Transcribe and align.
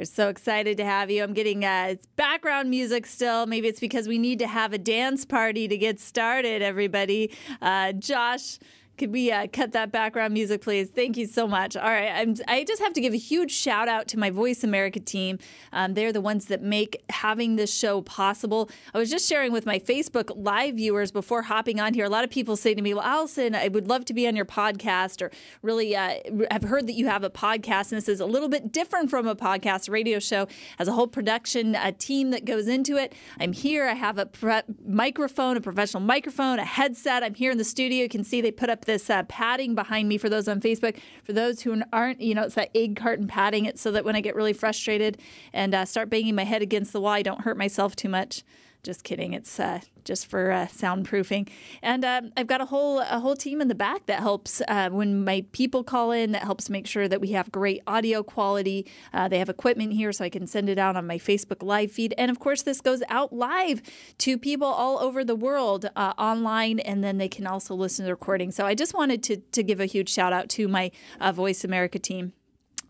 We're 0.00 0.06
so 0.06 0.30
excited 0.30 0.78
to 0.78 0.84
have 0.86 1.10
you. 1.10 1.22
I'm 1.22 1.34
getting 1.34 1.62
uh, 1.62 1.96
background 2.16 2.70
music 2.70 3.04
still. 3.04 3.44
Maybe 3.44 3.68
it's 3.68 3.80
because 3.80 4.08
we 4.08 4.16
need 4.16 4.38
to 4.38 4.46
have 4.46 4.72
a 4.72 4.78
dance 4.78 5.26
party 5.26 5.68
to 5.68 5.76
get 5.76 6.00
started, 6.00 6.62
everybody. 6.62 7.30
Uh, 7.60 7.92
Josh 7.92 8.58
could 9.00 9.12
we 9.12 9.32
uh, 9.32 9.46
cut 9.50 9.72
that 9.72 9.90
background 9.90 10.34
music, 10.34 10.60
please? 10.60 10.90
Thank 10.90 11.16
you 11.16 11.26
so 11.26 11.48
much. 11.48 11.74
All 11.74 11.88
right, 11.88 12.10
I'm, 12.10 12.34
i 12.46 12.64
just 12.64 12.82
have 12.82 12.92
to 12.92 13.00
give 13.00 13.14
a 13.14 13.16
huge 13.16 13.50
shout 13.50 13.88
out 13.88 14.06
to 14.08 14.18
my 14.18 14.28
Voice 14.28 14.62
America 14.62 15.00
team. 15.00 15.38
Um, 15.72 15.94
they're 15.94 16.12
the 16.12 16.20
ones 16.20 16.44
that 16.46 16.60
make 16.60 17.02
having 17.08 17.56
this 17.56 17.74
show 17.74 18.02
possible. 18.02 18.68
I 18.92 18.98
was 18.98 19.08
just 19.08 19.26
sharing 19.26 19.52
with 19.52 19.64
my 19.64 19.78
Facebook 19.78 20.30
Live 20.36 20.74
viewers 20.74 21.10
before 21.12 21.40
hopping 21.40 21.80
on 21.80 21.94
here. 21.94 22.04
A 22.04 22.10
lot 22.10 22.24
of 22.24 22.30
people 22.30 22.56
say 22.56 22.74
to 22.74 22.82
me, 22.82 22.92
"Well, 22.92 23.02
Allison, 23.02 23.54
I 23.54 23.68
would 23.68 23.88
love 23.88 24.04
to 24.04 24.12
be 24.12 24.28
on 24.28 24.36
your 24.36 24.44
podcast," 24.44 25.22
or 25.22 25.30
really, 25.62 25.96
uh, 25.96 26.16
I've 26.50 26.64
heard 26.64 26.86
that 26.86 26.92
you 26.92 27.06
have 27.06 27.24
a 27.24 27.30
podcast, 27.30 27.92
and 27.92 28.02
this 28.02 28.08
is 28.08 28.20
a 28.20 28.26
little 28.26 28.50
bit 28.50 28.70
different 28.70 29.08
from 29.08 29.26
a 29.26 29.34
podcast 29.34 29.88
radio 29.88 30.18
show. 30.18 30.46
Has 30.76 30.88
a 30.88 30.92
whole 30.92 31.08
production 31.08 31.74
a 31.74 31.90
team 31.90 32.32
that 32.32 32.44
goes 32.44 32.68
into 32.68 32.98
it. 32.98 33.14
I'm 33.40 33.54
here. 33.54 33.88
I 33.88 33.94
have 33.94 34.18
a 34.18 34.26
pre- 34.26 34.60
microphone, 34.86 35.56
a 35.56 35.62
professional 35.62 36.02
microphone, 36.02 36.58
a 36.58 36.66
headset. 36.66 37.22
I'm 37.22 37.34
here 37.34 37.50
in 37.50 37.56
the 37.56 37.64
studio. 37.64 38.02
You 38.02 38.10
can 38.10 38.24
see 38.24 38.42
they 38.42 38.52
put 38.52 38.68
up 38.68 38.84
this 38.90 39.08
uh, 39.08 39.22
padding 39.24 39.74
behind 39.74 40.08
me 40.08 40.18
for 40.18 40.28
those 40.28 40.48
on 40.48 40.60
Facebook. 40.60 40.98
For 41.24 41.32
those 41.32 41.62
who 41.62 41.80
aren't, 41.92 42.20
you 42.20 42.34
know, 42.34 42.42
it's 42.42 42.56
that 42.56 42.70
egg 42.74 42.96
carton 42.96 43.28
padding. 43.28 43.64
It's 43.64 43.80
so 43.80 43.92
that 43.92 44.04
when 44.04 44.16
I 44.16 44.20
get 44.20 44.34
really 44.34 44.52
frustrated 44.52 45.18
and 45.52 45.74
uh, 45.74 45.84
start 45.84 46.10
banging 46.10 46.34
my 46.34 46.44
head 46.44 46.60
against 46.60 46.92
the 46.92 47.00
wall, 47.00 47.12
I 47.12 47.22
don't 47.22 47.42
hurt 47.42 47.56
myself 47.56 47.94
too 47.94 48.08
much. 48.08 48.42
Just 48.82 49.04
kidding. 49.04 49.34
It's 49.34 49.60
uh, 49.60 49.80
just 50.04 50.26
for 50.26 50.50
uh, 50.50 50.66
soundproofing. 50.66 51.48
And 51.82 52.02
um, 52.02 52.32
I've 52.36 52.46
got 52.46 52.62
a 52.62 52.64
whole 52.64 53.00
a 53.00 53.20
whole 53.20 53.36
team 53.36 53.60
in 53.60 53.68
the 53.68 53.74
back 53.74 54.06
that 54.06 54.20
helps 54.20 54.62
uh, 54.68 54.88
when 54.88 55.22
my 55.22 55.44
people 55.52 55.84
call 55.84 56.12
in. 56.12 56.32
That 56.32 56.44
helps 56.44 56.70
make 56.70 56.86
sure 56.86 57.06
that 57.06 57.20
we 57.20 57.28
have 57.32 57.52
great 57.52 57.82
audio 57.86 58.22
quality. 58.22 58.86
Uh, 59.12 59.28
they 59.28 59.38
have 59.38 59.50
equipment 59.50 59.92
here, 59.92 60.12
so 60.12 60.24
I 60.24 60.30
can 60.30 60.46
send 60.46 60.70
it 60.70 60.78
out 60.78 60.96
on 60.96 61.06
my 61.06 61.18
Facebook 61.18 61.62
live 61.62 61.92
feed. 61.92 62.14
And 62.16 62.30
of 62.30 62.38
course, 62.38 62.62
this 62.62 62.80
goes 62.80 63.02
out 63.10 63.34
live 63.34 63.82
to 64.18 64.38
people 64.38 64.68
all 64.68 64.98
over 64.98 65.24
the 65.24 65.36
world 65.36 65.90
uh, 65.94 66.14
online, 66.16 66.80
and 66.80 67.04
then 67.04 67.18
they 67.18 67.28
can 67.28 67.46
also 67.46 67.74
listen 67.74 68.04
to 68.04 68.06
the 68.06 68.14
recording. 68.14 68.50
So 68.50 68.64
I 68.64 68.74
just 68.74 68.94
wanted 68.94 69.22
to 69.24 69.36
to 69.36 69.62
give 69.62 69.80
a 69.80 69.86
huge 69.86 70.08
shout 70.08 70.32
out 70.32 70.48
to 70.50 70.68
my 70.68 70.90
uh, 71.20 71.32
Voice 71.32 71.64
America 71.64 71.98
team 71.98 72.32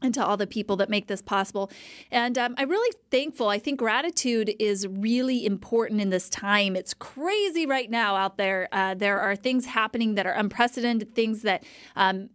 and 0.02 0.14
to 0.14 0.24
all 0.24 0.36
the 0.36 0.46
people 0.46 0.76
that 0.76 0.88
make 0.88 1.06
this 1.06 1.22
possible. 1.22 1.70
And 2.10 2.38
um, 2.38 2.54
I'm 2.58 2.70
really 2.70 2.96
thankful. 3.10 3.48
I 3.48 3.58
think 3.58 3.78
gratitude 3.78 4.54
is 4.58 4.86
really 4.86 5.44
important 5.44 6.00
in 6.00 6.10
this 6.10 6.28
time. 6.28 6.76
It's 6.76 6.94
crazy 6.94 7.66
right 7.66 7.90
now 7.90 8.16
out 8.16 8.36
there. 8.36 8.68
Uh, 8.72 8.94
there 8.94 9.20
are 9.20 9.36
things 9.36 9.66
happening 9.66 10.14
that 10.14 10.26
are 10.26 10.32
unprecedented, 10.32 11.14
things 11.14 11.42
that 11.42 11.64
um, 11.96 12.30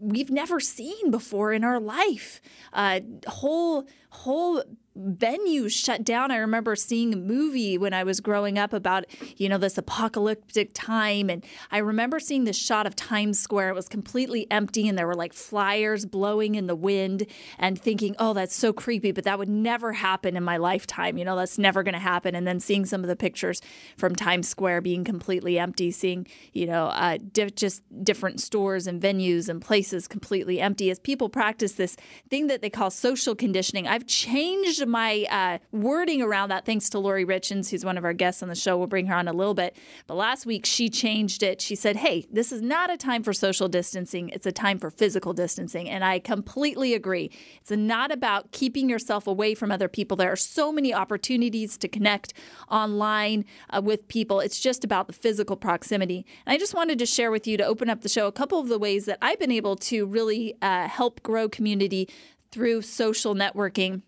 we've 0.00 0.30
never 0.30 0.60
seen 0.60 1.10
before 1.10 1.52
in 1.52 1.64
our 1.64 1.80
life. 1.80 2.40
Uh, 2.72 3.00
whole 3.26 3.86
whole 4.10 4.62
venues 4.98 5.72
shut 5.72 6.04
down. 6.04 6.30
I 6.30 6.38
remember 6.38 6.74
seeing 6.74 7.12
a 7.14 7.16
movie 7.16 7.78
when 7.78 7.94
I 7.94 8.04
was 8.04 8.20
growing 8.20 8.58
up 8.58 8.72
about, 8.72 9.04
you 9.36 9.48
know, 9.48 9.58
this 9.58 9.78
apocalyptic 9.78 10.70
time. 10.74 11.30
And 11.30 11.44
I 11.70 11.78
remember 11.78 12.18
seeing 12.18 12.44
this 12.44 12.56
shot 12.56 12.86
of 12.86 12.96
Times 12.96 13.38
Square. 13.38 13.70
It 13.70 13.74
was 13.74 13.88
completely 13.88 14.50
empty 14.50 14.88
and 14.88 14.98
there 14.98 15.06
were 15.06 15.14
like 15.14 15.32
flyers 15.32 16.04
blowing 16.04 16.56
in 16.56 16.66
the 16.66 16.74
wind 16.74 17.26
and 17.58 17.80
thinking, 17.80 18.16
oh, 18.18 18.32
that's 18.32 18.54
so 18.54 18.72
creepy, 18.72 19.12
but 19.12 19.24
that 19.24 19.38
would 19.38 19.48
never 19.48 19.92
happen 19.92 20.36
in 20.36 20.42
my 20.42 20.56
lifetime. 20.56 21.16
You 21.16 21.24
know, 21.24 21.36
that's 21.36 21.58
never 21.58 21.82
going 21.82 21.94
to 21.94 22.00
happen. 22.00 22.34
And 22.34 22.46
then 22.46 22.58
seeing 22.58 22.84
some 22.84 23.02
of 23.02 23.08
the 23.08 23.16
pictures 23.16 23.62
from 23.96 24.16
Times 24.16 24.48
Square 24.48 24.80
being 24.80 25.04
completely 25.04 25.58
empty, 25.58 25.90
seeing, 25.90 26.26
you 26.52 26.66
know, 26.66 26.86
uh, 26.86 27.18
di- 27.32 27.50
just 27.50 27.82
different 28.02 28.40
stores 28.40 28.86
and 28.86 29.00
venues 29.00 29.48
and 29.48 29.62
places 29.62 30.08
completely 30.08 30.60
empty 30.60 30.90
as 30.90 30.98
people 30.98 31.28
practice 31.28 31.72
this 31.72 31.96
thing 32.28 32.48
that 32.48 32.62
they 32.62 32.70
call 32.70 32.90
social 32.90 33.34
conditioning. 33.34 33.86
I've 33.86 34.06
changed 34.06 34.87
my 34.88 35.26
uh, 35.30 35.58
wording 35.72 36.22
around 36.22 36.48
that 36.48 36.64
thanks 36.64 36.88
to 36.90 36.98
Lori 36.98 37.24
Richins, 37.24 37.70
who's 37.70 37.84
one 37.84 37.98
of 37.98 38.04
our 38.04 38.12
guests 38.12 38.42
on 38.42 38.48
the 38.48 38.54
show. 38.54 38.76
We'll 38.76 38.86
bring 38.86 39.06
her 39.06 39.14
on 39.14 39.28
a 39.28 39.32
little 39.32 39.54
bit. 39.54 39.76
But 40.06 40.14
last 40.16 40.46
week 40.46 40.66
she 40.66 40.88
changed 40.88 41.42
it. 41.42 41.60
She 41.60 41.74
said, 41.74 41.96
hey, 41.96 42.26
this 42.30 42.52
is 42.52 42.62
not 42.62 42.90
a 42.90 42.96
time 42.96 43.22
for 43.22 43.32
social 43.32 43.68
distancing, 43.68 44.30
it's 44.30 44.46
a 44.46 44.52
time 44.52 44.78
for 44.78 44.90
physical 44.90 45.32
distancing. 45.32 45.88
And 45.88 46.04
I 46.04 46.18
completely 46.18 46.94
agree. 46.94 47.30
It's 47.60 47.70
not 47.70 48.10
about 48.10 48.52
keeping 48.52 48.88
yourself 48.88 49.26
away 49.26 49.54
from 49.54 49.70
other 49.70 49.88
people. 49.88 50.16
There 50.16 50.32
are 50.32 50.36
so 50.36 50.72
many 50.72 50.92
opportunities 50.92 51.76
to 51.78 51.88
connect 51.88 52.32
online 52.70 53.44
uh, 53.70 53.80
with 53.82 54.08
people. 54.08 54.40
It's 54.40 54.60
just 54.60 54.84
about 54.84 55.06
the 55.06 55.12
physical 55.12 55.56
proximity. 55.56 56.26
And 56.46 56.54
I 56.54 56.58
just 56.58 56.74
wanted 56.74 56.98
to 56.98 57.06
share 57.06 57.30
with 57.30 57.46
you 57.46 57.56
to 57.56 57.64
open 57.64 57.90
up 57.90 58.02
the 58.02 58.08
show 58.08 58.26
a 58.26 58.32
couple 58.32 58.58
of 58.58 58.68
the 58.68 58.78
ways 58.78 59.04
that 59.04 59.18
I've 59.22 59.38
been 59.38 59.52
able 59.52 59.76
to 59.76 60.06
really 60.06 60.54
uh, 60.62 60.88
help 60.88 61.22
grow 61.22 61.48
community 61.48 62.08
through 62.50 62.82
social 62.82 63.34
networking 63.34 64.02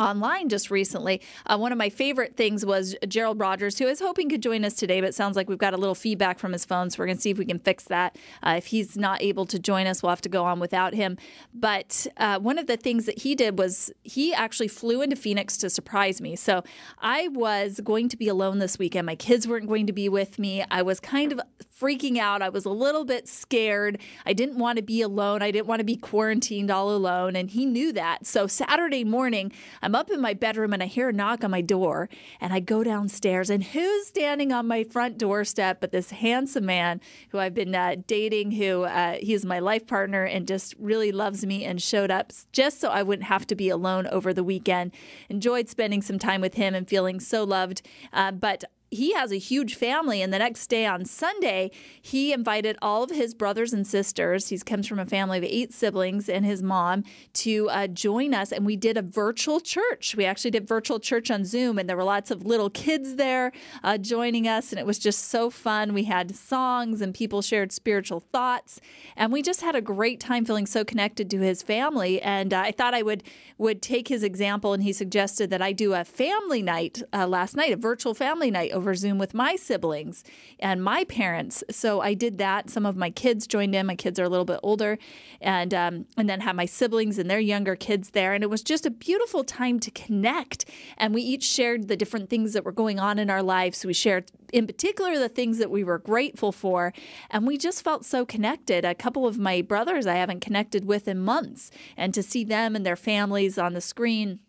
online 0.00 0.48
just 0.48 0.70
recently. 0.70 1.20
Uh, 1.46 1.58
one 1.58 1.72
of 1.72 1.78
my 1.78 1.90
favorite 1.90 2.36
things 2.36 2.64
was 2.64 2.96
Gerald 3.06 3.38
Rogers, 3.38 3.78
who 3.78 3.86
I 3.86 3.90
was 3.90 4.00
hoping 4.00 4.28
could 4.28 4.42
join 4.42 4.64
us 4.64 4.74
today, 4.74 5.00
but 5.00 5.14
sounds 5.14 5.36
like 5.36 5.48
we've 5.48 5.58
got 5.58 5.74
a 5.74 5.76
little 5.76 5.94
feedback 5.94 6.38
from 6.38 6.52
his 6.52 6.64
phone, 6.64 6.90
so 6.90 6.98
we're 6.98 7.06
going 7.06 7.16
to 7.16 7.22
see 7.22 7.30
if 7.30 7.38
we 7.38 7.44
can 7.44 7.58
fix 7.58 7.84
that. 7.84 8.16
Uh, 8.42 8.54
if 8.56 8.66
he's 8.66 8.96
not 8.96 9.22
able 9.22 9.46
to 9.46 9.58
join 9.58 9.86
us, 9.86 10.02
we'll 10.02 10.10
have 10.10 10.20
to 10.22 10.28
go 10.28 10.44
on 10.44 10.58
without 10.58 10.94
him. 10.94 11.18
But 11.54 12.06
uh, 12.16 12.38
one 12.38 12.58
of 12.58 12.66
the 12.66 12.76
things 12.76 13.06
that 13.06 13.20
he 13.20 13.34
did 13.34 13.58
was 13.58 13.92
he 14.02 14.32
actually 14.32 14.68
flew 14.68 15.02
into 15.02 15.16
Phoenix 15.16 15.56
to 15.58 15.70
surprise 15.70 16.20
me. 16.20 16.36
So 16.36 16.64
I 16.98 17.28
was 17.28 17.80
going 17.84 18.08
to 18.08 18.16
be 18.16 18.28
alone 18.28 18.58
this 18.58 18.78
weekend. 18.78 19.06
My 19.06 19.16
kids 19.16 19.46
weren't 19.46 19.68
going 19.68 19.86
to 19.86 19.92
be 19.92 20.08
with 20.08 20.38
me. 20.38 20.64
I 20.70 20.82
was 20.82 21.00
kind 21.00 21.32
of 21.32 21.40
freaking 21.80 22.18
out. 22.18 22.42
I 22.42 22.48
was 22.48 22.64
a 22.64 22.70
little 22.70 23.04
bit 23.04 23.28
scared. 23.28 23.98
I 24.26 24.32
didn't 24.32 24.58
want 24.58 24.76
to 24.76 24.82
be 24.82 25.02
alone. 25.02 25.42
I 25.42 25.50
didn't 25.50 25.66
want 25.66 25.80
to 25.80 25.84
be 25.84 25.96
quarantined 25.96 26.70
all 26.70 26.90
alone. 26.90 27.36
And 27.36 27.50
he 27.50 27.66
knew 27.66 27.92
that. 27.92 28.26
So 28.26 28.46
Saturday 28.46 29.04
morning, 29.04 29.52
I'm 29.82 29.89
up 29.94 30.10
in 30.10 30.20
my 30.20 30.34
bedroom 30.34 30.72
and 30.72 30.82
I 30.82 30.86
hear 30.86 31.08
a 31.08 31.12
knock 31.12 31.44
on 31.44 31.50
my 31.50 31.60
door. 31.60 32.08
And 32.40 32.52
I 32.52 32.60
go 32.60 32.82
downstairs. 32.82 33.50
And 33.50 33.62
who's 33.62 34.06
standing 34.06 34.52
on 34.52 34.66
my 34.66 34.84
front 34.84 35.18
doorstep 35.18 35.80
but 35.80 35.92
this 35.92 36.10
handsome 36.10 36.66
man 36.66 37.00
who 37.30 37.38
I've 37.38 37.54
been 37.54 37.74
uh, 37.74 37.96
dating, 38.06 38.52
who 38.52 38.84
uh, 38.84 39.16
he's 39.20 39.44
my 39.44 39.58
life 39.58 39.86
partner 39.86 40.24
and 40.24 40.46
just 40.46 40.74
really 40.78 41.12
loves 41.12 41.44
me 41.44 41.64
and 41.64 41.80
showed 41.80 42.10
up 42.10 42.32
just 42.52 42.80
so 42.80 42.90
I 42.90 43.02
wouldn't 43.02 43.28
have 43.28 43.46
to 43.48 43.54
be 43.54 43.68
alone 43.68 44.06
over 44.08 44.32
the 44.32 44.44
weekend. 44.44 44.92
Enjoyed 45.28 45.68
spending 45.68 46.02
some 46.02 46.18
time 46.18 46.40
with 46.40 46.54
him 46.54 46.74
and 46.74 46.88
feeling 46.88 47.20
so 47.20 47.44
loved. 47.44 47.82
Uh, 48.12 48.32
but 48.32 48.64
he 48.90 49.12
has 49.12 49.32
a 49.32 49.38
huge 49.38 49.74
family 49.74 50.22
and 50.22 50.32
the 50.32 50.38
next 50.38 50.66
day 50.66 50.86
on 50.86 51.04
sunday 51.04 51.70
he 52.00 52.32
invited 52.32 52.76
all 52.82 53.02
of 53.02 53.10
his 53.10 53.34
brothers 53.34 53.72
and 53.72 53.86
sisters 53.86 54.48
he 54.48 54.58
comes 54.58 54.86
from 54.86 54.98
a 54.98 55.06
family 55.06 55.38
of 55.38 55.44
eight 55.44 55.72
siblings 55.72 56.28
and 56.28 56.44
his 56.44 56.62
mom 56.62 57.04
to 57.32 57.68
uh, 57.70 57.86
join 57.86 58.34
us 58.34 58.52
and 58.52 58.66
we 58.66 58.76
did 58.76 58.96
a 58.96 59.02
virtual 59.02 59.60
church. 59.60 60.14
We 60.16 60.24
actually 60.24 60.52
did 60.52 60.66
virtual 60.66 61.00
church 61.00 61.30
on 61.30 61.44
zoom 61.44 61.78
and 61.78 61.88
there 61.88 61.96
were 61.96 62.04
lots 62.04 62.30
of 62.30 62.46
little 62.46 62.70
kids 62.70 63.16
there 63.16 63.52
uh, 63.82 63.98
joining 63.98 64.46
us 64.46 64.72
and 64.72 64.78
it 64.78 64.86
was 64.86 64.98
just 64.98 65.28
so 65.28 65.50
fun. 65.50 65.92
We 65.92 66.04
had 66.04 66.34
songs 66.34 67.00
and 67.00 67.14
people 67.14 67.42
shared 67.42 67.72
spiritual 67.72 68.20
thoughts 68.20 68.80
and 69.16 69.32
we 69.32 69.42
just 69.42 69.60
had 69.60 69.74
a 69.74 69.80
great 69.80 70.20
time 70.20 70.44
feeling 70.44 70.66
so 70.66 70.84
connected 70.84 71.30
to 71.30 71.40
his 71.40 71.62
family 71.62 72.20
and 72.22 72.52
uh, 72.52 72.60
i 72.60 72.72
thought 72.72 72.94
i 72.94 73.02
would 73.02 73.22
would 73.58 73.82
take 73.82 74.08
his 74.08 74.22
example 74.22 74.72
and 74.72 74.82
he 74.82 74.92
suggested 74.92 75.50
that 75.50 75.62
i 75.62 75.72
do 75.72 75.92
a 75.94 76.04
family 76.04 76.62
night 76.62 77.02
uh, 77.12 77.26
last 77.26 77.56
night 77.56 77.72
a 77.72 77.76
virtual 77.76 78.14
family 78.14 78.50
night 78.50 78.70
over 78.80 78.94
Zoom 78.94 79.18
with 79.18 79.34
my 79.34 79.56
siblings 79.56 80.24
and 80.58 80.82
my 80.82 81.04
parents. 81.04 81.62
So 81.70 82.00
I 82.00 82.14
did 82.14 82.38
that. 82.38 82.70
Some 82.70 82.86
of 82.86 82.96
my 82.96 83.10
kids 83.10 83.46
joined 83.46 83.74
in. 83.74 83.84
My 83.84 83.94
kids 83.94 84.18
are 84.18 84.24
a 84.24 84.28
little 84.30 84.46
bit 84.46 84.58
older, 84.62 84.96
and 85.42 85.74
um, 85.74 86.06
and 86.16 86.30
then 86.30 86.40
had 86.40 86.56
my 86.56 86.64
siblings 86.64 87.18
and 87.18 87.30
their 87.30 87.38
younger 87.38 87.76
kids 87.76 88.10
there, 88.10 88.32
and 88.32 88.42
it 88.42 88.48
was 88.48 88.62
just 88.62 88.86
a 88.86 88.90
beautiful 88.90 89.44
time 89.44 89.78
to 89.80 89.90
connect. 89.90 90.64
And 90.96 91.12
we 91.12 91.20
each 91.20 91.44
shared 91.44 91.88
the 91.88 91.96
different 91.96 92.30
things 92.30 92.54
that 92.54 92.64
were 92.64 92.72
going 92.72 92.98
on 92.98 93.18
in 93.18 93.28
our 93.28 93.42
lives. 93.42 93.84
We 93.84 93.92
shared, 93.92 94.32
in 94.50 94.66
particular, 94.66 95.18
the 95.18 95.28
things 95.28 95.58
that 95.58 95.70
we 95.70 95.84
were 95.84 95.98
grateful 95.98 96.52
for, 96.52 96.94
and 97.30 97.46
we 97.46 97.58
just 97.58 97.84
felt 97.84 98.06
so 98.06 98.24
connected. 98.24 98.86
A 98.86 98.94
couple 98.94 99.26
of 99.26 99.38
my 99.38 99.60
brothers 99.60 100.06
I 100.06 100.14
haven't 100.14 100.40
connected 100.40 100.86
with 100.86 101.06
in 101.06 101.18
months, 101.18 101.70
and 101.98 102.14
to 102.14 102.22
see 102.22 102.44
them 102.44 102.74
and 102.74 102.86
their 102.86 102.96
families 102.96 103.58
on 103.58 103.74
the 103.74 103.82
screen 103.82 104.40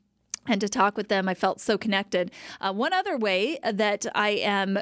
and 0.48 0.62
to 0.62 0.70
talk 0.70 0.98
with 0.98 1.08
them. 1.08 1.28
I 1.28 1.34
felt 1.34 1.62
so 1.62 1.78
connected. 1.78 2.32
Uh, 2.60 2.74
one 2.74 2.94
other 2.94 3.18
way 3.18 3.60
that 3.64 4.06
I 4.16 4.30
am 4.30 4.80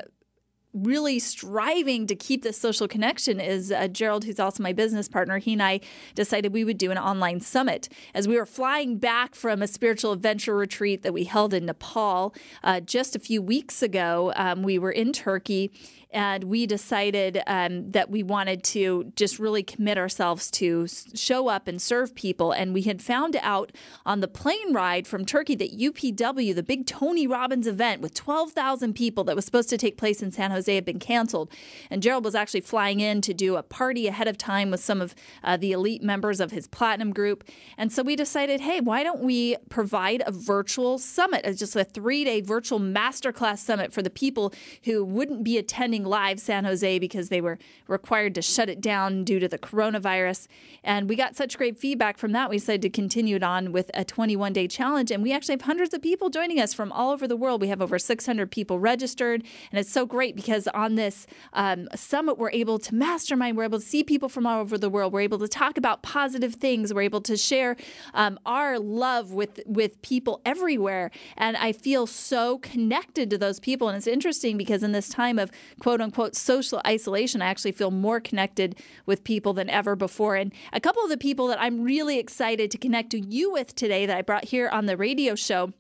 really 0.74 1.18
striving 1.20 2.06
to 2.08 2.16
keep 2.16 2.44
this 2.44 2.58
social 2.58 2.88
connection 2.88 3.40
is 3.40 3.72
uh, 3.72 3.88
Gerald, 3.88 4.24
who's 4.24 4.40
also 4.40 4.62
my 4.62 4.74
business 4.74 5.08
partner. 5.08 5.40
He 5.40 5.54
and 5.54 5.64
I 5.64 5.80
decided 6.16 6.54
we 6.54 6.64
would 6.64 6.78
do 6.78 6.92
an 6.92 6.98
online 6.98 7.40
summit 7.40 7.90
as 8.14 8.28
we 8.28 8.38
were 8.38 8.46
flying 8.46 8.98
back 8.98 9.34
from 9.34 9.62
a 9.62 9.68
spiritual 9.68 10.12
adventure 10.12 10.56
retreat 10.56 11.02
that 11.02 11.14
we 11.14 11.24
held 11.24 11.54
in 11.54 11.66
Nepal 11.66 12.36
uh, 12.64 12.80
just 12.82 13.16
a 13.16 13.20
few 13.20 13.42
weeks 13.42 13.82
ago. 13.82 14.32
Um, 14.36 14.62
we 14.62 14.78
were 14.78 14.92
in 14.92 15.12
Turkey 15.12 15.72
and 16.12 16.46
we 16.46 16.66
decided 16.66 17.42
um, 17.46 17.92
that 17.92 18.10
we 18.10 18.24
wanted 18.24 18.64
to 18.64 19.12
just 19.16 19.38
really 19.38 19.62
commit 19.62 19.98
ourselves 19.98 20.50
to 20.50 20.88
show 20.88 21.50
up 21.50 21.68
and 21.68 21.80
serve 21.80 22.16
people. 22.16 22.52
And 22.52 22.74
we 22.74 22.82
had 22.82 23.02
found 23.02 23.36
out 23.42 23.72
on 24.06 24.20
the 24.20 24.28
plane 24.28 24.74
ride 24.74 25.06
from 25.06 25.24
Turkey 25.24 25.56
that 25.56 25.78
UPW, 25.78 26.56
the 26.56 26.64
big 26.64 26.88
Tony 26.88 27.28
Robbins 27.28 27.68
event 27.68 28.02
with 28.02 28.16
12,000 28.16 28.94
people 28.94 29.24
that 29.26 29.36
was 29.36 29.46
supposed 29.46 29.70
to 29.70 29.78
take 29.78 29.98
place 29.98 30.24
in 30.24 30.32
San 30.32 30.50
Jose, 30.50 30.59
had 30.68 30.86
been 30.86 31.00
canceled. 31.00 31.52
And 31.90 32.02
Gerald 32.02 32.26
was 32.26 32.36
actually 32.36 32.62
flying 32.62 33.00
in 33.00 33.22
to 33.22 33.34
do 33.34 33.56
a 33.56 33.64
party 33.64 34.08
ahead 34.08 34.28
of 34.28 34.38
time 34.38 34.72
with 34.72 34.80
some 34.80 35.02
of 35.02 35.16
uh, 35.44 35.58
the 35.58 35.72
elite 35.72 36.04
members 36.04 36.40
of 36.40 36.52
his 36.52 36.68
platinum 36.68 37.12
group. 37.14 37.44
And 37.78 37.92
so 37.92 38.04
we 38.04 38.16
decided, 38.16 38.62
hey, 38.62 38.80
why 38.82 39.04
don't 39.04 39.22
we 39.22 39.56
provide 39.70 40.24
a 40.26 40.32
virtual 40.32 40.98
summit, 40.98 41.42
it's 41.46 41.60
just 41.60 41.76
a 41.76 41.84
three 41.84 42.24
day 42.24 42.42
virtual 42.42 42.80
masterclass 42.80 43.60
summit 43.60 43.94
for 43.94 44.02
the 44.02 44.10
people 44.10 44.54
who 44.84 45.04
wouldn't 45.04 45.44
be 45.44 45.58
attending 45.58 46.04
live 46.04 46.40
San 46.40 46.66
Jose 46.66 47.00
because 47.00 47.30
they 47.30 47.42
were 47.42 47.58
required 47.88 48.36
to 48.36 48.42
shut 48.42 48.70
it 48.70 48.82
down 48.82 49.24
due 49.24 49.40
to 49.40 49.48
the 49.48 49.58
coronavirus. 49.58 50.48
And 50.84 51.10
we 51.10 51.16
got 51.16 51.36
such 51.36 51.58
great 51.58 51.78
feedback 51.78 52.18
from 52.18 52.32
that. 52.34 52.50
We 52.50 52.58
decided 52.58 52.82
to 52.84 52.90
continue 52.90 53.36
it 53.36 53.44
on 53.44 53.72
with 53.72 53.92
a 53.94 54.04
21 54.04 54.54
day 54.54 54.68
challenge. 54.68 55.12
And 55.12 55.24
we 55.24 55.32
actually 55.32 55.54
have 55.54 55.62
hundreds 55.62 55.94
of 55.94 56.02
people 56.02 56.30
joining 56.30 56.60
us 56.60 56.74
from 56.74 56.92
all 56.92 57.12
over 57.12 57.28
the 57.28 57.38
world. 57.38 57.62
We 57.62 57.68
have 57.70 57.82
over 57.82 58.00
600 58.00 58.52
people 58.52 58.80
registered. 58.80 59.44
And 59.72 59.80
it's 59.80 59.92
so 59.92 60.06
great 60.06 60.36
because 60.36 60.49
on 60.74 60.96
this 60.96 61.28
um, 61.54 61.88
summit, 61.96 62.38
we're 62.38 62.52
able 62.52 62.80
to 62.80 62.96
mastermind, 62.96 63.58
we're 63.58 63.64
able 63.64 63.80
to 63.80 63.86
see 63.86 64.04
people 64.04 64.30
from 64.30 64.46
all 64.46 64.62
over 64.62 64.78
the 64.78 64.90
world, 64.90 65.14
we're 65.14 65.22
able 65.22 65.40
to 65.40 65.48
talk 65.48 65.78
about 65.78 66.02
positive 66.04 66.56
things, 66.56 66.94
we're 66.94 67.02
able 67.02 67.22
to 67.22 67.38
share 67.38 67.76
um, 68.14 68.40
our 68.46 68.80
love 68.80 69.32
with, 69.32 69.60
with 69.66 70.02
people 70.02 70.42
everywhere. 70.46 71.12
And 71.38 71.58
I 71.58 71.72
feel 71.72 72.08
so 72.08 72.60
connected 72.60 73.30
to 73.30 73.38
those 73.38 73.60
people. 73.60 73.88
And 73.88 73.98
it's 73.98 74.08
interesting 74.08 74.58
because 74.58 74.84
in 74.84 74.92
this 74.92 75.10
time 75.10 75.40
of 75.40 75.52
quote 75.80 76.02
unquote 76.02 76.36
social 76.36 76.82
isolation, 76.86 77.42
I 77.42 77.48
actually 77.48 77.72
feel 77.72 77.92
more 77.92 78.20
connected 78.20 78.76
with 79.06 79.24
people 79.24 79.54
than 79.54 79.70
ever 79.70 79.96
before. 79.96 80.36
And 80.36 80.54
a 80.74 80.80
couple 80.80 81.04
of 81.04 81.10
the 81.10 81.18
people 81.18 81.48
that 81.48 81.62
I'm 81.62 81.84
really 81.84 82.20
excited 82.20 82.72
to 82.72 82.78
connect 82.78 83.12
to 83.12 83.20
you 83.20 83.52
with 83.52 83.76
today 83.76 84.06
that 84.06 84.18
I 84.18 84.22
brought 84.22 84.46
here 84.46 84.70
on 84.70 84.86
the 84.86 84.98
radio 84.98 85.36
show 85.36 85.74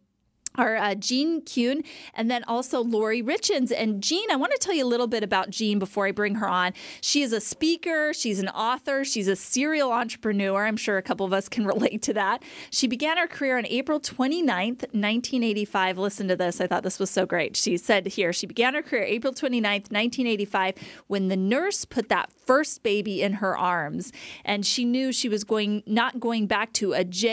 are 0.55 0.75
uh, 0.75 0.95
Jean 0.95 1.41
Kuhn 1.41 1.83
and 2.13 2.29
then 2.29 2.43
also 2.45 2.83
Lori 2.83 3.21
Richins. 3.21 3.71
And 3.75 4.01
Jean, 4.01 4.29
I 4.31 4.35
want 4.35 4.51
to 4.53 4.57
tell 4.57 4.75
you 4.75 4.85
a 4.85 4.87
little 4.87 5.07
bit 5.07 5.23
about 5.23 5.49
Jean 5.49 5.79
before 5.79 6.07
I 6.07 6.11
bring 6.11 6.35
her 6.35 6.47
on. 6.47 6.73
She 7.01 7.21
is 7.21 7.33
a 7.33 7.41
speaker, 7.41 8.13
she's 8.13 8.39
an 8.39 8.49
author, 8.49 9.03
she's 9.03 9.27
a 9.27 9.35
serial 9.35 9.91
entrepreneur. 9.91 10.65
I'm 10.65 10.77
sure 10.77 10.97
a 10.97 11.01
couple 11.01 11.25
of 11.25 11.33
us 11.33 11.47
can 11.47 11.65
relate 11.69 12.01
to 12.03 12.13
that. 12.13 12.43
She 12.71 12.87
began 12.87 13.17
her 13.17 13.27
career 13.27 13.57
on 13.57 13.65
April 13.67 13.99
29th, 13.99 14.81
1985. 14.93 15.97
Listen 15.97 16.27
to 16.27 16.35
this. 16.35 16.59
I 16.59 16.67
thought 16.67 16.83
this 16.83 16.99
was 16.99 17.09
so 17.09 17.25
great. 17.25 17.55
She 17.55 17.77
said 17.77 18.07
here, 18.07 18.33
she 18.33 18.47
began 18.47 18.73
her 18.73 18.81
career 18.81 19.03
April 19.03 19.33
29th, 19.33 19.91
1985, 19.91 20.75
when 21.07 21.27
the 21.27 21.37
nurse 21.37 21.85
put 21.85 22.09
that 22.09 22.31
first 22.31 22.83
baby 22.83 23.21
in 23.21 23.33
her 23.33 23.57
arms. 23.57 24.11
And 24.43 24.65
she 24.65 24.85
knew 24.85 25.11
she 25.11 25.29
was 25.29 25.43
going 25.43 25.83
not 25.85 26.19
going 26.19 26.47
back 26.47 26.73
to 26.73 26.93
a 26.93 27.03
job 27.03 27.29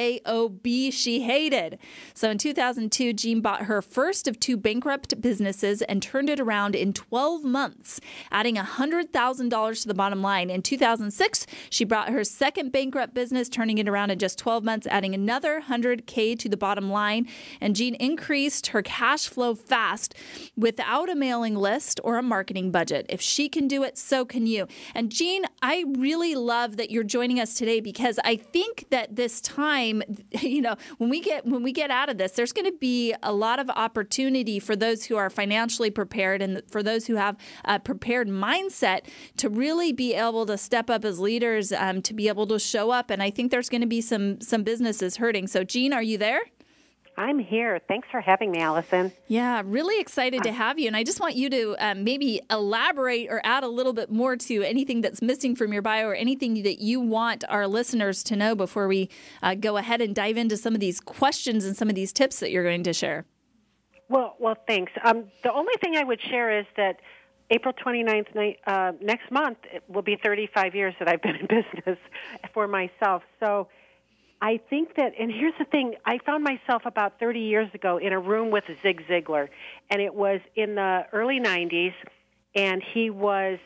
she 0.91 1.21
hated. 1.21 1.79
So 2.15 2.31
in 2.31 2.39
2002, 2.39 3.06
Jean 3.13 3.41
bought 3.41 3.63
her 3.63 3.83
first 3.83 4.29
of 4.29 4.39
two 4.41 4.57
bankrupt 4.57 5.21
businesses 5.21 5.83
and 5.83 6.03
turned 6.03 6.31
it 6.31 6.41
around 6.41 6.75
in 6.75 6.93
12 6.93 7.45
months, 7.45 8.01
adding 8.31 8.57
$100,000 8.57 9.83
to 9.83 9.89
the 9.89 9.95
bottom 9.95 10.23
line. 10.23 10.51
In 10.51 10.63
2006, 10.63 11.47
she 11.71 11.85
brought 11.85 12.11
her 12.11 12.25
second 12.25 12.73
bankrupt 12.73 13.15
business, 13.15 13.49
turning 13.49 13.79
it 13.79 13.89
around 13.89 14.11
in 14.11 14.19
just 14.19 14.39
12 14.39 14.65
months, 14.65 14.87
adding 14.89 15.15
another 15.15 15.63
100K 15.69 16.39
to 16.39 16.49
the 16.49 16.57
bottom 16.57 16.91
line. 16.91 17.27
And 17.61 17.77
Jean 17.77 17.95
increased 17.97 18.69
her 18.69 18.83
cash 18.83 19.29
flow 19.29 19.55
fast 19.55 20.15
without 20.57 21.09
a 21.09 21.15
mailing 21.15 21.55
list 21.55 22.01
or 22.05 22.19
a 22.19 22.23
marketing 22.23 22.71
budget. 22.71 23.07
If 23.09 23.21
she 23.21 23.49
can 23.49 23.69
do 23.69 23.83
it, 23.83 23.99
so 23.99 24.25
can 24.25 24.47
you. 24.47 24.67
And 24.95 25.11
Jean, 25.11 25.45
I 25.63 25.85
really 25.97 26.35
love 26.35 26.77
that 26.77 26.91
you're 26.91 27.05
joining 27.05 27.41
us 27.41 27.55
today 27.55 27.81
because 27.81 28.19
I 28.25 28.37
think 28.37 28.87
that 28.91 29.17
this 29.17 29.41
time, 29.41 30.03
you 30.41 30.63
know, 30.63 30.77
when 30.99 31.11
we 31.11 31.21
get 31.21 31.47
when 31.47 31.63
we 31.63 31.73
get 31.73 31.91
out 31.91 32.09
of 32.09 32.19
this, 32.19 32.33
there's 32.33 32.53
going 32.53 32.71
to 32.71 32.79
be 32.79 32.96
a 33.23 33.33
lot 33.33 33.59
of 33.59 33.69
opportunity 33.71 34.59
for 34.59 34.77
those 34.77 35.05
who 35.05 35.17
are 35.17 35.31
financially 35.31 35.91
prepared 35.91 36.43
and 36.43 36.63
for 36.71 36.83
those 36.83 37.07
who 37.07 37.17
have 37.17 37.37
a 37.65 37.79
prepared 37.79 38.29
mindset 38.29 39.01
to 39.37 39.49
really 39.49 39.93
be 39.93 40.15
able 40.15 40.47
to 40.47 40.57
step 40.59 40.91
up 40.91 41.05
as 41.05 41.19
leaders 41.19 41.73
um, 41.73 42.03
to 42.03 42.15
be 42.15 42.29
able 42.29 42.47
to 42.47 42.59
show 42.59 42.91
up. 42.91 43.11
And 43.11 43.23
I 43.23 43.31
think 43.31 43.51
there's 43.51 43.69
going 43.69 43.81
to 43.81 43.87
be 43.87 44.01
some 44.01 44.41
some 44.41 44.63
businesses 44.63 45.17
hurting. 45.17 45.47
So, 45.47 45.65
Jean, 45.65 45.93
are 45.93 46.03
you 46.03 46.19
there? 46.19 46.41
I'm 47.19 47.39
here. 47.39 47.81
Thanks 47.89 48.09
for 48.11 48.21
having 48.21 48.51
me, 48.51 48.59
Allison. 48.61 49.11
Yeah, 49.27 49.63
really 49.65 49.99
excited 50.01 50.43
to 50.43 50.53
have 50.53 50.79
you. 50.79 50.87
And 50.87 50.97
I 50.97 51.03
just 51.03 51.19
want 51.19 51.35
you 51.35 51.49
to 51.49 51.77
um, 51.79 52.05
maybe 52.05 52.43
elaborate 52.51 53.29
or 53.31 53.41
add 53.43 53.65
a 53.65 53.69
little 53.69 53.95
bit 53.95 54.11
more 54.11 54.37
to 54.37 54.63
anything 54.63 55.01
that's 55.01 55.23
missing 55.23 55.57
from 55.57 55.73
your 55.73 55.81
bio 55.81 56.07
or 56.07 56.15
anything 56.15 56.63
that 56.65 56.81
you 56.81 57.01
want 57.01 57.43
our 57.49 57.67
listeners 57.67 58.23
to 58.25 58.37
know 58.37 58.55
before 58.55 58.87
we 58.87 59.09
uh, 59.43 59.55
go 59.55 59.79
ahead 59.79 60.03
and 60.03 60.15
dive 60.15 60.37
into 60.37 60.59
some 60.59 60.75
of 60.75 60.81
these 60.81 61.01
questions 61.01 61.65
and 61.65 61.75
some 61.75 61.89
of 61.89 61.95
these 61.95 62.13
tips 62.13 62.39
that 62.41 62.51
you're 62.51 62.65
going 62.65 62.83
to 62.83 62.93
share. 62.93 63.25
Well, 64.09 64.37
well, 64.39 64.57
thanks. 64.67 64.93
Um, 65.03 65.25
the 65.43 65.53
only 65.53 65.75
thing 65.83 65.97
I 65.97 66.05
would 66.05 66.21
share 66.21 66.61
is 66.61 66.67
that 66.77 67.01
April 67.51 67.73
29th, 67.73 68.57
uh, 68.67 68.93
next 69.01 69.31
month, 69.31 69.59
will 69.89 70.03
be 70.03 70.17
35 70.23 70.75
years 70.75 70.95
that 70.99 71.09
I've 71.09 71.23
been 71.23 71.37
in 71.37 71.47
business 71.75 71.99
for 72.53 72.69
myself. 72.69 73.23
So 73.41 73.69
I 74.41 74.61
think 74.69 74.97
that, 74.97 75.13
and 75.19 75.31
here's 75.31 75.55
the 75.59 75.65
thing, 75.65 75.95
I 76.05 76.19
found 76.19 76.45
myself 76.45 76.83
about 76.85 77.19
30 77.19 77.41
years 77.41 77.69
ago 77.75 77.97
in 77.97 78.13
a 78.13 78.19
room 78.19 78.51
with 78.51 78.65
Zig 78.83 79.03
Ziglar, 79.09 79.49
and 79.91 80.03
it 80.03 80.15
was 80.15 80.41
in 80.55 80.75
the 80.75 81.07
early 81.13 81.41
90s, 81.41 81.95
and 82.55 82.83
he 82.83 83.11
was 83.11 83.59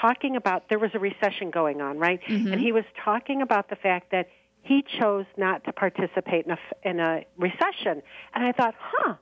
talking 0.00 0.36
about, 0.36 0.68
there 0.68 0.78
was 0.78 0.90
a 0.94 0.98
recession 0.98 1.50
going 1.50 1.80
on, 1.80 1.98
right? 1.98 2.20
Mm-hmm. 2.28 2.52
And 2.52 2.60
he 2.60 2.72
was 2.72 2.84
talking 3.04 3.42
about 3.42 3.68
the 3.68 3.76
fact 3.76 4.10
that 4.12 4.28
he 4.62 4.82
chose 4.98 5.26
not 5.36 5.64
to 5.64 5.72
participate 5.72 6.46
in 6.46 6.52
a, 6.52 6.58
in 6.82 7.00
a 7.00 7.24
recession. 7.36 8.02
And 8.34 8.44
I 8.44 8.52
thought, 8.52 8.74
huh. 8.78 9.14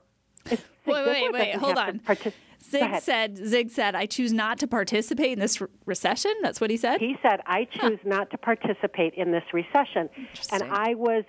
Wait, 0.49 0.59
wait, 0.85 1.31
wait, 1.31 1.55
hold 1.55 1.77
on. 1.77 1.99
Partic- 1.99 2.33
Zig 2.63 3.01
said, 3.01 3.37
Zig 3.37 3.69
said, 3.69 3.95
I 3.95 4.05
choose 4.05 4.33
not 4.33 4.57
to 4.59 4.67
participate 4.67 5.33
in 5.33 5.39
this 5.39 5.59
re- 5.59 5.67
recession. 5.85 6.33
That's 6.41 6.61
what 6.61 6.69
he 6.69 6.77
said. 6.77 6.99
He 6.99 7.17
said, 7.21 7.41
I 7.45 7.65
choose 7.65 7.99
huh. 8.03 8.09
not 8.09 8.31
to 8.31 8.37
participate 8.37 9.13
in 9.15 9.31
this 9.31 9.43
recession, 9.53 10.09
and 10.51 10.63
I 10.63 10.95
was 10.95 11.23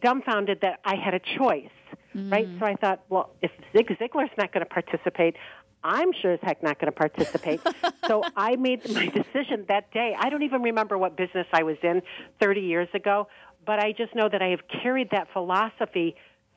dumbfounded 0.00 0.60
that 0.62 0.80
I 0.84 0.96
had 0.96 1.14
a 1.14 1.20
choice. 1.38 1.70
Mm. 2.14 2.32
Right, 2.32 2.48
so 2.58 2.66
I 2.66 2.74
thought, 2.74 3.02
well, 3.08 3.30
if 3.40 3.52
Zig 3.72 3.86
Ziglar's 3.86 4.36
not 4.36 4.52
going 4.52 4.66
to 4.66 4.68
participate, 4.68 5.36
I'm 5.84 6.12
sure 6.12 6.32
as 6.32 6.40
heck 6.42 6.62
not 6.62 6.78
going 6.80 6.92
to 6.92 6.98
participate. 6.98 7.60
so 8.06 8.22
I 8.36 8.56
made 8.56 8.88
my 8.92 9.06
decision 9.06 9.64
that 9.68 9.92
day. 9.92 10.14
I 10.18 10.28
don't 10.28 10.42
even 10.42 10.62
remember 10.62 10.98
what 10.98 11.16
business 11.16 11.46
I 11.52 11.62
was 11.62 11.76
in 11.82 12.02
30 12.40 12.60
years 12.62 12.88
ago, 12.94 13.28
but 13.64 13.78
I 13.78 13.92
just 13.92 14.14
know 14.14 14.28
that 14.28 14.42
I 14.42 14.48
have 14.48 14.60
carried 14.82 15.10
that 15.10 15.28
philosophy 15.32 16.16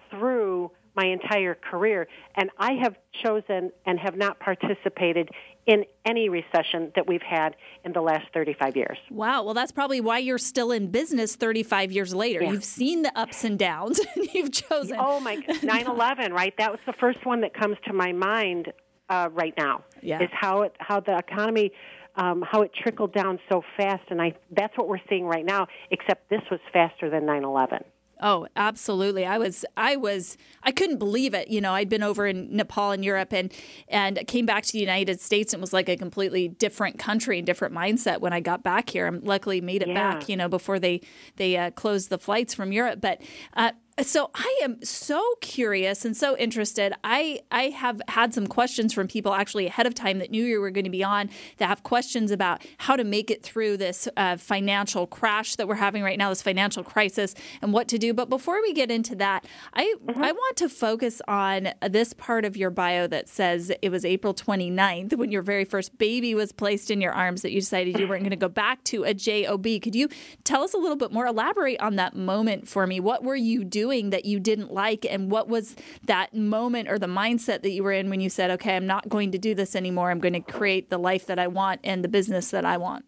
through 0.10 0.72
my 0.96 1.06
entire 1.06 1.56
career, 1.56 2.08
and 2.36 2.50
I 2.58 2.74
have 2.74 2.96
chosen 3.24 3.72
and 3.86 4.00
have 4.00 4.16
not 4.16 4.40
participated 4.40 5.30
in 5.66 5.86
any 6.06 6.30
recession 6.30 6.92
that 6.96 7.08
we've 7.08 7.22
had 7.22 7.56
in 7.86 7.94
the 7.94 8.02
last 8.02 8.26
35 8.34 8.76
years. 8.76 8.98
Wow. 9.10 9.44
Well, 9.44 9.54
that's 9.54 9.72
probably 9.72 10.02
why 10.02 10.18
you're 10.18 10.38
still 10.38 10.72
in 10.72 10.88
business 10.88 11.36
35 11.36 11.92
years 11.92 12.14
later. 12.14 12.44
Yeah. 12.44 12.52
You've 12.52 12.66
seen 12.66 13.02
the 13.02 13.18
ups 13.18 13.44
and 13.44 13.58
downs, 13.58 14.00
and 14.16 14.28
you've 14.34 14.52
chosen. 14.52 14.98
Oh, 15.00 15.20
my 15.20 15.36
9 15.64 15.88
11, 15.88 16.34
right? 16.34 16.54
That 16.58 16.72
was 16.72 16.80
the 16.86 16.94
first 16.94 17.26
one 17.26 17.42
that 17.42 17.54
comes 17.54 17.78
to 17.88 17.94
my 17.94 18.12
mind 18.12 18.74
uh, 19.10 19.30
right 19.32 19.54
now. 19.58 19.84
Yeah. 20.02 20.22
Is 20.22 20.30
how, 20.34 20.64
it, 20.64 20.76
how 20.80 21.00
the 21.00 21.18
economy. 21.18 21.72
Um, 22.16 22.44
how 22.48 22.62
it 22.62 22.70
trickled 22.80 23.12
down 23.12 23.40
so 23.50 23.64
fast, 23.76 24.04
and 24.12 24.22
I 24.22 24.36
that's 24.52 24.78
what 24.78 24.88
we're 24.88 25.02
seeing 25.10 25.26
right 25.26 25.44
now. 25.44 25.66
Except 25.90 26.30
this 26.30 26.44
was 26.52 26.60
faster 26.72 27.10
than 27.10 27.24
9/11. 27.24 27.82
Oh, 28.26 28.48
absolutely. 28.56 29.26
I 29.26 29.38
was 29.38 29.66
I 29.76 29.98
was 29.98 30.38
I 30.64 30.72
couldn't 30.72 30.98
believe 30.98 31.34
it. 31.34 31.50
You 31.50 31.60
know, 31.60 31.74
I'd 31.74 31.90
been 31.90 32.02
over 32.02 32.26
in 32.26 32.56
Nepal 32.56 32.92
and 32.92 33.04
Europe 33.04 33.34
and 33.34 33.52
and 33.90 34.18
came 34.28 34.46
back 34.46 34.64
to 34.64 34.72
the 34.72 34.80
United 34.80 35.20
States 35.20 35.54
and 35.54 35.60
was 35.60 35.74
like 35.74 35.90
a 35.90 35.98
completely 35.98 36.48
different 36.48 36.98
country 36.98 37.38
and 37.38 37.46
different 37.46 37.76
mindset 37.76 38.22
when 38.22 38.32
I 38.32 38.40
got 38.40 38.64
back 38.64 38.90
here. 38.90 39.08
I 39.08 39.10
luckily 39.10 39.60
made 39.60 39.82
it 39.82 39.90
yeah. 39.90 40.14
back, 40.14 40.30
you 40.30 40.38
know, 40.38 40.48
before 40.48 40.80
they 40.80 41.02
they 41.36 41.58
uh, 41.58 41.72
closed 41.72 42.10
the 42.10 42.18
flights 42.18 42.54
from 42.54 42.72
Europe. 42.72 43.02
But 43.02 43.22
uh, 43.56 43.74
so 44.02 44.32
I 44.34 44.60
am 44.64 44.84
so 44.84 45.36
curious 45.42 46.04
and 46.04 46.18
so 46.18 46.36
interested. 46.38 46.94
I 47.04 47.42
I 47.52 47.66
have 47.66 48.02
had 48.08 48.34
some 48.34 48.48
questions 48.48 48.92
from 48.92 49.08
people 49.08 49.34
actually 49.34 49.68
ahead 49.68 49.86
of 49.86 49.94
time 49.94 50.18
that 50.20 50.32
knew 50.32 50.44
you 50.44 50.60
were 50.60 50.72
going 50.72 50.86
to 50.86 50.90
be 50.90 51.04
on 51.04 51.30
that 51.58 51.68
have 51.68 51.84
questions 51.84 52.32
about 52.32 52.66
how 52.80 52.96
to 52.96 53.04
make 53.04 53.30
it 53.30 53.44
through 53.44 53.78
this 53.78 54.08
uh, 54.18 54.38
financial 54.38 55.06
crash 55.06 55.56
that 55.58 55.68
we're 55.68 55.76
having 55.76 56.02
right 56.02 56.18
now, 56.18 56.30
this 56.30 56.42
financial 56.42 56.84
crisis, 56.84 57.36
and 57.62 57.72
what 57.72 57.88
to 57.90 58.00
do. 58.00 58.14
But 58.14 58.30
before 58.30 58.62
we 58.62 58.74
get 58.74 58.90
into 58.90 59.16
that, 59.18 59.46
I 59.74 59.94
mm-hmm. 60.04 60.24
I 60.24 60.32
want 60.32 60.58
to 60.58 60.70
focus 60.70 61.22
on 61.28 61.70
this 61.88 62.14
part 62.14 62.46
of 62.46 62.58
your 62.58 62.72
bio 62.72 63.06
that 63.08 63.30
says 63.30 63.72
it 63.82 63.90
was 63.90 64.06
April 64.06 64.34
29th 64.34 65.16
when 65.18 65.32
your 65.32 65.44
very 65.44 65.66
first 65.66 65.96
baby 66.00 66.34
was 66.34 66.52
placed 66.52 66.90
in 66.90 67.00
your 67.00 67.14
arms 67.14 67.44
that 67.44 67.52
you 67.52 67.60
decided 67.60 68.00
you 68.00 68.08
weren't 68.08 68.24
going 68.24 68.32
to 68.32 68.36
go 68.38 68.50
back 68.50 68.84
to 68.86 69.04
a 69.04 69.14
job. 69.14 69.64
Could 69.64 69.94
you 69.96 70.10
tell 70.44 70.64
us 70.64 70.74
a 70.74 70.78
little 70.78 70.98
bit 70.98 71.12
more? 71.12 71.28
Elaborate 71.28 71.80
on 71.80 71.96
that 71.98 72.16
moment 72.16 72.68
for 72.68 72.88
me. 72.88 73.00
What 73.00 73.24
were 73.24 73.36
you 73.36 73.64
doing? 73.64 73.83
Doing 73.84 74.12
that 74.12 74.24
you 74.24 74.40
didn't 74.40 74.72
like? 74.72 75.06
And 75.10 75.30
what 75.30 75.50
was 75.50 75.76
that 76.06 76.34
moment 76.34 76.88
or 76.90 76.98
the 76.98 77.08
mindset 77.08 77.64
that 77.64 77.72
you 77.72 77.84
were 77.84 77.92
in 77.92 78.10
when 78.10 78.22
you 78.22 78.30
said, 78.30 78.50
okay, 78.52 78.78
I'm 78.78 78.88
not 78.88 79.10
going 79.10 79.32
to 79.32 79.38
do 79.38 79.54
this 79.54 79.76
anymore. 79.76 80.10
I'm 80.10 80.20
going 80.20 80.40
to 80.42 80.52
create 80.58 80.90
the 80.90 80.98
life 80.98 81.26
that 81.26 81.38
I 81.38 81.48
want 81.48 81.82
and 81.84 82.02
the 82.02 82.08
business 82.08 82.50
that 82.52 82.64
I 82.64 82.78
want? 82.78 83.04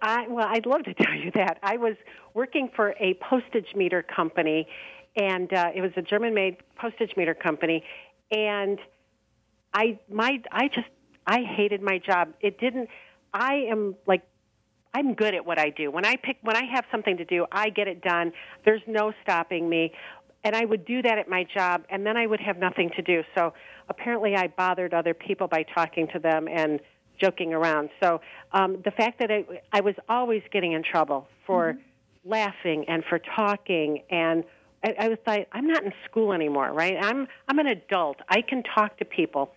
I, 0.00 0.28
well, 0.28 0.46
I'd 0.48 0.66
love 0.66 0.84
to 0.84 0.94
tell 1.02 1.14
you 1.14 1.32
that. 1.34 1.58
I 1.64 1.78
was 1.78 1.96
working 2.32 2.70
for 2.76 2.94
a 3.00 3.14
postage 3.14 3.74
meter 3.74 4.02
company, 4.02 4.68
and 5.16 5.52
uh, 5.52 5.70
it 5.74 5.80
was 5.80 5.90
a 5.96 6.02
German-made 6.02 6.58
postage 6.76 7.12
meter 7.16 7.34
company, 7.34 7.82
and 8.30 8.78
I 9.74 9.98
my 10.08 10.40
I 10.52 10.68
just 10.68 10.88
I 11.26 11.40
hated 11.42 11.82
my 11.82 11.98
job. 11.98 12.34
It 12.40 12.60
didn't. 12.60 12.88
I 13.34 13.66
am 13.70 13.96
like 14.06 14.22
I'm 14.94 15.14
good 15.14 15.34
at 15.34 15.46
what 15.46 15.58
I 15.58 15.70
do. 15.70 15.90
When 15.90 16.04
I 16.04 16.16
pick 16.16 16.38
when 16.42 16.56
I 16.56 16.64
have 16.74 16.84
something 16.90 17.16
to 17.16 17.24
do, 17.24 17.46
I 17.52 17.70
get 17.70 17.88
it 17.88 18.02
done. 18.02 18.32
There's 18.64 18.82
no 18.86 19.12
stopping 19.22 19.68
me. 19.68 19.92
And 20.42 20.56
I 20.56 20.64
would 20.64 20.86
do 20.86 21.02
that 21.02 21.18
at 21.18 21.28
my 21.28 21.44
job 21.44 21.84
and 21.90 22.06
then 22.06 22.16
I 22.16 22.26
would 22.26 22.40
have 22.40 22.56
nothing 22.56 22.90
to 22.96 23.02
do. 23.02 23.22
So 23.34 23.52
apparently 23.88 24.34
I 24.36 24.48
bothered 24.48 24.94
other 24.94 25.12
people 25.12 25.48
by 25.48 25.64
talking 25.74 26.08
to 26.14 26.18
them 26.18 26.48
and 26.48 26.80
joking 27.20 27.52
around. 27.52 27.90
So 28.02 28.22
um, 28.52 28.78
the 28.82 28.90
fact 28.90 29.18
that 29.18 29.30
I, 29.30 29.44
I 29.72 29.82
was 29.82 29.94
always 30.08 30.42
getting 30.50 30.72
in 30.72 30.82
trouble 30.82 31.28
for 31.46 31.74
mm-hmm. 31.74 32.30
laughing 32.30 32.86
and 32.88 33.04
for 33.04 33.18
talking 33.18 34.02
and 34.10 34.44
I, 34.82 34.94
I 34.98 35.08
was 35.08 35.18
like, 35.26 35.46
I'm 35.52 35.66
not 35.66 35.84
in 35.84 35.92
school 36.08 36.32
anymore, 36.32 36.72
right? 36.72 36.96
I'm 37.00 37.28
I'm 37.48 37.58
an 37.58 37.66
adult. 37.66 38.16
I 38.28 38.40
can 38.40 38.62
talk 38.62 38.96
to 38.98 39.04
people. 39.04 39.52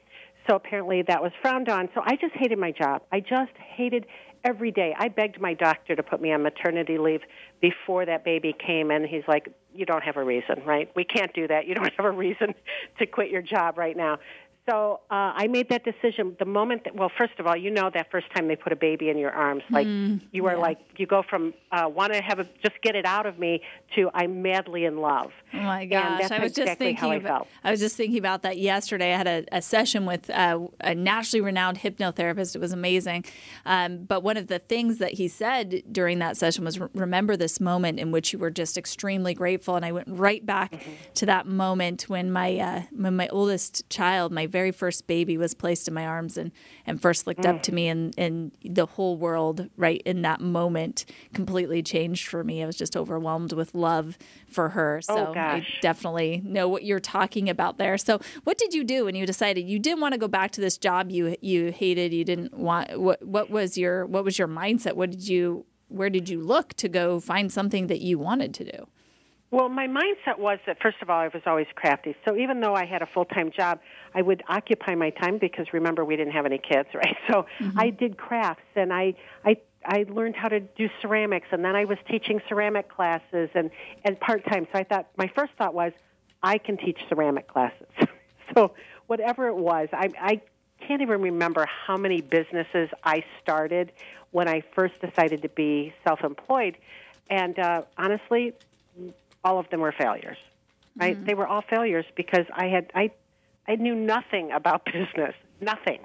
So 0.49 0.55
apparently 0.55 1.01
that 1.03 1.21
was 1.21 1.31
frowned 1.41 1.69
on. 1.69 1.87
So 1.95 2.01
I 2.03 2.17
just 2.17 2.33
hated 2.35 2.59
my 2.59 2.71
job. 2.71 3.03
I 3.11 3.21
just 3.21 3.53
hated 3.57 4.05
every 4.43 4.71
day. 4.71 4.93
I 4.97 5.07
begged 5.07 5.39
my 5.39 5.53
doctor 5.53 5.95
to 5.95 6.03
put 6.03 6.21
me 6.21 6.31
on 6.31 6.43
maternity 6.43 6.97
leave 6.97 7.21
before 7.61 8.05
that 8.05 8.23
baby 8.23 8.53
came, 8.53 8.91
and 8.91 9.05
he's 9.05 9.23
like, 9.27 9.49
"You 9.73 9.85
don't 9.85 10.03
have 10.03 10.17
a 10.17 10.23
reason, 10.23 10.63
right? 10.65 10.89
We 10.95 11.03
can't 11.03 11.33
do 11.33 11.47
that. 11.47 11.67
You 11.67 11.75
don't 11.75 11.93
have 11.97 12.05
a 12.05 12.11
reason 12.11 12.53
to 12.99 13.05
quit 13.05 13.29
your 13.29 13.41
job 13.41 13.77
right 13.77 13.95
now." 13.95 14.19
So 14.65 15.01
uh, 15.11 15.33
I 15.35 15.47
made 15.47 15.67
that 15.69 15.83
decision 15.83 16.37
the 16.39 16.45
moment 16.45 16.85
that, 16.85 16.95
well, 16.95 17.11
first 17.17 17.33
of 17.37 17.45
all, 17.45 17.55
you 17.55 17.69
know 17.69 17.91
that 17.93 18.09
first 18.09 18.27
time 18.33 18.47
they 18.47 18.55
put 18.55 18.71
a 18.71 18.77
baby 18.77 19.09
in 19.09 19.17
your 19.17 19.31
arms, 19.31 19.61
like 19.69 19.85
mm, 19.85 20.21
you 20.31 20.45
are 20.45 20.53
yeah. 20.53 20.57
like, 20.57 20.77
you 20.95 21.05
go 21.05 21.21
from 21.21 21.53
uh, 21.73 21.89
want 21.89 22.13
to 22.13 22.21
have 22.21 22.39
a, 22.39 22.45
just 22.63 22.81
get 22.81 22.95
it 22.95 23.05
out 23.05 23.25
of 23.25 23.37
me 23.37 23.61
to 23.95 24.09
I'm 24.13 24.41
madly 24.41 24.85
in 24.85 24.99
love. 24.99 25.31
Oh 25.53 25.57
my 25.57 25.85
gosh. 25.85 26.31
I 26.31 26.39
was 26.39 26.51
exactly 26.51 26.65
just 26.65 26.77
thinking 26.77 27.13
about, 27.15 27.47
I, 27.61 27.67
I, 27.67 27.71
was 27.71 27.81
just 27.81 27.97
thinking 27.97 28.17
about 28.17 28.43
that 28.43 28.57
yesterday. 28.57 29.13
I 29.13 29.17
had 29.17 29.27
a, 29.27 29.45
a 29.51 29.61
session 29.61 30.05
with 30.05 30.29
uh, 30.29 30.59
a 30.79 30.95
nationally 30.95 31.41
renowned 31.41 31.79
hypnotherapist. 31.79 32.55
It 32.55 32.59
was 32.59 32.71
amazing. 32.71 33.25
Um, 33.65 34.05
but 34.05 34.23
one 34.23 34.37
of 34.37 34.47
the 34.47 34.59
things 34.59 34.99
that 34.99 35.11
he 35.13 35.27
said 35.27 35.83
during 35.91 36.19
that 36.19 36.37
session 36.37 36.63
was 36.63 36.79
remember 36.79 37.35
this 37.35 37.59
moment 37.59 37.99
in 37.99 38.11
which 38.11 38.31
you 38.31 38.39
were 38.39 38.49
just 38.49 38.77
extremely 38.77 39.33
grateful. 39.33 39.75
And 39.75 39.83
I 39.83 39.91
went 39.91 40.07
right 40.07 40.45
back 40.45 40.71
mm-hmm. 40.71 40.91
to 41.15 41.25
that 41.25 41.47
moment 41.47 42.03
when 42.03 42.31
my, 42.31 42.57
uh, 42.57 42.81
when 42.95 43.17
my 43.17 43.27
oldest 43.27 43.89
child, 43.89 44.31
my 44.31 44.47
very 44.53 44.71
first 44.71 45.07
baby 45.07 45.35
was 45.35 45.53
placed 45.53 45.87
in 45.89 45.93
my 45.93 46.05
arms 46.05 46.37
and, 46.37 46.51
and 46.85 47.01
first 47.01 47.27
looked 47.27 47.41
mm. 47.41 47.49
up 47.49 47.63
to 47.63 47.71
mm. 47.71 47.73
me 47.73 47.87
and, 47.89 48.13
and 48.17 48.51
the 48.63 48.85
whole 48.85 49.17
world 49.17 49.67
right 49.75 50.01
in 50.05 50.21
that 50.21 50.39
moment 50.39 51.05
completely 51.33 51.81
changed 51.81 52.27
for 52.27 52.43
me. 52.43 52.63
I 52.63 52.65
was 52.65 52.77
just 52.77 52.95
overwhelmed 52.95 53.51
with 53.51 53.73
love 53.73 54.17
for 54.47 54.69
her. 54.69 55.01
Oh, 55.09 55.15
so 55.15 55.33
oh, 55.35 55.39
I 55.39 55.65
definitely 55.81 56.41
know 56.45 56.69
what 56.69 56.85
you're 56.85 57.01
talking 57.01 57.49
about 57.49 57.77
there. 57.77 57.97
So 57.97 58.19
what 58.43 58.57
did 58.57 58.73
you 58.73 58.83
do 58.83 59.05
when 59.05 59.15
you 59.15 59.25
decided 59.25 59.67
you 59.67 59.79
didn't 59.79 59.99
want 59.99 60.13
to 60.13 60.19
go 60.19 60.27
back 60.27 60.51
to 60.51 60.61
this 60.61 60.77
job 60.77 61.09
you 61.09 61.35
you 61.41 61.71
hated, 61.71 62.13
you 62.13 62.23
didn't 62.23 62.53
want 62.53 62.99
what 62.99 63.25
what 63.25 63.49
was 63.49 63.77
your 63.77 64.05
what 64.05 64.23
was 64.23 64.37
your 64.37 64.47
mindset? 64.47 64.93
What 64.93 65.09
did 65.09 65.27
you 65.27 65.65
where 65.87 66.11
did 66.11 66.29
you 66.29 66.41
look 66.41 66.73
to 66.75 66.87
go 66.87 67.19
find 67.19 67.51
something 67.51 67.87
that 67.87 68.01
you 68.01 68.19
wanted 68.19 68.53
to 68.53 68.63
do? 68.65 68.87
Well, 69.53 69.69
my 69.69 69.85
mindset 69.87 70.39
was 70.39 70.57
that 70.65 70.81
first 70.81 70.97
of 71.03 71.11
all, 71.11 71.19
I 71.19 71.27
was 71.27 71.43
always 71.45 71.67
crafty. 71.75 72.15
So 72.25 72.35
even 72.35 72.59
though 72.59 72.73
I 72.73 72.85
had 72.85 73.03
a 73.03 73.05
full 73.05 73.25
time 73.25 73.51
job, 73.51 73.81
I 74.15 74.23
would 74.23 74.41
occupy 74.49 74.95
my 74.95 75.11
time 75.11 75.37
because 75.37 75.71
remember 75.73 76.03
we 76.03 76.15
didn't 76.15 76.33
have 76.33 76.47
any 76.47 76.57
kids, 76.57 76.89
right? 76.95 77.15
So 77.29 77.45
mm-hmm. 77.59 77.79
I 77.79 77.91
did 77.91 78.17
crafts 78.17 78.63
and 78.75 78.91
I 78.91 79.13
I 79.45 79.57
I 79.85 80.05
learned 80.09 80.35
how 80.35 80.47
to 80.47 80.59
do 80.59 80.89
ceramics, 81.03 81.49
and 81.51 81.63
then 81.63 81.75
I 81.75 81.85
was 81.85 81.99
teaching 82.09 82.41
ceramic 82.49 82.89
classes 82.89 83.51
and 83.53 83.69
and 84.03 84.19
part 84.19 84.43
time. 84.43 84.65
So 84.73 84.79
I 84.79 84.85
thought 84.85 85.09
my 85.17 85.27
first 85.35 85.53
thought 85.55 85.75
was 85.75 85.91
I 86.41 86.57
can 86.57 86.75
teach 86.75 86.97
ceramic 87.07 87.47
classes. 87.47 87.85
so 88.55 88.73
whatever 89.05 89.47
it 89.49 89.55
was, 89.55 89.87
I 89.93 90.09
I 90.19 90.41
can't 90.79 91.03
even 91.03 91.21
remember 91.21 91.67
how 91.67 91.95
many 91.95 92.21
businesses 92.21 92.89
I 93.03 93.23
started 93.43 93.91
when 94.31 94.47
I 94.47 94.63
first 94.73 94.99
decided 94.99 95.43
to 95.43 95.49
be 95.49 95.93
self 96.03 96.23
employed, 96.23 96.75
and 97.29 97.59
uh, 97.59 97.83
honestly 97.99 98.55
all 99.43 99.59
of 99.59 99.69
them 99.69 99.81
were 99.81 99.93
failures. 99.97 100.37
Right? 100.95 101.15
Mm-hmm. 101.15 101.25
They 101.25 101.33
were 101.33 101.47
all 101.47 101.63
failures 101.69 102.05
because 102.15 102.45
I 102.53 102.67
had 102.67 102.91
I 102.93 103.11
I 103.67 103.75
knew 103.75 103.95
nothing 103.95 104.51
about 104.51 104.85
business, 104.93 105.35
nothing. 105.61 105.99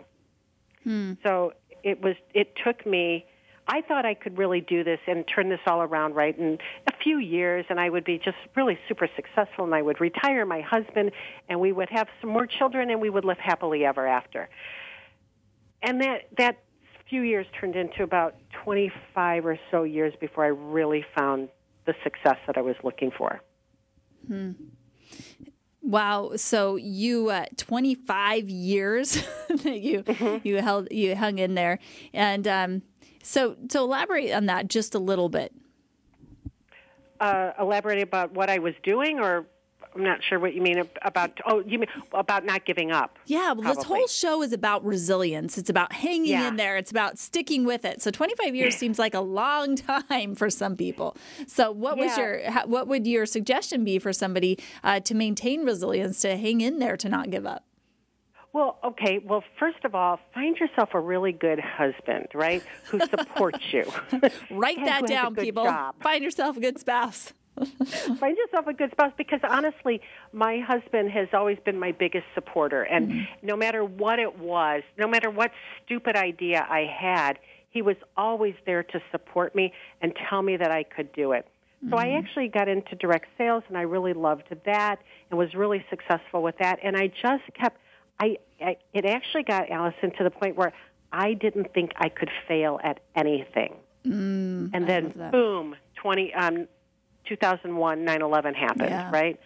Hmm. 0.85 1.13
So 1.23 1.53
it 1.83 2.01
was 2.03 2.17
it 2.35 2.55
took 2.65 2.87
me 2.87 3.27
I 3.71 3.83
thought 3.83 4.07
I 4.07 4.15
could 4.15 4.39
really 4.39 4.63
do 4.63 4.83
this 4.83 4.99
and 5.07 5.27
turn 5.29 5.51
this 5.51 5.61
all 5.67 5.83
around 5.83 6.15
right 6.15 6.37
in 6.39 6.57
a 6.87 6.93
few 7.05 7.19
years 7.19 7.67
and 7.69 7.79
I 7.79 7.91
would 7.91 8.05
be 8.05 8.17
just 8.17 8.39
really 8.57 8.79
super 8.89 9.09
successful 9.15 9.65
and 9.67 9.75
I 9.75 9.83
would 9.83 10.01
retire 10.01 10.47
my 10.47 10.63
husband 10.63 11.11
and 11.51 11.61
we 11.61 11.73
would 11.73 11.91
have 11.91 12.09
some 12.23 12.31
more 12.31 12.47
children 12.47 12.89
and 12.89 13.01
we 13.01 13.11
would 13.11 13.27
live 13.27 13.37
happily 13.39 13.85
ever 13.85 14.07
after. 14.07 14.49
And 15.83 16.01
that 16.01 16.29
that 16.39 16.59
few 17.11 17.23
years 17.23 17.47
turned 17.59 17.77
into 17.77 18.03
about 18.03 18.37
25 18.65 19.47
or 19.47 19.59
so 19.71 19.83
years 19.83 20.13
before 20.21 20.45
I 20.45 20.49
really 20.49 21.05
found 21.17 21.49
the 21.89 21.95
success 22.05 22.37
that 22.47 22.59
I 22.59 22.61
was 22.61 22.77
looking 22.85 23.11
for. 23.11 23.41
Hmm. 24.27 24.53
Wow. 25.81 26.33
So 26.37 26.77
you 26.77 27.31
uh, 27.31 27.47
25 27.57 28.51
years 28.51 29.27
that 29.49 29.81
you 29.81 30.03
mm-hmm. 30.03 30.47
you 30.47 30.57
held 30.61 30.89
you 30.93 31.17
hung 31.17 31.39
in 31.39 31.55
there, 31.55 31.79
and 32.13 32.47
um, 32.47 32.83
so 33.23 33.55
to 33.71 33.79
elaborate 33.79 34.33
on 34.33 34.47
that 34.47 34.69
just 34.69 34.95
a 34.95 34.99
little 34.99 35.31
bit. 35.31 35.55
Uh, 37.21 37.53
elaborate 37.59 38.03
about 38.03 38.33
what 38.35 38.51
I 38.51 38.59
was 38.59 38.75
doing, 38.83 39.19
or 39.19 39.47
I'm 39.99 40.05
not 40.05 40.23
sure 40.23 40.39
what 40.39 40.55
you 40.55 40.63
mean 40.63 40.89
about. 41.03 41.33
Oh, 41.45 41.59
you 41.67 41.81
mean 41.81 41.89
about 42.13 42.45
not 42.45 42.65
giving 42.65 42.93
up? 42.93 43.19
Yeah, 43.27 43.53
well, 43.53 43.75
this 43.75 43.85
whole 43.85 44.07
show 44.07 44.43
is 44.43 44.53
about 44.53 44.85
resilience. 44.85 45.59
It's 45.59 45.69
about 45.69 45.93
hanging 45.93 46.31
yeah. 46.31 46.47
in 46.47 46.55
there. 46.57 46.77
It's 46.77 46.93
about 46.93 47.19
sticking 47.19 47.65
with 47.65 47.85
it. 47.85 48.01
So 48.01 48.13
25 48.13 48.55
years 48.55 48.77
seems 48.77 48.99
like 48.99 49.13
a 49.13 49.21
long 49.21 49.75
time 49.77 50.37
for 50.37 50.51
some 50.51 50.77
people. 50.77 51.17
So, 51.49 51.73
what 51.73 51.97
yeah. 51.99 52.05
was 52.05 52.17
your 52.17 52.67
what 52.67 52.87
would 52.87 53.09
your 53.09 53.27
suggestion 53.27 53.83
be 53.85 53.99
for 53.99 54.13
somebody 54.13 54.59
uh, 54.85 55.01
to 55.01 55.15
maintain 55.15 55.65
resilience, 55.65 56.21
to 56.21 56.37
hang 56.37 56.61
in 56.61 56.79
there, 56.79 56.97
to 56.97 57.09
not 57.09 57.31
give 57.31 57.45
up? 57.45 57.65
Well, 58.53 58.79
okay. 58.83 59.19
Well, 59.19 59.43
first 59.59 59.85
of 59.85 59.95
all, 59.97 60.21
find 60.33 60.57
yourself 60.57 60.91
a 60.95 61.01
really 61.01 61.33
good 61.33 61.61
husband, 61.61 62.29
right? 62.35 62.63
Who 62.87 63.01
supports 63.01 63.73
you. 63.73 63.85
Write 64.51 64.79
that 64.85 65.07
down, 65.07 65.35
people. 65.35 65.65
Job. 65.65 65.97
Find 66.03 66.23
yourself 66.23 66.57
a 66.57 66.61
good 66.61 66.79
spouse. 66.79 67.33
Find 68.19 68.37
yourself 68.37 68.67
a 68.67 68.73
good 68.73 68.91
spouse 68.93 69.13
because 69.17 69.41
honestly, 69.49 70.01
my 70.33 70.59
husband 70.61 71.11
has 71.11 71.29
always 71.33 71.59
been 71.65 71.79
my 71.79 71.93
biggest 71.93 72.27
supporter. 72.35 72.83
And 72.83 73.09
mm-hmm. 73.09 73.47
no 73.47 73.57
matter 73.57 73.85
what 73.85 74.19
it 74.19 74.39
was, 74.39 74.83
no 74.97 75.09
matter 75.09 75.31
what 75.31 75.51
stupid 75.85 76.17
idea 76.17 76.67
I 76.69 76.85
had, 76.85 77.39
he 77.71 77.83
was 77.83 77.97
always 78.17 78.55
there 78.67 78.83
to 78.83 79.01
support 79.11 79.55
me 79.55 79.73
and 80.01 80.13
tell 80.29 80.43
me 80.43 80.57
that 80.57 80.71
I 80.71 80.85
could 80.85 81.13
do 81.13 81.33
it. 81.33 81.47
So 81.83 81.87
mm-hmm. 81.87 81.95
I 81.97 82.11
actually 82.19 82.49
got 82.49 82.69
into 82.69 82.97
direct 82.97 83.27
sales 83.37 83.63
and 83.69 83.79
I 83.79 83.83
really 83.83 84.13
loved 84.13 84.55
that 84.65 85.01
and 85.31 85.39
was 85.39 85.55
really 85.55 85.85
successful 85.89 86.43
with 86.43 86.59
that. 86.59 86.79
And 86.83 86.97
I 86.97 87.09
just 87.09 87.45
kept, 87.55 87.79
I, 88.19 88.39
I 88.61 88.77
it 88.93 89.05
actually 89.05 89.45
got 89.45 89.71
Allison 89.71 90.11
to 90.19 90.25
the 90.25 90.31
point 90.31 90.57
where 90.57 90.73
I 91.13 91.35
didn't 91.35 91.73
think 91.73 91.93
I 91.97 92.09
could 92.09 92.31
fail 92.49 92.81
at 92.83 93.01
anything. 93.15 93.75
Mm, 94.05 94.71
and 94.73 94.89
then 94.89 95.31
boom, 95.31 95.77
20, 95.97 96.35
um, 96.35 96.69
2001 97.29 98.05
9/11 98.05 98.55
happened, 98.55 98.91
yeah. 98.91 99.11
right? 99.11 99.39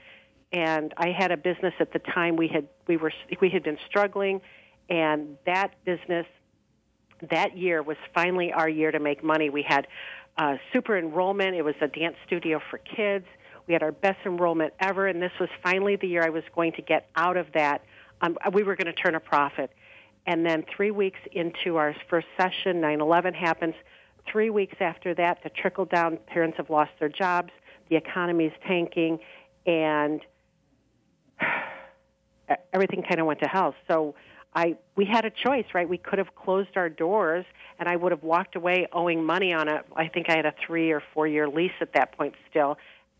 And 0.53 0.93
I 0.97 1.11
had 1.11 1.33
a 1.33 1.37
business 1.37 1.75
at 1.81 1.93
the 1.93 1.99
time. 1.99 2.37
We 2.37 2.49
had 2.49 2.69
we 2.87 2.97
were 2.97 3.13
we 3.41 3.51
had 3.51 3.63
been 3.63 3.79
struggling, 3.87 4.41
and 4.89 5.37
that 5.47 5.73
business 5.85 6.27
that 7.31 7.57
year 7.57 7.83
was 7.83 7.97
finally 8.15 8.53
our 8.53 8.69
year 8.69 8.91
to 8.91 8.99
make 8.99 9.23
money. 9.23 9.49
We 9.49 9.63
had 9.63 9.87
uh, 10.37 10.57
super 10.73 10.97
enrollment. 10.97 11.55
It 11.57 11.63
was 11.63 11.75
a 11.81 11.89
dance 11.89 12.17
studio 12.27 12.61
for 12.71 12.79
kids. 12.79 13.27
We 13.67 13.75
had 13.75 13.83
our 13.83 13.93
best 13.93 14.19
enrollment 14.27 14.75
ever, 14.81 15.07
and 15.07 15.23
this 15.23 15.33
was 15.39 15.49
finally 15.63 15.97
the 15.97 16.09
year 16.09 16.23
I 16.23 16.31
was 16.31 16.43
going 16.55 16.73
to 16.73 16.83
get 16.83 17.09
out 17.15 17.37
of 17.37 17.47
that. 17.55 17.85
Um, 18.21 18.37
we 18.53 18.63
were 18.63 18.77
going 18.77 18.93
to 18.93 18.93
turn 18.93 19.15
a 19.15 19.21
profit. 19.21 19.71
And 20.27 20.47
then 20.47 20.65
three 20.77 20.91
weeks 20.91 21.19
into 21.33 21.77
our 21.77 21.95
first 22.09 22.27
session, 22.37 22.81
9 22.81 23.01
11 23.01 23.35
happens. 23.35 23.75
Three 24.31 24.51
weeks 24.51 24.77
after 24.81 25.15
that, 25.15 25.43
the 25.43 25.51
trickle 25.51 25.85
down, 25.85 26.19
parents 26.27 26.57
have 26.57 26.71
lost 26.71 26.93
their 27.01 27.09
jobs, 27.09 27.51
the 27.93 27.99
economy 27.99 28.47
is 28.47 28.53
tanking, 28.67 29.19
and 29.67 30.23
everything 32.73 33.03
kind 33.03 33.21
of 33.21 33.27
went 33.27 33.41
to 33.41 33.47
hell. 33.47 33.75
So 33.87 34.15
I 34.55 34.77
we 34.97 35.05
had 35.05 35.27
a 35.27 35.31
choice, 35.31 35.67
right? 35.75 35.87
We 35.89 35.99
could 35.99 36.19
have 36.19 36.35
closed 36.35 36.77
our 36.77 36.89
doors, 36.89 37.45
and 37.79 37.89
I 37.89 37.97
would 37.97 38.13
have 38.13 38.23
walked 38.23 38.57
away 38.57 38.89
owing 38.93 39.25
money 39.25 39.53
on 39.53 39.69
a. 39.69 39.83
I 39.95 40.09
think 40.09 40.31
I 40.31 40.37
had 40.37 40.47
a 40.47 40.55
three 40.67 40.91
or 40.91 41.03
four 41.13 41.27
year 41.27 41.49
lease 41.49 41.73
at 41.81 41.93
that 41.93 42.17
point 42.17 42.35
still, 42.51 42.79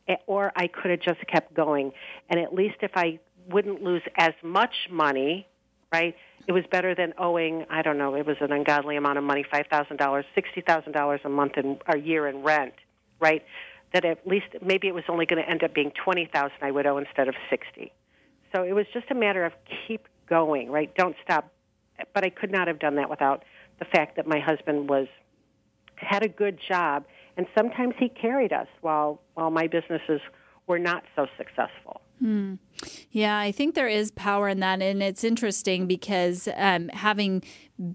eh, 0.09 0.17
or 0.27 0.53
I 0.57 0.69
could 0.69 0.91
have 0.91 1.01
just 1.01 1.21
kept 1.27 1.53
going. 1.53 1.93
And 2.31 2.41
at 2.41 2.55
least 2.55 2.77
if 2.81 2.93
I 2.95 3.19
wouldn't 3.51 3.83
lose 3.83 4.03
as 4.17 4.33
much 4.43 4.89
money, 4.91 5.47
right? 5.93 6.17
It 6.49 6.53
was 6.53 6.65
better 6.71 6.95
than 6.95 7.13
owing. 7.19 7.67
I 7.69 7.83
don't 7.83 7.99
know. 7.99 8.15
It 8.15 8.27
was 8.27 8.37
an 8.41 8.53
ungodly 8.53 8.97
amount 8.97 9.19
of 9.19 9.25
money 9.25 9.45
five 9.51 9.67
thousand 9.67 9.99
dollars, 9.99 10.25
sixty 10.35 10.63
thousand 10.63 10.93
dollars 10.93 11.21
a 11.25 11.29
month 11.29 11.59
in 11.59 11.79
a 11.89 11.99
year 11.99 12.27
in 12.27 12.43
rent, 12.43 12.75
right? 13.21 13.45
That 13.93 14.05
at 14.05 14.27
least 14.27 14.47
maybe 14.65 14.89
it 14.89 14.95
was 14.95 15.05
only 15.09 15.27
going 15.27 15.43
to 15.43 15.49
end 15.49 15.63
up 15.63 15.75
being 15.75 15.93
twenty 16.05 16.29
thousand 16.33 16.57
I 16.63 16.71
would 16.71 16.87
owe 16.87 16.99
instead 16.99 17.29
of 17.29 17.35
sixty. 17.51 17.93
So 18.55 18.63
it 18.63 18.73
was 18.73 18.87
just 18.93 19.11
a 19.11 19.15
matter 19.15 19.45
of 19.45 19.53
keep 19.87 20.09
going, 20.29 20.71
right? 20.71 20.95
Don't 20.95 21.17
stop. 21.23 21.53
But 22.15 22.25
I 22.25 22.31
could 22.31 22.51
not 22.51 22.69
have 22.69 22.79
done 22.79 22.97
that 22.97 23.11
without 23.11 23.45
the 23.79 23.85
fact 23.85 24.17
that 24.17 24.27
my 24.27 24.41
husband 24.41 24.89
was 24.89 25.09
had 25.97 26.23
a 26.23 26.29
good 26.29 26.59
job, 26.69 27.05
and 27.37 27.47
sometimes 27.57 27.95
he 27.99 28.09
carried 28.09 28.53
us 28.53 28.69
while 28.81 29.21
while 29.35 29.51
my 29.51 29.67
businesses 29.67 30.21
were 30.67 30.79
not 30.79 31.05
so 31.17 31.27
successful. 31.37 32.01
Hmm. 32.19 32.55
Yeah, 33.11 33.37
I 33.37 33.51
think 33.51 33.75
there 33.75 33.89
is 33.89 34.13
power 34.13 34.49
in 34.49 34.61
that, 34.61 34.81
and 34.81 35.03
it's 35.03 35.25
interesting 35.25 35.87
because 35.87 36.49
um, 36.57 36.89
having 36.91 37.43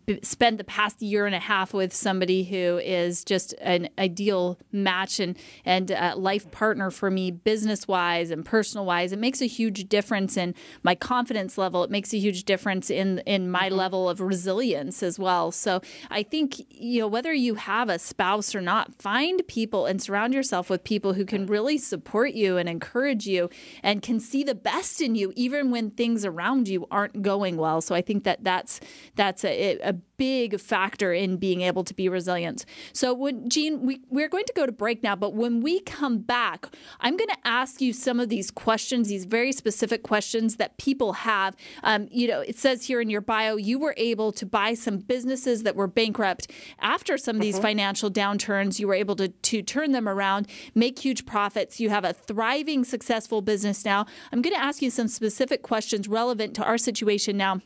b- 0.06 0.20
spent 0.24 0.58
the 0.58 0.63
past 0.63 1.01
year 1.01 1.25
and 1.25 1.36
a 1.36 1.39
half 1.39 1.74
with 1.74 1.94
somebody 1.94 2.44
who 2.44 2.79
is 2.79 3.24
just 3.24 3.53
an 3.62 3.89
ideal 3.98 4.58
match 4.72 5.20
and 5.20 5.38
and 5.65 5.89
life 6.15 6.50
partner 6.51 6.91
for 6.91 7.10
me, 7.10 7.32
business 7.32 7.88
wise 7.88 8.32
and 8.32 8.46
personal 8.46 8.86
wise, 8.86 9.12
it 9.12 9.20
makes 9.20 9.41
a 9.41 9.46
huge 9.46 9.88
difference 9.89 10.38
in 10.38 10.53
my 10.84 10.96
confidence 10.96 11.58
level. 11.58 11.84
It 11.84 11.89
makes 11.89 12.13
a 12.13 12.20
huge 12.20 12.44
difference 12.44 12.89
in 12.89 13.20
in 13.20 13.50
my 13.50 13.67
mm-hmm. 13.67 13.77
level 13.77 14.10
of 14.10 14.22
resilience 14.22 15.03
as 15.03 15.17
well. 15.17 15.51
So 15.51 15.82
I 16.10 16.24
think 16.24 16.65
you 16.70 17.01
know 17.01 17.08
whether 17.08 17.34
you 17.34 17.56
have 17.56 17.89
a 17.89 18.00
spouse 18.00 18.56
or 18.56 18.62
not, 18.62 18.96
find 18.96 19.41
people 19.48 19.86
and 19.86 20.01
surround 20.01 20.34
yourself 20.34 20.70
with 20.70 20.84
people 20.84 21.13
who 21.13 21.25
can 21.25 21.46
really 21.46 21.77
support 21.77 22.34
you 22.34 22.58
and 22.58 22.67
encourage 22.67 23.27
you 23.27 23.50
and 23.84 24.01
can 24.01 24.20
see 24.20 24.44
the 24.44 24.56
best 24.56 25.01
in 25.01 25.15
you 25.15 25.34
even 25.36 25.72
when 25.72 25.91
things 25.91 26.25
around 26.25 26.67
you 26.67 26.88
aren't 26.91 27.22
going 27.22 27.58
well. 27.58 27.82
So 27.82 27.96
I 27.96 28.01
think 28.01 28.24
that 28.24 28.44
that's 28.44 28.79
that's 29.15 29.44
a, 29.44 29.76
a 29.84 29.93
big 29.93 30.60
factor 30.60 31.13
in 31.13 31.38
being 31.38 31.62
able 31.62 31.84
to 31.84 31.93
be 31.93 32.10
resilient. 32.10 32.65
So 32.93 33.13
when 33.13 33.50
Jean, 33.50 33.86
we, 33.86 34.01
we're 34.10 34.27
going 34.27 34.46
to 34.46 34.53
go 34.53 34.65
to 34.65 34.72
break 34.72 35.03
now, 35.03 35.15
but 35.15 35.34
when 35.34 35.62
we 35.62 35.79
come 35.81 36.19
back, 36.19 36.67
I'm 37.00 37.15
going 37.17 37.29
to 37.29 37.38
ask 37.46 37.81
you 37.81 37.93
some 37.93 38.19
of 38.19 38.29
these 38.29 38.50
questions, 38.51 39.07
these 39.07 39.25
very 39.25 39.51
specific 39.51 40.03
questions 40.03 40.55
that 40.55 40.77
people 40.77 41.13
have. 41.13 41.55
Um, 41.84 42.07
you 42.12 42.27
know, 42.27 42.41
it 42.41 42.57
says 42.57 42.86
here 42.86 43.00
in 43.00 43.10
your 43.10 43.22
bio, 43.22 43.55
you 43.55 43.79
were 43.79 43.93
able 43.98 44.31
to 44.34 44.46
buy 44.46 44.74
some 44.74 44.98
businesses 44.98 45.63
that 45.63 45.75
were 45.75 45.88
bankrupt 45.88 46.51
after 46.79 47.17
some 47.17 47.36
of 47.36 47.41
these 47.41 47.55
mm-hmm. 47.55 47.63
financial 47.63 48.10
downturns. 48.10 48.79
You 48.79 48.88
were 48.88 48.96
able 48.96 49.15
to 49.17 49.27
to 49.29 49.62
turn 49.62 49.91
them 49.91 50.10
around, 50.10 50.48
make 50.75 51.00
huge 51.00 51.25
profits. 51.25 51.79
You 51.79 51.89
have 51.89 52.03
a 52.03 52.13
thriving, 52.13 52.84
successful 52.84 53.41
business 53.41 53.86
now. 53.86 54.05
I'm 54.31 54.41
going 54.41 54.55
to 54.55 54.62
ask 54.62 54.81
you 54.81 54.89
some 54.89 55.07
specific 55.07 55.62
questions 55.62 56.07
relevant 56.07 56.55
to 56.55 56.63
our 56.63 56.77
situation 56.77 57.38
now 57.38 57.62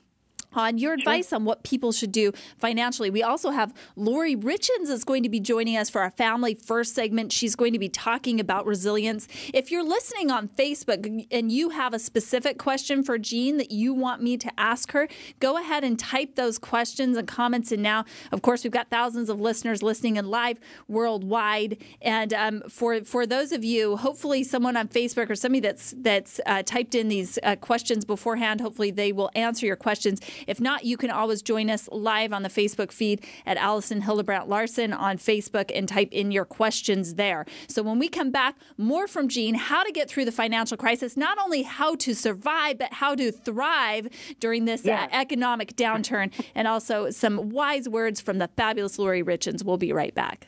on 0.54 0.78
your 0.78 0.94
advice 0.94 1.30
sure. 1.30 1.38
on 1.38 1.46
what 1.46 1.64
people 1.64 1.92
should 1.92 2.12
do 2.12 2.32
financially. 2.58 3.10
We 3.10 3.24
also 3.24 3.52
have 3.52 3.74
Lori 3.96 4.36
Richins 4.36 4.90
is 4.90 5.04
going 5.04 5.24
to 5.24 5.30
be 5.30 5.40
joining 5.40 5.78
us 5.78 5.90
for 5.90 6.02
our 6.02 6.12
Family 6.12 6.54
First 6.54 6.96
segment. 6.96 7.32
She's 7.32 7.56
going 7.56 7.74
to 7.74 7.80
be 7.80 7.90
talking 7.90 8.40
about 8.40 8.66
resilience. 8.66 9.28
If 9.54 9.72
you're 9.72 9.84
listening 9.84 10.32
on 10.32 10.50
Facebook 10.50 11.28
and 11.32 11.52
you 11.52 11.70
have 11.70 11.94
a 11.94 12.00
specific 12.00 12.58
question 12.58 13.04
for 13.04 13.18
Jean 13.18 13.58
that 13.58 13.72
you 13.72 13.94
want 13.94 14.22
me 14.22 14.38
to 14.38 14.52
ask 14.60 14.92
her, 14.92 15.08
go 15.40 15.58
ahead 15.58 15.84
and 15.84 15.98
type 15.98 16.36
those 16.36 16.58
questions 16.58 17.18
and 17.18 17.28
comments 17.28 17.72
in 17.72 17.82
now. 17.82 18.06
Of 18.32 18.42
course, 18.42 18.64
we've 18.64 18.74
got 18.74 18.90
thousands 18.90 19.30
of 19.30 19.40
listeners 19.40 19.82
listening 19.82 20.18
in 20.18 20.30
live 20.30 20.60
worldwide. 20.88 21.78
And 22.02 22.34
um, 22.34 22.64
for 22.70 23.02
for 23.04 23.26
those 23.26 23.52
of 23.52 23.64
you, 23.64 23.98
hopefully 23.98 24.44
someone 24.44 24.78
on 24.78 24.88
Facebook 24.88 25.30
or 25.30 25.36
somebody 25.36 25.62
that's 25.62 25.94
that's 25.98 26.40
uh, 26.46 26.64
typed 26.64 26.96
in 26.96 27.08
these 27.08 27.40
uh, 27.44 27.56
questions 27.56 28.06
beforehand, 28.06 28.62
hopefully 28.62 28.92
they 28.92 29.12
will 29.12 29.32
answer 29.36 29.66
your 29.66 29.76
questions. 29.76 30.20
If 30.48 30.60
not, 30.60 30.86
you 30.86 30.98
can 30.98 31.10
always 31.10 31.42
join 31.42 31.70
us 31.70 31.88
live 31.92 32.34
on 32.34 32.44
the 32.44 32.50
Facebook 32.50 32.92
feed 32.92 33.26
at 33.46 33.58
Allison 33.58 34.02
Hildebrandt 34.02 34.48
Larson 34.48 34.94
on 34.94 35.18
Facebook 35.18 35.72
and 35.74 35.88
type 35.88 36.10
in 36.12 36.32
your 36.32 36.46
questions 36.46 37.16
there. 37.16 37.46
So 37.68 37.84
when 37.84 38.00
we 38.00 38.08
come 38.08 38.32
back, 38.32 38.56
more 38.78 39.08
from 39.08 39.28
Jean, 39.28 39.56
how 39.56 39.84
to 39.84 39.92
get 39.92 40.10
through 40.10 40.26
the 40.26 40.32
financial 40.32 40.78
crisis, 40.78 41.16
not 41.18 41.38
only 41.38 41.64
how 41.64 41.96
to 41.96 42.14
survive, 42.14 42.78
but 42.78 42.94
how 42.94 43.16
to 43.16 43.32
thrive 43.32 44.08
during 44.40 44.66
this 44.66 44.86
uh, 44.86 45.08
economic 45.12 45.76
downturn, 45.76 46.32
and 46.56 46.68
also 46.68 47.10
some 47.10 47.50
wise 47.50 47.88
words 47.88 48.22
from 48.22 48.38
the 48.38 48.50
fabulous 48.58 48.98
Lori 48.98 49.24
Richins. 49.24 49.64
We'll 49.64 49.78
be 49.78 49.94
right 49.94 50.14
back. 50.14 50.48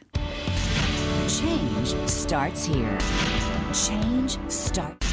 Change 1.28 2.10
starts 2.10 2.66
here. 2.66 2.98
Change 3.74 4.38
starts. 4.50 5.13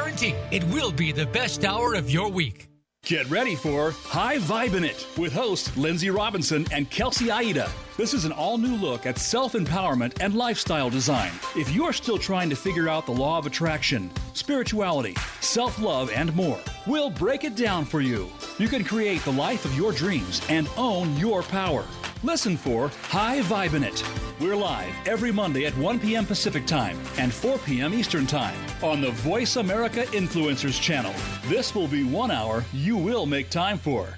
guarantee 0.01 0.33
it 0.49 0.63
will 0.65 0.91
be 0.91 1.11
the 1.11 1.27
best 1.27 1.63
hour 1.63 1.93
of 1.93 2.09
your 2.09 2.29
week. 2.29 2.67
Get 3.05 3.29
ready 3.29 3.55
for 3.55 3.91
High 3.91 4.37
Vibin' 4.37 4.83
It 4.83 5.05
with 5.17 5.33
host 5.33 5.75
Lindsay 5.77 6.09
Robinson 6.09 6.65
and 6.71 6.89
Kelsey 6.89 7.29
Aida. 7.31 7.69
This 8.01 8.15
is 8.15 8.25
an 8.25 8.31
all 8.31 8.57
new 8.57 8.75
look 8.77 9.05
at 9.05 9.19
self 9.19 9.53
empowerment 9.53 10.23
and 10.23 10.33
lifestyle 10.33 10.89
design. 10.89 11.31
If 11.55 11.71
you 11.71 11.85
are 11.85 11.93
still 11.93 12.17
trying 12.17 12.49
to 12.49 12.55
figure 12.55 12.89
out 12.89 13.05
the 13.05 13.11
law 13.11 13.37
of 13.37 13.45
attraction, 13.45 14.09
spirituality, 14.33 15.13
self 15.39 15.77
love, 15.79 16.09
and 16.09 16.35
more, 16.35 16.59
we'll 16.87 17.11
break 17.11 17.43
it 17.43 17.55
down 17.55 17.85
for 17.85 18.01
you. 18.01 18.27
You 18.57 18.69
can 18.69 18.83
create 18.83 19.21
the 19.21 19.31
life 19.31 19.65
of 19.65 19.77
your 19.77 19.91
dreams 19.91 20.41
and 20.49 20.67
own 20.77 21.15
your 21.15 21.43
power. 21.43 21.85
Listen 22.23 22.57
for 22.57 22.87
High 23.03 23.41
Vibin' 23.41 23.83
It. 23.83 24.03
We're 24.39 24.55
live 24.55 24.91
every 25.05 25.31
Monday 25.31 25.67
at 25.67 25.77
1 25.77 25.99
p.m. 25.99 26.25
Pacific 26.25 26.65
Time 26.65 26.97
and 27.19 27.31
4 27.31 27.59
p.m. 27.59 27.93
Eastern 27.93 28.25
Time 28.25 28.57
on 28.81 29.01
the 29.01 29.11
Voice 29.11 29.57
America 29.57 30.05
Influencers 30.05 30.81
channel. 30.81 31.13
This 31.45 31.75
will 31.75 31.87
be 31.87 32.03
one 32.03 32.31
hour 32.31 32.65
you 32.73 32.97
will 32.97 33.27
make 33.27 33.51
time 33.51 33.77
for. 33.77 34.17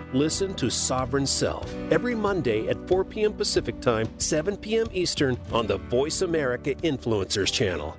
Listen 0.13 0.53
to 0.55 0.69
Sovereign 0.69 1.25
Self 1.25 1.73
every 1.89 2.15
Monday 2.15 2.67
at 2.67 2.87
4 2.87 3.05
p.m. 3.05 3.33
Pacific 3.33 3.79
Time, 3.79 4.09
7 4.17 4.57
p.m. 4.57 4.87
Eastern 4.91 5.37
on 5.53 5.67
the 5.67 5.77
Voice 5.77 6.21
America 6.21 6.75
Influencers 6.75 7.51
channel. 7.51 7.95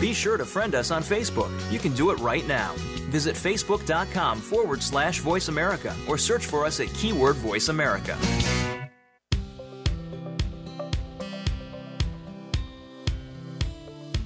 Be 0.00 0.12
sure 0.12 0.36
to 0.36 0.44
friend 0.44 0.74
us 0.74 0.90
on 0.90 1.02
Facebook. 1.02 1.50
You 1.72 1.78
can 1.78 1.94
do 1.94 2.10
it 2.10 2.18
right 2.20 2.46
now. 2.46 2.74
Visit 3.10 3.34
facebook.com 3.34 4.40
forward 4.40 4.82
slash 4.82 5.20
voice 5.20 5.48
America 5.48 5.94
or 6.06 6.18
search 6.18 6.46
for 6.46 6.64
us 6.64 6.78
at 6.80 6.92
keyword 6.94 7.36
voice 7.36 7.68
America. 7.68 8.16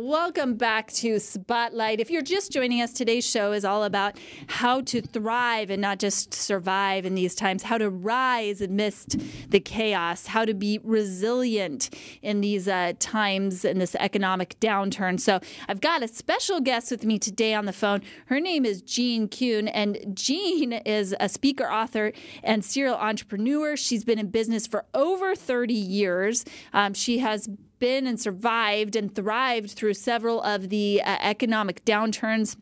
Welcome 0.00 0.54
back 0.54 0.92
to 0.92 1.18
Spotlight. 1.18 1.98
If 1.98 2.08
you're 2.08 2.22
just 2.22 2.52
joining 2.52 2.80
us, 2.80 2.92
today's 2.92 3.28
show 3.28 3.50
is 3.50 3.64
all 3.64 3.82
about 3.82 4.16
how 4.46 4.80
to 4.82 5.02
thrive 5.02 5.70
and 5.70 5.82
not 5.82 5.98
just 5.98 6.32
survive 6.32 7.04
in 7.04 7.16
these 7.16 7.34
times, 7.34 7.64
how 7.64 7.78
to 7.78 7.90
rise 7.90 8.60
amidst 8.60 9.16
the 9.50 9.58
chaos, 9.58 10.26
how 10.26 10.44
to 10.44 10.54
be 10.54 10.78
resilient 10.84 11.90
in 12.22 12.42
these 12.42 12.68
uh, 12.68 12.92
times 13.00 13.64
in 13.64 13.80
this 13.80 13.96
economic 13.96 14.54
downturn. 14.60 15.18
So 15.18 15.40
I've 15.68 15.80
got 15.80 16.04
a 16.04 16.06
special 16.06 16.60
guest 16.60 16.92
with 16.92 17.04
me 17.04 17.18
today 17.18 17.52
on 17.52 17.64
the 17.64 17.72
phone. 17.72 18.02
Her 18.26 18.38
name 18.38 18.64
is 18.64 18.82
Jean 18.82 19.26
Kuhn, 19.26 19.66
and 19.66 19.98
Jean 20.14 20.74
is 20.74 21.12
a 21.18 21.28
speaker, 21.28 21.64
author, 21.64 22.12
and 22.44 22.64
serial 22.64 22.94
entrepreneur. 22.94 23.76
She's 23.76 24.04
been 24.04 24.20
in 24.20 24.30
business 24.30 24.64
for 24.64 24.84
over 24.94 25.34
30 25.34 25.74
years. 25.74 26.44
Um, 26.72 26.94
she 26.94 27.18
has 27.18 27.48
been 27.78 28.06
and 28.06 28.20
survived 28.20 28.96
and 28.96 29.14
thrived 29.14 29.70
through 29.70 29.94
several 29.94 30.42
of 30.42 30.68
the 30.68 31.02
uh, 31.02 31.16
economic 31.20 31.84
downturns 31.84 32.56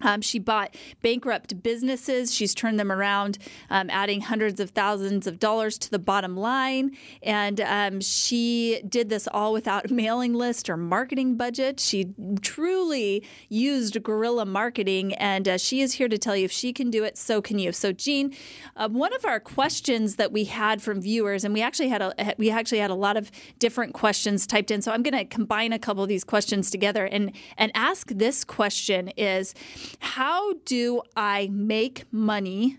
um, 0.00 0.20
she 0.20 0.38
bought 0.38 0.74
bankrupt 1.02 1.62
businesses. 1.62 2.34
She's 2.34 2.54
turned 2.54 2.78
them 2.78 2.92
around, 2.92 3.38
um, 3.70 3.90
adding 3.90 4.22
hundreds 4.22 4.60
of 4.60 4.70
thousands 4.70 5.26
of 5.26 5.38
dollars 5.38 5.78
to 5.78 5.90
the 5.90 5.98
bottom 5.98 6.36
line. 6.36 6.96
And 7.22 7.60
um, 7.60 8.00
she 8.00 8.82
did 8.88 9.08
this 9.08 9.28
all 9.32 9.52
without 9.52 9.90
a 9.90 9.94
mailing 9.94 10.34
list 10.34 10.68
or 10.68 10.76
marketing 10.76 11.36
budget. 11.36 11.80
She 11.80 12.14
truly 12.40 13.24
used 13.48 14.02
guerrilla 14.02 14.46
marketing. 14.46 15.14
And 15.14 15.48
uh, 15.48 15.58
she 15.58 15.80
is 15.80 15.94
here 15.94 16.08
to 16.08 16.18
tell 16.18 16.36
you 16.36 16.44
if 16.44 16.52
she 16.52 16.72
can 16.72 16.90
do 16.90 17.04
it, 17.04 17.16
so 17.18 17.40
can 17.42 17.58
you. 17.58 17.72
So, 17.72 17.92
Jean, 17.92 18.34
uh, 18.76 18.88
one 18.88 19.14
of 19.14 19.24
our 19.24 19.40
questions 19.40 20.16
that 20.16 20.32
we 20.32 20.44
had 20.44 20.82
from 20.82 21.00
viewers, 21.00 21.44
and 21.44 21.54
we 21.54 21.62
actually 21.62 21.88
had 21.88 22.02
a 22.02 22.34
we 22.38 22.50
actually 22.50 22.78
had 22.78 22.90
a 22.90 22.94
lot 22.94 23.16
of 23.16 23.30
different 23.58 23.94
questions 23.94 24.46
typed 24.46 24.70
in. 24.70 24.82
So 24.82 24.92
I'm 24.92 25.02
going 25.02 25.16
to 25.16 25.24
combine 25.24 25.72
a 25.72 25.78
couple 25.78 26.02
of 26.02 26.08
these 26.08 26.24
questions 26.24 26.70
together 26.70 27.06
and 27.06 27.32
and 27.56 27.72
ask 27.74 28.08
this 28.08 28.44
question: 28.44 29.08
Is 29.16 29.54
how 30.00 30.54
do 30.64 31.02
I 31.16 31.48
make 31.52 32.04
money 32.12 32.78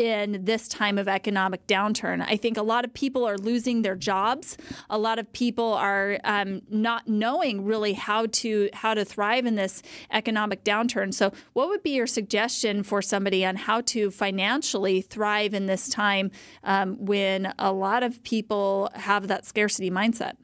in 0.00 0.46
this 0.46 0.66
time 0.66 0.96
of 0.96 1.08
economic 1.08 1.66
downturn. 1.66 2.24
I 2.26 2.36
think 2.36 2.56
a 2.56 2.62
lot 2.62 2.86
of 2.86 2.94
people 2.94 3.28
are 3.28 3.36
losing 3.36 3.82
their 3.82 3.96
jobs. 3.96 4.56
A 4.88 4.96
lot 4.96 5.18
of 5.18 5.30
people 5.34 5.74
are 5.74 6.18
um, 6.24 6.62
not 6.70 7.06
knowing 7.06 7.66
really 7.66 7.92
how 7.92 8.24
to 8.26 8.70
how 8.72 8.94
to 8.94 9.04
thrive 9.04 9.44
in 9.44 9.56
this 9.56 9.82
economic 10.10 10.64
downturn. 10.64 11.12
So, 11.12 11.32
what 11.52 11.68
would 11.68 11.82
be 11.82 11.90
your 11.90 12.06
suggestion 12.06 12.82
for 12.82 13.02
somebody 13.02 13.44
on 13.44 13.56
how 13.56 13.82
to 13.82 14.10
financially 14.10 15.02
thrive 15.02 15.52
in 15.52 15.66
this 15.66 15.90
time 15.90 16.30
um, 16.64 16.96
when 17.04 17.52
a 17.58 17.70
lot 17.70 18.02
of 18.02 18.22
people 18.22 18.90
have 18.94 19.28
that 19.28 19.44
scarcity 19.44 19.90
mindset? 19.90 20.36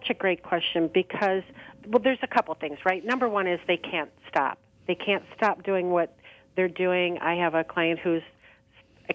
Such 0.00 0.10
a 0.10 0.14
great 0.14 0.42
question 0.42 0.90
because 0.92 1.42
well, 1.88 2.00
there's 2.02 2.18
a 2.22 2.26
couple 2.26 2.54
things, 2.54 2.78
right? 2.84 3.04
Number 3.04 3.28
one 3.28 3.46
is 3.46 3.60
they 3.66 3.76
can't 3.76 4.10
stop. 4.28 4.58
They 4.86 4.94
can't 4.94 5.24
stop 5.36 5.62
doing 5.62 5.90
what 5.90 6.16
they're 6.56 6.68
doing. 6.68 7.18
I 7.18 7.34
have 7.36 7.54
a 7.54 7.64
client 7.64 8.00
who's 8.00 8.22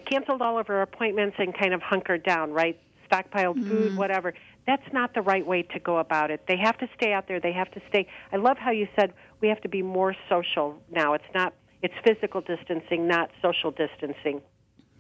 canceled 0.10 0.42
all 0.42 0.60
of 0.60 0.68
her 0.68 0.82
appointments 0.82 1.36
and 1.40 1.58
kind 1.58 1.74
of 1.74 1.82
hunkered 1.82 2.24
down, 2.24 2.52
right? 2.52 2.80
Stockpiled 3.12 3.56
mm. 3.56 3.68
food, 3.68 3.98
whatever. 3.98 4.34
That's 4.68 4.94
not 4.94 5.14
the 5.14 5.22
right 5.22 5.46
way 5.46 5.64
to 5.64 5.80
go 5.80 5.98
about 5.98 6.32
it. 6.32 6.46
They 6.48 6.58
have 6.58 6.78
to 6.80 6.88
stay 6.96 7.12
out 7.12 7.28
there. 7.28 7.40
They 7.40 7.54
have 7.54 7.72
to 7.72 7.82
stay. 7.90 8.08
I 8.32 8.38
love 8.38 8.58
how 8.58 8.72
you 8.72 8.88
said 8.96 9.14
we 9.42 9.48
have 9.48 9.62
to 9.62 9.70
be 9.70 9.82
more 9.82 10.16
social 10.30 10.80
now. 10.92 11.14
It's 11.14 11.24
not. 11.34 11.54
It's 11.82 11.94
physical 12.04 12.42
distancing, 12.42 13.08
not 13.08 13.32
social 13.42 13.72
distancing. 13.72 14.42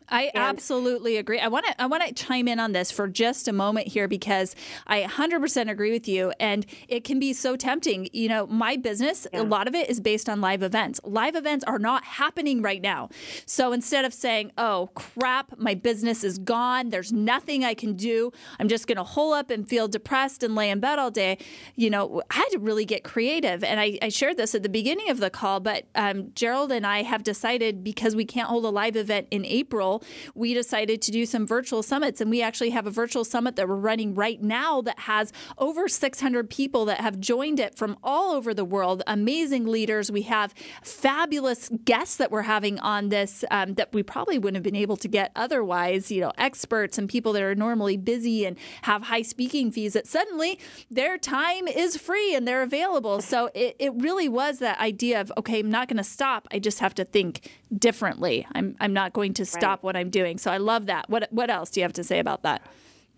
I 0.09 0.31
and 0.33 0.43
absolutely 0.43 1.17
agree. 1.17 1.39
I 1.39 1.47
want 1.47 1.65
to 1.67 1.81
I 1.81 1.85
want 1.85 2.05
to 2.05 2.13
chime 2.13 2.47
in 2.47 2.59
on 2.59 2.71
this 2.71 2.91
for 2.91 3.07
just 3.07 3.47
a 3.47 3.53
moment 3.53 3.87
here 3.87 4.07
because 4.07 4.55
I 4.87 5.03
100% 5.03 5.69
agree 5.69 5.91
with 5.91 6.07
you 6.07 6.33
and 6.39 6.65
it 6.87 7.03
can 7.03 7.19
be 7.19 7.33
so 7.33 7.55
tempting. 7.55 8.09
You 8.13 8.29
know, 8.29 8.47
my 8.47 8.75
business, 8.75 9.27
yeah. 9.31 9.41
a 9.41 9.43
lot 9.43 9.67
of 9.67 9.75
it 9.75 9.89
is 9.89 9.99
based 9.99 10.29
on 10.29 10.41
live 10.41 10.63
events. 10.63 10.99
Live 11.03 11.35
events 11.35 11.63
are 11.65 11.79
not 11.79 12.03
happening 12.03 12.61
right 12.61 12.81
now. 12.81 13.09
So 13.45 13.71
instead 13.71 14.05
of 14.05 14.13
saying, 14.13 14.51
"Oh, 14.57 14.89
crap, 14.95 15.57
my 15.57 15.75
business 15.75 16.23
is 16.23 16.37
gone. 16.37 16.89
There's 16.89 17.11
nothing 17.11 17.63
I 17.63 17.73
can 17.73 17.95
do. 17.95 18.31
I'm 18.59 18.67
just 18.67 18.87
going 18.87 18.97
to 18.97 19.03
hole 19.03 19.33
up 19.33 19.49
and 19.49 19.67
feel 19.67 19.87
depressed 19.87 20.43
and 20.43 20.55
lay 20.55 20.69
in 20.69 20.79
bed 20.79 20.99
all 20.99 21.11
day." 21.11 21.37
You 21.75 21.89
know, 21.89 22.21
I 22.31 22.35
had 22.35 22.49
to 22.51 22.59
really 22.59 22.85
get 22.85 23.03
creative 23.03 23.63
and 23.63 23.79
I, 23.79 23.97
I 24.01 24.09
shared 24.09 24.37
this 24.37 24.55
at 24.55 24.63
the 24.63 24.69
beginning 24.69 25.09
of 25.09 25.19
the 25.19 25.29
call, 25.29 25.59
but 25.59 25.85
um, 25.95 26.31
Gerald 26.33 26.71
and 26.71 26.85
I 26.85 27.03
have 27.03 27.23
decided 27.23 27.83
because 27.83 28.15
we 28.15 28.25
can't 28.25 28.47
hold 28.47 28.65
a 28.65 28.69
live 28.69 28.95
event 28.95 29.27
in 29.31 29.45
April 29.45 29.98
we 30.35 30.53
decided 30.53 31.01
to 31.03 31.11
do 31.11 31.25
some 31.25 31.45
virtual 31.45 31.83
summits. 31.83 32.21
And 32.21 32.29
we 32.29 32.41
actually 32.41 32.71
have 32.71 32.87
a 32.87 32.91
virtual 32.91 33.23
summit 33.25 33.55
that 33.55 33.67
we're 33.67 33.75
running 33.75 34.15
right 34.15 34.41
now 34.41 34.81
that 34.81 34.99
has 34.99 35.31
over 35.57 35.87
600 35.87 36.49
people 36.49 36.85
that 36.85 37.01
have 37.01 37.19
joined 37.19 37.59
it 37.59 37.75
from 37.75 37.97
all 38.03 38.31
over 38.31 38.53
the 38.53 38.65
world. 38.65 39.03
Amazing 39.07 39.65
leaders. 39.65 40.11
We 40.11 40.23
have 40.23 40.53
fabulous 40.83 41.69
guests 41.85 42.17
that 42.17 42.31
we're 42.31 42.43
having 42.43 42.79
on 42.79 43.09
this 43.09 43.43
um, 43.51 43.75
that 43.75 43.93
we 43.93 44.03
probably 44.03 44.37
wouldn't 44.37 44.57
have 44.57 44.63
been 44.63 44.75
able 44.75 44.97
to 44.97 45.07
get 45.07 45.31
otherwise. 45.35 46.11
You 46.11 46.21
know, 46.21 46.33
experts 46.37 46.97
and 46.97 47.09
people 47.09 47.33
that 47.33 47.43
are 47.43 47.55
normally 47.55 47.97
busy 47.97 48.45
and 48.45 48.57
have 48.83 49.03
high 49.03 49.21
speaking 49.21 49.71
fees 49.71 49.93
that 49.93 50.07
suddenly 50.07 50.59
their 50.89 51.17
time 51.17 51.67
is 51.67 51.97
free 51.97 52.35
and 52.35 52.47
they're 52.47 52.63
available. 52.63 53.21
So 53.21 53.49
it, 53.53 53.75
it 53.79 53.93
really 53.95 54.29
was 54.29 54.59
that 54.59 54.79
idea 54.79 55.21
of, 55.21 55.31
okay, 55.37 55.59
I'm 55.59 55.69
not 55.69 55.87
going 55.87 55.97
to 55.97 56.03
stop. 56.03 56.47
I 56.51 56.59
just 56.59 56.79
have 56.79 56.95
to 56.95 57.05
think 57.05 57.51
differently. 57.77 58.47
I'm, 58.53 58.75
I'm 58.79 58.93
not 58.93 59.13
going 59.13 59.33
to 59.35 59.45
stop 59.45 59.79
right 59.79 59.83
what 59.83 59.95
I'm 59.95 60.09
doing. 60.09 60.37
So 60.37 60.51
I 60.51 60.57
love 60.57 60.87
that. 60.87 61.09
What 61.09 61.31
what 61.31 61.49
else 61.49 61.69
do 61.69 61.79
you 61.79 61.83
have 61.83 61.93
to 61.93 62.03
say 62.03 62.19
about 62.19 62.43
that? 62.43 62.61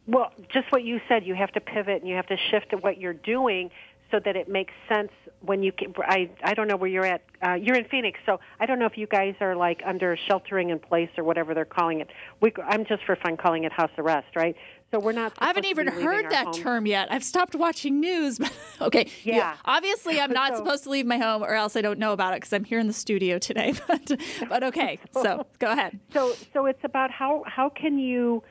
Well, 0.07 0.31
just 0.51 0.71
what 0.71 0.83
you 0.83 0.99
said. 1.07 1.25
You 1.25 1.35
have 1.35 1.51
to 1.53 1.61
pivot 1.61 2.01
and 2.01 2.09
you 2.09 2.15
have 2.15 2.27
to 2.27 2.37
shift 2.49 2.71
to 2.71 2.77
what 2.77 2.99
you're 2.99 3.13
doing 3.13 3.69
so 4.11 4.19
that 4.23 4.35
it 4.35 4.47
makes 4.49 4.73
sense 4.87 5.11
when 5.41 5.63
you 5.63 5.71
can, 5.71 5.93
I 5.99 6.29
I 6.43 6.53
don't 6.53 6.67
know 6.67 6.77
where 6.77 6.89
you're 6.89 7.05
at. 7.05 7.23
Uh, 7.43 7.53
you're 7.53 7.75
in 7.75 7.85
Phoenix, 7.85 8.19
so 8.25 8.39
I 8.59 8.65
don't 8.65 8.77
know 8.77 8.85
if 8.85 8.97
you 8.97 9.07
guys 9.07 9.33
are 9.41 9.55
like 9.55 9.81
under 9.85 10.17
sheltering 10.27 10.69
in 10.69 10.79
place 10.79 11.09
or 11.17 11.23
whatever 11.23 11.53
they're 11.53 11.65
calling 11.65 12.01
it. 12.01 12.09
We, 12.41 12.53
I'm 12.67 12.85
just 12.85 13.03
for 13.05 13.15
fun 13.15 13.37
calling 13.37 13.63
it 13.63 13.71
house 13.71 13.91
arrest, 13.97 14.35
right? 14.35 14.55
So 14.91 14.99
we're 14.99 15.13
not. 15.13 15.33
I 15.39 15.47
haven't 15.47 15.65
even 15.65 15.87
heard 15.87 16.29
that 16.31 16.45
home. 16.45 16.53
term 16.53 16.85
yet. 16.85 17.11
I've 17.11 17.23
stopped 17.23 17.55
watching 17.55 17.99
news. 18.01 18.37
But 18.37 18.53
okay. 18.81 19.09
Yeah. 19.23 19.35
yeah. 19.35 19.57
Obviously, 19.63 20.19
I'm 20.19 20.31
not 20.33 20.53
so, 20.53 20.57
supposed 20.57 20.83
to 20.83 20.89
leave 20.89 21.05
my 21.05 21.17
home, 21.17 21.43
or 21.43 21.55
else 21.55 21.75
I 21.75 21.81
don't 21.81 21.97
know 21.97 22.11
about 22.11 22.33
it 22.33 22.41
because 22.41 22.53
I'm 22.53 22.65
here 22.65 22.79
in 22.79 22.87
the 22.87 22.93
studio 22.93 23.39
today. 23.39 23.73
But 23.87 24.19
but 24.47 24.63
okay. 24.65 24.99
so, 25.11 25.23
so 25.23 25.45
go 25.59 25.71
ahead. 25.71 25.99
So 26.13 26.33
so 26.53 26.65
it's 26.65 26.83
about 26.83 27.09
how 27.11 27.43
how 27.47 27.69
can 27.69 27.97
you 27.97 28.43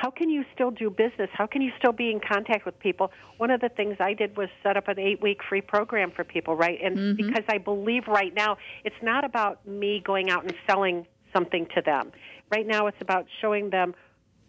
how 0.00 0.10
can 0.10 0.30
you 0.30 0.44
still 0.54 0.70
do 0.70 0.90
business? 0.90 1.28
How 1.32 1.46
can 1.46 1.60
you 1.60 1.72
still 1.76 1.92
be 1.92 2.10
in 2.10 2.20
contact 2.20 2.64
with 2.64 2.78
people? 2.78 3.10
One 3.38 3.50
of 3.50 3.60
the 3.60 3.68
things 3.68 3.96
I 3.98 4.14
did 4.14 4.36
was 4.36 4.48
set 4.62 4.76
up 4.76 4.86
an 4.86 4.98
eight 4.98 5.20
week 5.20 5.40
free 5.48 5.60
program 5.60 6.12
for 6.14 6.22
people, 6.22 6.54
right? 6.54 6.78
And 6.82 6.96
mm-hmm. 6.96 7.26
because 7.26 7.44
I 7.48 7.58
believe 7.58 8.06
right 8.06 8.32
now 8.32 8.58
it's 8.84 9.02
not 9.02 9.24
about 9.24 9.66
me 9.66 10.00
going 10.04 10.30
out 10.30 10.44
and 10.44 10.54
selling 10.68 11.04
something 11.34 11.66
to 11.74 11.82
them. 11.82 12.12
Right 12.52 12.66
now 12.66 12.86
it's 12.86 13.00
about 13.00 13.26
showing 13.40 13.70
them, 13.70 13.94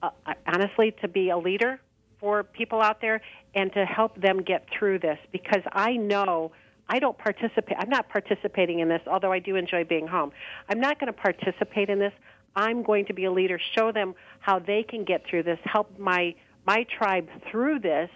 uh, 0.03 0.11
honestly, 0.45 0.93
to 1.01 1.07
be 1.07 1.31
a 1.31 1.37
leader 1.37 1.81
for 2.19 2.43
people 2.43 2.81
out 2.81 3.01
there 3.01 3.21
and 3.55 3.73
to 3.73 3.85
help 3.85 4.21
them 4.21 4.43
get 4.43 4.67
through 4.77 4.99
this 4.99 5.17
because 5.31 5.63
I 5.71 5.93
know. 5.93 6.51
I 6.91 6.97
don't 6.97 7.19
participate. 7.19 7.77
I'm 7.77 7.89
not 7.89 8.09
participating 8.09 8.79
in 8.79 8.89
this, 8.89 9.01
although 9.05 9.31
I 9.31 9.37
do 9.37 9.55
enjoy 9.55 9.83
being 9.83 10.07
home. 10.07 10.31
I'm 10.69 10.79
not 10.79 10.99
going 10.99 11.13
to 11.13 11.19
participate 11.19 11.87
in 11.87 11.99
this. 11.99 12.13
I'm 12.55 12.83
going 12.83 13.05
to 13.05 13.13
be 13.13 13.25
a 13.25 13.31
leader, 13.31 13.59
show 13.75 13.91
them 13.91 14.15
how 14.39 14.59
they 14.59 14.83
can 14.83 15.03
get 15.03 15.25
through 15.27 15.43
this, 15.43 15.59
help 15.63 15.97
my 15.97 16.35
my 16.65 16.85
tribe 16.97 17.27
through 17.49 17.79
this 17.79 18.09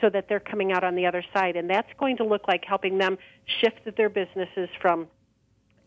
so 0.00 0.08
that 0.10 0.28
they're 0.28 0.40
coming 0.40 0.72
out 0.72 0.84
on 0.84 0.94
the 0.94 1.06
other 1.06 1.24
side. 1.34 1.56
And 1.56 1.68
that's 1.68 1.92
going 1.98 2.16
to 2.18 2.24
look 2.24 2.46
like 2.46 2.64
helping 2.64 2.98
them 2.98 3.18
shift 3.60 3.80
their 3.96 4.08
businesses 4.08 4.68
from 4.80 5.08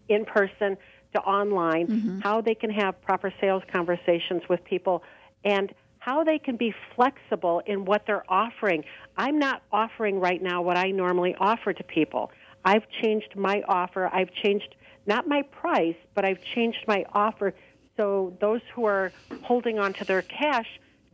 in 0.09 0.25
person 0.25 0.77
to 1.13 1.19
online, 1.21 1.87
mm-hmm. 1.87 2.19
how 2.19 2.41
they 2.41 2.55
can 2.55 2.69
have 2.69 3.01
proper 3.01 3.33
sales 3.39 3.63
conversations 3.71 4.41
with 4.49 4.63
people, 4.65 5.03
and 5.43 5.73
how 5.99 6.23
they 6.23 6.39
can 6.39 6.57
be 6.57 6.73
flexible 6.95 7.61
in 7.65 7.85
what 7.85 8.05
they're 8.07 8.29
offering. 8.29 8.83
I'm 9.17 9.37
not 9.37 9.61
offering 9.71 10.19
right 10.19 10.41
now 10.41 10.61
what 10.61 10.77
I 10.77 10.91
normally 10.91 11.35
offer 11.39 11.73
to 11.73 11.83
people. 11.83 12.31
I've 12.65 12.89
changed 13.01 13.35
my 13.35 13.61
offer. 13.67 14.09
I've 14.11 14.33
changed 14.33 14.75
not 15.05 15.27
my 15.27 15.43
price, 15.43 15.95
but 16.15 16.25
I've 16.25 16.41
changed 16.55 16.85
my 16.87 17.05
offer 17.13 17.53
so 18.01 18.33
those 18.41 18.61
who 18.73 18.85
are 18.85 19.13
holding 19.43 19.77
on 19.77 19.93
to 19.93 20.05
their 20.05 20.23
cash 20.23 20.65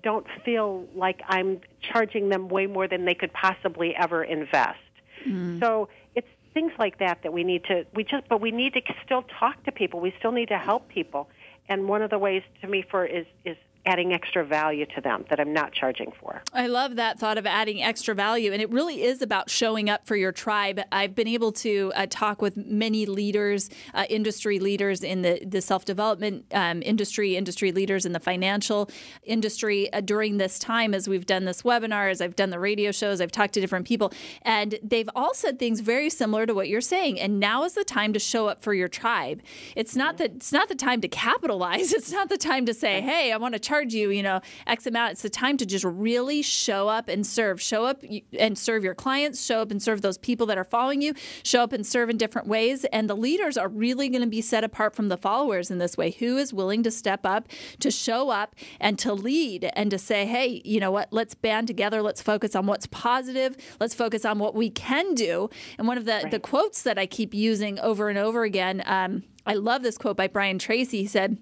don't 0.03 0.25
feel 0.45 0.87
like 0.95 1.19
I'm 1.27 1.59
charging 1.81 2.29
them 2.29 2.47
way 2.47 2.65
more 2.65 2.87
than 2.87 3.03
they 3.03 3.13
could 3.13 3.33
possibly 3.33 3.93
ever 3.93 4.23
invest. 4.23 4.79
Mm. 5.27 5.59
So 5.59 5.89
it's 6.15 6.29
things 6.53 6.71
like 6.79 6.99
that 6.99 7.23
that 7.23 7.33
we 7.33 7.43
need 7.43 7.65
to 7.65 7.85
we 7.93 8.05
just 8.05 8.29
but 8.29 8.39
we 8.39 8.51
need 8.51 8.73
to 8.75 8.81
still 9.03 9.25
talk 9.37 9.61
to 9.65 9.71
people. 9.73 9.99
We 9.99 10.13
still 10.17 10.31
need 10.31 10.47
to 10.47 10.57
help 10.57 10.87
people. 10.87 11.29
And 11.67 11.89
one 11.89 12.01
of 12.01 12.09
the 12.09 12.19
ways 12.19 12.43
to 12.61 12.67
me 12.67 12.85
for 12.89 13.05
is 13.05 13.25
is 13.43 13.57
adding 13.87 14.13
extra 14.13 14.45
value 14.45 14.85
to 14.85 14.99
them 14.99 15.23
that 15.29 15.39
I'm 15.39 15.53
not 15.53 15.71
charging 15.71 16.11
for. 16.19 16.41
I 16.53 16.67
love 16.67 16.97
that 16.97 17.17
thought 17.17 17.37
of 17.37 17.45
adding 17.45 17.81
extra 17.81 18.13
value. 18.13 18.51
And 18.51 18.61
it 18.61 18.69
really 18.69 19.01
is 19.01 19.21
about 19.21 19.49
showing 19.49 19.89
up 19.89 20.05
for 20.05 20.17
your 20.17 20.33
tribe. 20.33 20.81
I've 20.91 21.15
been 21.15 21.27
able 21.27 21.53
to 21.53 21.93
uh, 21.95 22.05
talk 22.09 22.41
with 22.41 22.57
many 22.57 23.05
leaders, 23.05 23.69
uh, 23.93 24.05
industry 24.09 24.59
leaders 24.59 25.03
in 25.03 25.21
the, 25.21 25.41
the 25.45 25.61
self 25.61 25.85
development 25.85 26.45
um, 26.51 26.83
industry, 26.83 27.37
industry 27.37 27.71
leaders 27.71 28.05
in 28.05 28.11
the 28.11 28.19
financial 28.19 28.89
industry 29.23 29.91
uh, 29.93 30.01
during 30.01 30.37
this 30.37 30.59
time 30.59 30.93
as 30.93 31.07
we've 31.07 31.25
done 31.25 31.45
this 31.45 31.61
webinar, 31.61 32.11
as 32.11 32.19
I've 32.19 32.35
done 32.35 32.49
the 32.49 32.59
radio 32.59 32.91
shows, 32.91 33.21
I've 33.21 33.31
talked 33.31 33.53
to 33.53 33.61
different 33.61 33.87
people. 33.87 34.11
And 34.41 34.77
they've 34.83 35.09
all 35.15 35.33
said 35.33 35.59
things 35.59 35.79
very 35.79 36.09
similar 36.09 36.45
to 36.45 36.53
what 36.53 36.67
you're 36.67 36.81
saying. 36.81 37.21
And 37.21 37.39
now 37.39 37.63
is 37.63 37.73
the 37.73 37.85
time 37.85 38.11
to 38.11 38.19
show 38.19 38.49
up 38.49 38.61
for 38.61 38.73
your 38.73 38.89
tribe. 38.89 39.41
It's 39.77 39.95
not 39.95 40.17
that 40.17 40.31
it's 40.35 40.51
not 40.51 40.67
the 40.67 40.75
time 40.75 40.99
to 41.01 41.07
capitalize. 41.07 41.93
It's 41.97 42.11
not 42.11 42.29
the 42.29 42.37
time 42.37 42.65
to 42.67 42.73
say, 42.73 43.01
hey, 43.01 43.31
I 43.31 43.37
want 43.37 43.53
to 43.53 43.59
charge 43.59 43.76
you, 43.85 44.09
you 44.09 44.23
know, 44.23 44.41
X 44.65 44.85
amount. 44.85 45.13
It's 45.13 45.21
the 45.21 45.29
time 45.29 45.57
to 45.57 45.65
just 45.65 45.85
really 45.85 46.41
show 46.41 46.87
up 46.87 47.09
and 47.09 47.25
serve. 47.25 47.61
Show 47.61 47.85
up 47.85 48.03
and 48.37 48.57
serve 48.57 48.83
your 48.83 48.95
clients, 48.95 49.43
show 49.43 49.61
up 49.61 49.71
and 49.71 49.81
serve 49.81 50.01
those 50.01 50.17
people 50.17 50.45
that 50.47 50.57
are 50.57 50.63
following 50.63 51.01
you, 51.01 51.13
show 51.43 51.63
up 51.63 51.73
and 51.73 51.85
serve 51.85 52.09
in 52.09 52.17
different 52.17 52.47
ways. 52.47 52.85
And 52.85 53.09
the 53.09 53.15
leaders 53.15 53.57
are 53.57 53.67
really 53.67 54.09
going 54.09 54.21
to 54.21 54.27
be 54.27 54.41
set 54.41 54.63
apart 54.63 54.95
from 54.95 55.09
the 55.09 55.17
followers 55.17 55.71
in 55.71 55.77
this 55.77 55.97
way. 55.97 56.11
Who 56.11 56.37
is 56.37 56.53
willing 56.53 56.83
to 56.83 56.91
step 56.91 57.25
up, 57.25 57.47
to 57.79 57.91
show 57.91 58.29
up, 58.29 58.55
and 58.79 58.97
to 58.99 59.13
lead 59.13 59.69
and 59.73 59.91
to 59.91 59.97
say, 59.97 60.25
hey, 60.25 60.61
you 60.65 60.79
know 60.79 60.91
what, 60.91 61.11
let's 61.11 61.35
band 61.35 61.67
together, 61.67 62.01
let's 62.01 62.21
focus 62.21 62.55
on 62.55 62.65
what's 62.65 62.87
positive, 62.87 63.55
let's 63.79 63.93
focus 63.93 64.25
on 64.25 64.39
what 64.39 64.55
we 64.55 64.69
can 64.69 65.13
do. 65.13 65.49
And 65.77 65.87
one 65.87 65.97
of 65.97 66.05
the, 66.05 66.21
right. 66.23 66.31
the 66.31 66.39
quotes 66.39 66.83
that 66.83 66.97
I 66.97 67.05
keep 67.05 67.33
using 67.33 67.79
over 67.79 68.09
and 68.09 68.17
over 68.17 68.43
again, 68.43 68.83
um, 68.85 69.23
I 69.45 69.53
love 69.53 69.83
this 69.83 69.97
quote 69.97 70.17
by 70.17 70.27
Brian 70.27 70.59
Tracy. 70.59 71.01
He 71.01 71.07
said, 71.07 71.37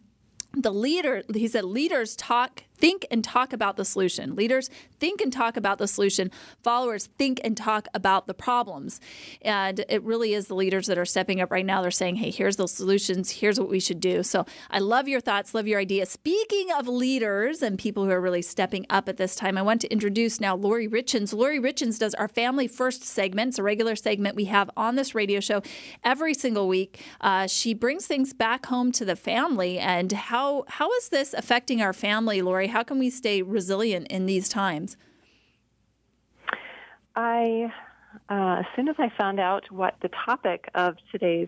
the 0.56 0.72
leader, 0.72 1.24
he 1.34 1.48
said, 1.48 1.66
leaders 1.66 2.16
talk 2.16 2.64
think 2.78 3.06
and 3.12 3.24
talk 3.24 3.54
about 3.54 3.78
the 3.78 3.86
solution. 3.86 4.36
Leaders 4.36 4.70
think 5.00 5.22
and 5.22 5.32
talk 5.32 5.58
about 5.58 5.78
the 5.78 5.88
solution. 5.88 6.32
Followers 6.64 7.08
think 7.18 7.40
and 7.44 7.56
talk 7.56 7.88
about 7.94 8.28
the 8.28 8.34
problems. 8.34 9.00
And 9.42 9.84
it 9.90 10.04
really 10.04 10.34
is 10.34 10.48
the 10.48 10.56
leaders 10.56 10.88
that 10.88 10.98
are 10.98 11.06
stepping 11.06 11.42
up 11.42 11.52
right 11.52 11.66
now. 11.66 11.82
They're 11.82 11.92
saying, 11.92 12.16
hey, 12.16 12.32
here's 12.32 12.56
the 12.56 12.68
solutions. 12.68 13.32
Here's 13.32 13.60
what 13.60 13.70
we 13.70 13.80
should 13.80 14.00
do. 14.00 14.24
So 14.24 14.46
I 14.70 14.80
love 14.80 15.08
your 15.08 15.22
thoughts, 15.22 15.54
love 15.54 15.68
your 15.68 15.80
ideas. 15.80 16.10
Speaking 16.10 16.72
of 16.72 16.88
leaders 16.88 17.62
and 17.62 17.78
people 17.78 18.06
who 18.06 18.12
are 18.12 18.22
really 18.22 18.42
stepping 18.42 18.86
up 18.90 19.10
at 19.10 19.18
this 19.18 19.36
time, 19.36 19.58
I 19.58 19.62
want 19.62 19.82
to 19.82 19.92
introduce 19.92 20.40
now 20.40 20.56
Lori 20.56 20.88
Richins. 20.88 21.34
Lori 21.34 21.60
Richins 21.60 22.00
does 22.00 22.14
our 22.16 22.28
Family 22.28 22.68
First 22.68 23.04
segment. 23.04 23.50
It's 23.50 23.60
a 23.60 23.64
regular 23.64 23.96
segment 23.96 24.36
we 24.36 24.46
have 24.46 24.70
on 24.76 24.96
this 24.96 25.16
radio 25.16 25.40
show 25.40 25.62
every 26.04 26.34
single 26.34 26.68
week. 26.68 27.02
Uh, 27.22 27.48
she 27.48 27.74
brings 27.74 28.06
things 28.08 28.34
back 28.34 28.66
home 28.66 28.92
to 28.94 29.06
the 29.06 29.16
family. 29.16 29.80
And 29.80 30.12
how 30.12 30.66
how 30.68 30.92
is 30.94 31.10
this 31.10 31.34
affecting 31.34 31.82
our 31.82 31.94
family, 31.94 32.42
Lori? 32.66 32.74
How 32.74 32.84
can 32.84 33.00
we 33.00 33.10
stay 33.10 33.42
resilient 33.42 34.08
in 34.08 34.26
these 34.26 34.50
times? 34.50 34.98
I, 37.16 37.72
uh, 38.30 38.58
as 38.60 38.66
soon 38.76 38.90
as 38.90 38.96
I 39.00 39.10
found 39.18 39.40
out 39.40 39.72
what 39.72 39.96
the 40.02 40.10
topic 40.26 40.70
of 40.76 40.96
today's 41.12 41.48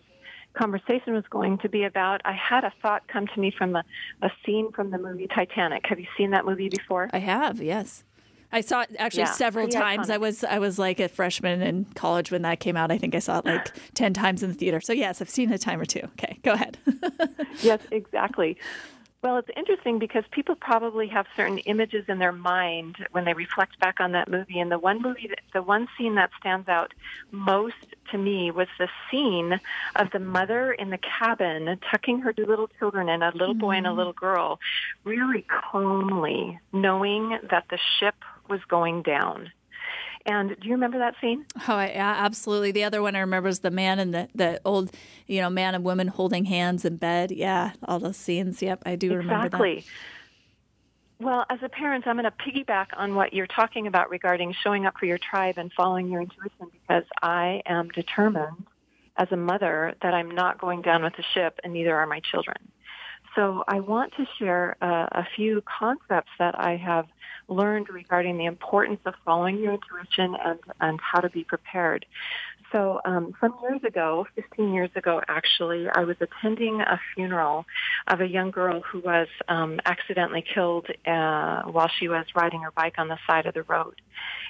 conversation 0.54 1.14
was 1.14 1.26
going 1.30 1.58
to 1.60 1.70
be 1.70 1.84
about, 1.84 2.22
I 2.26 2.34
had 2.34 2.64
a 2.64 2.72
thought 2.82 3.08
come 3.08 3.28
to 3.28 3.40
me 3.40 3.52
from 3.56 3.76
a, 3.76 3.84
a 4.22 4.30
scene 4.46 4.72
from 4.72 4.92
the 4.92 4.98
movie 4.98 5.28
Titanic. 5.28 5.86
Have 5.88 6.00
you 6.00 6.08
seen 6.18 6.32
that 6.32 6.46
movie 6.46 6.70
before? 6.70 7.10
I 7.12 7.20
have, 7.20 7.62
yes. 7.62 8.04
I 8.50 8.62
saw 8.62 8.82
it 8.84 8.96
actually 8.98 9.24
yeah, 9.24 9.32
several 9.32 9.68
times. 9.68 10.08
Iconic. 10.08 10.14
I 10.14 10.18
was 10.20 10.44
I 10.46 10.60
was 10.60 10.80
like 10.80 11.02
a 11.02 11.10
freshman 11.10 11.62
in 11.62 11.84
college 11.96 12.32
when 12.32 12.44
that 12.44 12.62
came 12.62 12.78
out. 12.78 12.92
I 12.92 12.98
think 12.98 13.14
I 13.14 13.20
saw 13.20 13.40
it 13.40 13.46
like 13.46 13.74
ten 13.94 14.14
times 14.14 14.42
in 14.42 14.50
the 14.50 14.56
theater. 14.56 14.80
So 14.80 14.94
yes, 14.94 15.22
I've 15.22 15.30
seen 15.30 15.52
it 15.52 15.56
a 15.56 15.58
time 15.58 15.82
or 15.82 15.86
two. 15.86 16.00
Okay, 16.14 16.40
go 16.44 16.54
ahead. 16.54 16.78
yes, 17.62 17.82
exactly. 17.92 18.58
Well, 19.24 19.38
it's 19.38 19.50
interesting 19.58 19.98
because 19.98 20.24
people 20.30 20.56
probably 20.56 21.08
have 21.08 21.26
certain 21.36 21.58
images 21.60 22.06
in 22.08 22.20
their 22.20 22.32
mind 22.32 22.98
when 23.12 23.26
they 23.26 23.34
reflect 23.34 23.80
back 23.80 24.00
on 24.00 24.12
that 24.12 24.30
movie. 24.30 24.60
And 24.60 24.72
the 24.72 24.78
one 24.78 25.02
movie, 25.02 25.28
that, 25.28 25.40
the 25.54 25.64
one 25.64 25.88
scene 25.98 26.16
that 26.16 26.30
stands 26.40 26.68
out 26.68 26.94
most 27.32 27.76
to 28.12 28.18
me 28.18 28.52
was 28.52 28.68
the 28.78 28.88
scene 29.10 29.60
of 29.96 30.12
the 30.12 30.20
mother 30.20 30.72
in 30.72 30.92
the 30.92 31.00
cabin 31.00 31.80
tucking 31.90 32.20
her 32.20 32.32
two 32.32 32.46
little 32.46 32.70
children 32.78 33.10
in, 33.10 33.24
a 33.24 33.32
little 33.32 33.56
boy 33.56 33.74
mm-hmm. 33.74 33.78
and 33.78 33.88
a 33.88 33.90
mm-hmm. 33.90 33.98
little 33.98 34.14
girl, 34.14 34.60
really 35.04 35.46
calmly 35.50 36.60
knowing 36.72 37.40
that 37.50 37.66
the 37.72 37.80
ship 38.00 38.16
was 38.48 38.60
going 38.70 39.02
down. 39.02 39.52
And 40.28 40.50
do 40.50 40.68
you 40.68 40.74
remember 40.74 41.00
that 41.00 41.16
scene? 41.22 41.46
Oh, 41.70 41.74
I, 41.74 41.88
yeah, 41.88 42.16
absolutely. 42.20 42.72
The 42.72 42.84
other 42.84 43.02
one 43.02 43.16
I 43.16 43.20
remember 43.20 43.48
is 43.48 43.60
the 43.60 43.72
man 43.72 43.98
and 43.98 44.14
the, 44.14 44.28
the 44.36 44.62
old, 44.66 44.92
you 45.26 45.42
know, 45.42 45.50
man 45.50 45.74
and 45.74 45.84
woman 45.84 46.10
holding 46.10 46.46
hands 46.46 46.84
in 46.84 46.98
bed. 46.98 47.32
Yeah, 47.32 47.72
all 47.84 48.00
those 48.00 48.18
scenes. 48.18 48.62
Yep, 48.62 48.84
I 48.86 48.96
do 48.98 49.08
exactly. 49.08 49.18
remember 49.18 49.50
that. 49.50 49.64
Exactly. 49.64 49.86
Well, 51.20 51.46
as 51.50 51.60
a 51.64 51.70
parent, 51.70 52.06
I'm 52.06 52.18
going 52.18 52.26
to 52.26 52.32
piggyback 52.32 52.88
on 52.96 53.16
what 53.16 53.34
you're 53.34 53.48
talking 53.48 53.88
about 53.88 54.10
regarding 54.12 54.54
showing 54.64 54.86
up 54.86 54.96
for 55.00 55.06
your 55.06 55.18
tribe 55.18 55.58
and 55.58 55.72
following 55.74 56.10
your 56.10 56.22
intuition 56.22 56.68
because 56.72 57.06
I 57.24 57.62
am 57.66 57.90
determined 57.90 58.68
as 59.16 59.28
a 59.32 59.38
mother 59.38 59.96
that 60.04 60.14
I'm 60.14 60.30
not 60.30 60.60
going 60.60 60.84
down 60.84 61.04
with 61.04 61.14
the 61.16 61.24
ship 61.34 61.60
and 61.64 61.74
neither 61.74 61.96
are 61.96 62.06
my 62.06 62.20
children. 62.32 62.58
So 63.38 63.64
I 63.68 63.82
want 63.82 64.14
to 64.18 64.26
share 64.40 64.76
a, 64.82 64.88
a 65.12 65.28
few 65.36 65.62
concepts 65.80 66.32
that 66.40 66.60
I 66.60 66.76
have 66.76 67.06
learned 67.48 67.88
regarding 67.88 68.38
the 68.40 68.46
importance 68.46 69.00
of 69.06 69.14
following 69.24 69.60
your 69.60 69.74
intuition 69.74 70.36
and, 70.44 70.60
and 70.82 71.00
how 71.00 71.20
to 71.20 71.30
be 71.30 71.44
prepared. 71.44 72.08
So 72.72 73.00
um, 73.06 73.36
some 73.40 73.56
years 73.62 73.84
ago, 73.84 74.26
15 74.34 74.74
years 74.74 74.90
ago 74.96 75.22
actually, 75.28 75.88
I 75.88 76.04
was 76.04 76.18
attending 76.20 76.82
a 76.82 77.00
funeral 77.14 77.66
of 78.08 78.22
a 78.22 78.28
young 78.28 78.50
girl 78.50 78.82
who 78.82 79.02
was 79.02 79.28
um, 79.48 79.80
accidentally 79.86 80.44
killed 80.54 80.88
uh, 81.06 81.62
while 81.62 81.92
she 82.00 82.08
was 82.08 82.26
riding 82.36 82.62
her 82.62 82.72
bike 82.72 82.96
on 82.98 83.08
the 83.08 83.20
side 83.28 83.46
of 83.46 83.54
the 83.54 83.64
road. 83.64 84.02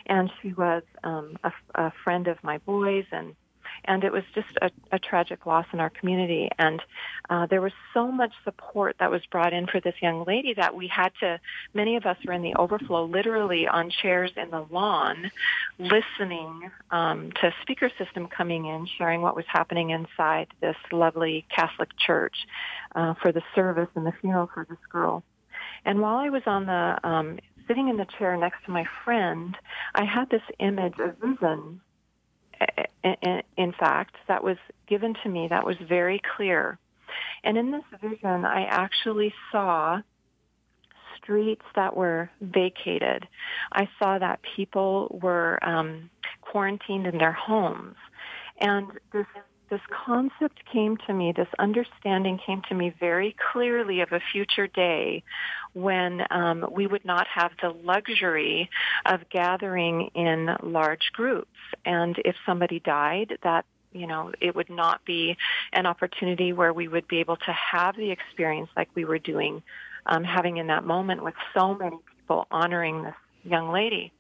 And 0.06 0.32
she 0.42 0.54
was 0.54 0.84
um, 1.04 1.38
a, 1.44 1.52
a 1.76 1.94
friend 2.06 2.30
of 2.30 2.42
my 2.42 2.60
boys 2.60 3.06
and 3.12 3.36
and 3.86 4.04
it 4.04 4.12
was 4.12 4.24
just 4.34 4.48
a, 4.62 4.70
a 4.92 5.00
tragic 5.00 5.46
loss 5.46 5.66
in 5.74 5.80
our 5.80 5.90
community. 5.90 6.50
And 6.58 6.82
uh, 7.30 7.46
there 7.48 7.62
was 7.62 7.72
so 7.94 8.12
much 8.12 8.34
support 8.44 8.96
that 9.00 9.12
was 9.12 9.22
brought 9.32 9.54
in 9.54 9.68
for 9.68 9.80
this 9.80 9.96
young 10.02 10.24
lady 10.26 10.54
that 10.56 10.76
we 10.76 10.88
had 10.88 11.12
to. 11.20 11.40
Many 11.74 11.96
of 11.96 12.06
us 12.06 12.18
were 12.26 12.34
in 12.34 12.42
the 12.42 12.56
overflow, 12.56 13.06
literally 13.06 13.68
on 13.68 13.90
chairs 13.90 14.32
in 14.36 14.50
the 14.50 14.66
lawn, 14.70 15.32
listening 15.80 16.72
um, 16.92 17.32
to 17.42 17.54
speaker 17.62 17.92
system 17.98 18.28
coming 18.28 18.66
in, 18.66 18.88
sharing 18.98 19.22
what 19.22 19.36
was 19.36 19.46
happening 19.48 19.90
inside 19.92 20.48
this 20.62 20.78
lovely 20.92 21.46
Catholic 21.54 21.90
church 21.98 22.36
uh, 22.96 23.14
for 23.22 23.32
the 23.32 23.42
service 23.56 23.90
and 23.96 24.06
the 24.06 24.14
funeral 24.22 24.50
for 24.54 24.66
this 24.70 24.80
girl. 24.92 25.24
And 25.86 26.02
while 26.02 26.18
I 26.18 26.30
was 26.30 26.44
on 26.46 26.66
the 26.66 27.00
um, 27.08 27.40
sitting 27.68 27.90
in 27.90 27.98
the 27.98 28.08
chair 28.18 28.36
next 28.38 28.64
to 28.66 28.72
my 28.72 28.86
friend, 29.04 29.56
I 29.96 30.06
had 30.06 30.30
this 30.30 30.42
image, 30.60 30.96
a 31.00 31.14
vision 31.14 31.82
in 33.58 33.74
fact, 33.80 34.16
that 34.28 34.44
was 34.44 34.58
given 34.88 35.16
to 35.24 35.30
me 35.30 35.48
that 35.50 35.66
was 35.66 35.78
very 35.88 36.22
clear. 36.36 36.78
And 37.44 37.58
in 37.58 37.72
this 37.72 37.84
vision, 38.02 38.46
I 38.46 38.66
actually 38.66 39.34
saw 39.52 40.02
streets 41.18 41.66
that 41.76 41.96
were 41.96 42.30
vacated. 42.42 43.28
I 43.72 43.90
saw 44.00 44.18
that 44.20 44.40
people 44.56 45.20
were 45.22 45.60
um, 45.62 46.10
quarantined 46.42 47.08
in 47.08 47.18
their 47.18 47.34
homes. 47.34 47.96
And 48.60 48.88
this 49.14 49.26
this 49.70 49.82
concept 50.06 50.60
came 50.72 50.98
to 51.08 51.14
me, 51.14 51.34
this 51.36 51.48
understanding 51.60 52.40
came 52.46 52.62
to 52.70 52.76
me 52.76 52.94
very 53.00 53.36
clearly 53.52 54.02
of 54.02 54.12
a 54.12 54.22
future 54.32 54.68
day 54.68 55.24
when 55.74 56.26
um, 56.32 56.66
we 56.72 56.88
would 56.88 57.06
not 57.06 57.28
have 57.28 57.52
the 57.62 57.70
luxury 57.70 58.70
of 59.06 59.30
gathering 59.30 60.10
in 60.16 60.56
large 60.64 61.12
groups. 61.14 61.58
And 61.86 62.18
if 62.24 62.36
somebody 62.46 62.80
died, 62.80 63.38
that 63.44 63.66
you 63.94 64.06
know, 64.06 64.32
it 64.42 64.56
would 64.56 64.70
not 64.70 65.04
be 65.06 65.38
an 65.74 65.86
opportunity 65.86 66.54
where 66.54 66.74
we 66.74 66.88
would 66.88 67.08
be 67.08 67.20
able 67.20 67.38
to 67.38 67.52
have 67.52 67.96
the 67.96 68.12
experience 68.12 68.70
like 68.76 68.90
we 68.96 69.06
were 69.06 69.18
doing, 69.18 69.64
um, 70.06 70.24
having 70.24 70.58
in 70.58 70.68
that 70.68 70.84
moment 70.84 71.24
with 71.24 71.34
so 71.54 71.74
many 71.74 71.98
people 72.22 72.46
honoring 72.52 73.04
this 73.04 73.16
young 73.44 73.72
lady. 73.72 74.12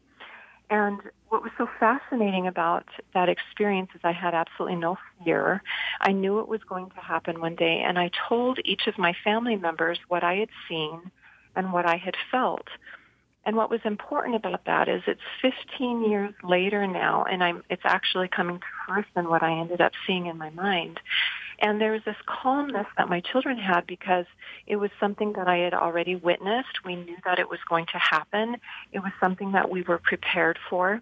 And 0.69 0.99
what 1.29 1.43
was 1.43 1.51
so 1.57 1.67
fascinating 1.79 2.47
about 2.47 2.85
that 3.13 3.29
experience 3.29 3.89
is 3.93 4.01
I 4.03 4.13
had 4.13 4.33
absolutely 4.33 4.77
no 4.77 4.97
fear. 5.23 5.61
I 5.99 6.11
knew 6.11 6.39
it 6.39 6.47
was 6.47 6.61
going 6.63 6.89
to 6.91 7.01
happen 7.01 7.41
one 7.41 7.55
day, 7.55 7.83
and 7.85 7.99
I 7.99 8.11
told 8.29 8.59
each 8.63 8.87
of 8.87 8.97
my 8.97 9.13
family 9.23 9.55
members 9.55 9.99
what 10.07 10.23
I 10.23 10.35
had 10.35 10.49
seen 10.69 11.11
and 11.55 11.73
what 11.73 11.85
I 11.85 11.97
had 11.97 12.15
felt. 12.31 12.67
And 13.45 13.55
what 13.55 13.69
was 13.69 13.79
important 13.85 14.35
about 14.35 14.65
that 14.65 14.89
is 14.89 15.03
it's 15.07 15.21
15 15.41 16.09
years 16.09 16.33
later 16.43 16.85
now, 16.85 17.23
and 17.23 17.43
I'm, 17.43 17.63
it's 17.69 17.85
actually 17.85 18.27
coming 18.27 18.59
to 18.59 18.65
fruition 18.85 19.29
what 19.29 19.41
I 19.41 19.59
ended 19.59 19.79
up 19.79 19.93
seeing 20.05 20.25
in 20.25 20.37
my 20.37 20.49
mind. 20.49 20.99
And 21.59 21.81
there 21.81 21.93
was 21.93 22.01
this 22.05 22.17
calmness 22.25 22.85
that 22.97 23.09
my 23.09 23.21
children 23.21 23.57
had 23.57 23.87
because 23.87 24.25
it 24.67 24.75
was 24.75 24.91
something 24.99 25.33
that 25.33 25.47
I 25.47 25.57
had 25.57 25.73
already 25.73 26.15
witnessed. 26.15 26.85
We 26.85 26.97
knew 26.97 27.17
that 27.25 27.39
it 27.39 27.49
was 27.49 27.59
going 27.67 27.85
to 27.87 27.97
happen. 27.97 28.57
It 28.91 28.99
was 28.99 29.11
something 29.19 29.53
that 29.53 29.69
we 29.69 29.81
were 29.81 29.97
prepared 29.97 30.59
for. 30.69 31.01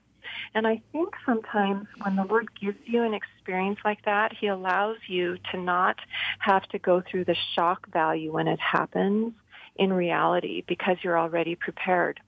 And 0.54 0.66
I 0.68 0.82
think 0.92 1.14
sometimes 1.26 1.88
when 2.02 2.16
the 2.16 2.24
Lord 2.24 2.48
gives 2.60 2.78
you 2.86 3.04
an 3.04 3.14
experience 3.14 3.80
like 3.86 4.04
that, 4.06 4.34
He 4.40 4.48
allows 4.48 4.98
you 5.08 5.38
to 5.52 5.58
not 5.60 5.98
have 6.40 6.64
to 6.70 6.80
go 6.80 7.02
through 7.10 7.26
the 7.26 7.36
shock 7.56 7.90
value 7.92 8.32
when 8.32 8.48
it 8.48 8.60
happens. 8.60 9.34
in 9.78 9.92
reality 9.92 10.64
because 10.68 10.98
you're 11.04 11.20
already 11.20 11.56
prepared. 11.56 12.20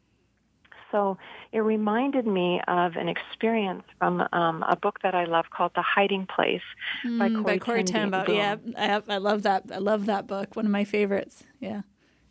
So 0.91 1.17
it 1.51 1.59
reminded 1.59 2.25
me 2.25 2.61
of 2.67 2.95
an 2.95 3.09
experience 3.09 3.83
from 3.99 4.25
um, 4.31 4.63
a 4.63 4.75
book 4.75 4.99
that 5.03 5.13
I 5.13 5.25
love 5.25 5.45
called 5.49 5.71
The 5.75 5.81
Hiding 5.81 6.27
Place 6.33 6.61
mm, 7.05 7.19
by 7.19 7.29
Corrie, 7.29 7.43
by 7.43 7.57
Corrie 7.57 7.83
ten 7.83 8.09
Boom. 8.09 8.25
Yeah, 8.29 8.55
I, 8.77 9.01
I 9.07 9.17
love 9.17 9.43
that. 9.43 9.63
I 9.73 9.79
love 9.79 10.05
that 10.05 10.27
book. 10.27 10.55
One 10.55 10.65
of 10.65 10.71
my 10.71 10.85
favorites. 10.85 11.43
Yeah, 11.59 11.81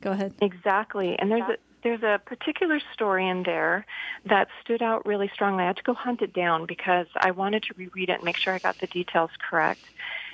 go 0.00 0.12
ahead. 0.12 0.34
Exactly, 0.40 1.18
and 1.18 1.30
there's 1.30 1.42
a 1.42 1.56
there's 1.86 2.02
a 2.02 2.20
particular 2.26 2.80
story 2.94 3.28
in 3.28 3.44
there 3.44 3.86
that 4.28 4.48
stood 4.60 4.82
out 4.82 5.06
really 5.06 5.30
strongly. 5.32 5.62
I 5.62 5.68
had 5.68 5.76
to 5.76 5.84
go 5.84 5.94
hunt 5.94 6.20
it 6.20 6.32
down 6.32 6.66
because 6.66 7.06
I 7.16 7.30
wanted 7.30 7.62
to 7.62 7.74
reread 7.76 8.08
it 8.08 8.14
and 8.14 8.24
make 8.24 8.36
sure 8.36 8.52
I 8.52 8.58
got 8.58 8.80
the 8.80 8.88
details 8.88 9.30
correct. 9.48 9.84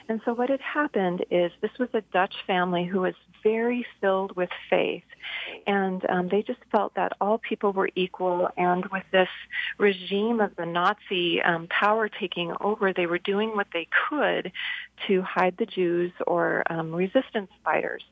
And 0.09 0.23
so 0.25 0.33
what 0.33 0.49
had 0.49 0.63
happened 0.63 1.27
is 1.31 1.53
this 1.61 1.71
was 1.79 1.91
a 1.93 2.01
Dutch 2.11 2.35
family 2.47 2.87
who 2.87 3.03
was 3.03 3.15
very 3.43 3.85
filled 4.01 4.35
with 4.35 4.49
faith. 4.71 5.05
And 5.67 6.09
um, 6.09 6.29
they 6.29 6.43
just 6.43 6.59
felt 6.71 6.95
that 6.95 7.13
all 7.21 7.37
people 7.39 7.73
were 7.73 7.91
equal. 7.97 8.49
And 8.57 8.87
with 8.87 9.05
this 9.13 9.29
regime 9.79 10.41
of 10.41 10.57
the 10.57 10.67
Nazi 10.67 11.43
um, 11.43 11.69
power 11.69 12.09
taking 12.09 12.55
over, 12.63 12.95
they 12.95 13.07
were 13.07 13.19
doing 13.19 13.55
what 13.55 13.69
they 13.75 13.89
could 14.09 14.53
to 15.07 15.23
hide 15.23 15.57
the 15.59 15.67
Jews 15.67 16.13
or 16.27 16.63
um, 16.71 16.95
resistance 16.95 17.51
fighters. 17.63 18.03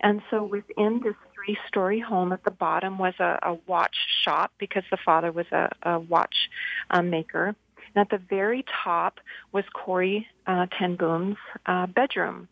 And 0.00 0.20
so 0.30 0.44
within 0.44 1.00
this 1.02 1.14
three-story 1.44 2.00
home 2.00 2.32
at 2.32 2.44
the 2.44 2.50
bottom 2.50 2.98
was 2.98 3.14
a, 3.18 3.38
a 3.42 3.56
watch 3.66 3.96
shop 4.22 4.52
because 4.58 4.84
the 4.90 4.96
father 4.96 5.32
was 5.32 5.46
a, 5.52 5.68
a 5.82 5.98
watch 5.98 6.48
um, 6.90 7.10
maker. 7.10 7.54
And 7.94 8.00
at 8.00 8.10
the 8.10 8.18
very 8.18 8.64
top 8.84 9.20
was 9.52 9.64
Corrie 9.74 10.26
uh, 10.46 10.66
ten 10.78 10.96
Boom's 10.96 11.36
uh, 11.66 11.86
bedroom. 11.86 12.48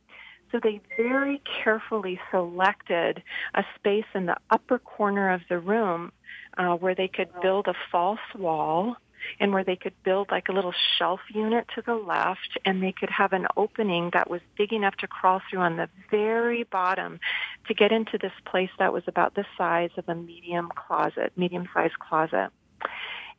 So 0.52 0.58
they 0.60 0.80
very 0.96 1.40
carefully 1.62 2.20
selected 2.30 3.22
a 3.54 3.64
space 3.76 4.04
in 4.14 4.26
the 4.26 4.36
upper 4.50 4.78
corner 4.78 5.32
of 5.32 5.42
the 5.48 5.58
room 5.58 6.12
uh, 6.58 6.74
where 6.74 6.94
they 6.94 7.08
could 7.08 7.28
build 7.40 7.68
a 7.68 7.74
false 7.92 8.18
wall 8.36 8.96
and 9.38 9.52
where 9.52 9.64
they 9.64 9.76
could 9.76 9.94
build 10.02 10.30
like 10.30 10.48
a 10.48 10.52
little 10.52 10.74
shelf 10.98 11.20
unit 11.32 11.66
to 11.74 11.82
the 11.82 11.94
left 11.94 12.58
and 12.64 12.82
they 12.82 12.92
could 12.92 13.10
have 13.10 13.32
an 13.32 13.46
opening 13.56 14.10
that 14.12 14.30
was 14.30 14.40
big 14.56 14.72
enough 14.72 14.96
to 14.96 15.06
crawl 15.06 15.40
through 15.48 15.60
on 15.60 15.76
the 15.76 15.88
very 16.10 16.64
bottom 16.64 17.20
to 17.66 17.74
get 17.74 17.92
into 17.92 18.18
this 18.18 18.32
place 18.44 18.70
that 18.78 18.92
was 18.92 19.04
about 19.06 19.34
the 19.34 19.44
size 19.56 19.90
of 19.96 20.08
a 20.08 20.14
medium 20.14 20.70
closet, 20.74 21.32
medium 21.36 21.68
sized 21.74 21.98
closet. 21.98 22.50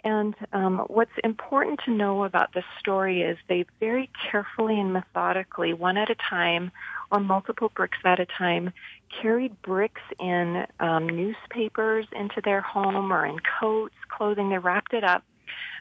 And 0.03 0.35
um, 0.51 0.79
what's 0.87 1.11
important 1.23 1.79
to 1.85 1.91
know 1.91 2.23
about 2.23 2.53
this 2.53 2.63
story 2.79 3.21
is 3.21 3.37
they 3.47 3.65
very 3.79 4.09
carefully 4.31 4.79
and 4.79 4.93
methodically, 4.93 5.73
one 5.73 5.97
at 5.97 6.09
a 6.09 6.15
time, 6.15 6.71
or 7.11 7.19
multiple 7.19 7.71
bricks 7.75 7.99
at 8.03 8.19
a 8.19 8.25
time, 8.25 8.71
carried 9.21 9.61
bricks 9.61 10.01
in 10.19 10.65
um, 10.79 11.07
newspapers 11.07 12.07
into 12.13 12.41
their 12.43 12.61
home 12.61 13.13
or 13.13 13.25
in 13.25 13.37
coats, 13.59 13.95
clothing. 14.09 14.49
They 14.49 14.57
wrapped 14.57 14.93
it 14.93 15.03
up 15.03 15.23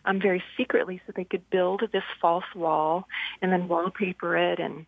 um, 0.04 0.20
very 0.20 0.42
secretly 0.56 1.00
so 1.06 1.12
they 1.14 1.24
could 1.24 1.48
build 1.50 1.82
this 1.92 2.04
false 2.20 2.44
wall 2.54 3.06
and 3.42 3.52
then 3.52 3.68
wallpaper 3.68 4.36
it 4.36 4.58
and 4.58 4.86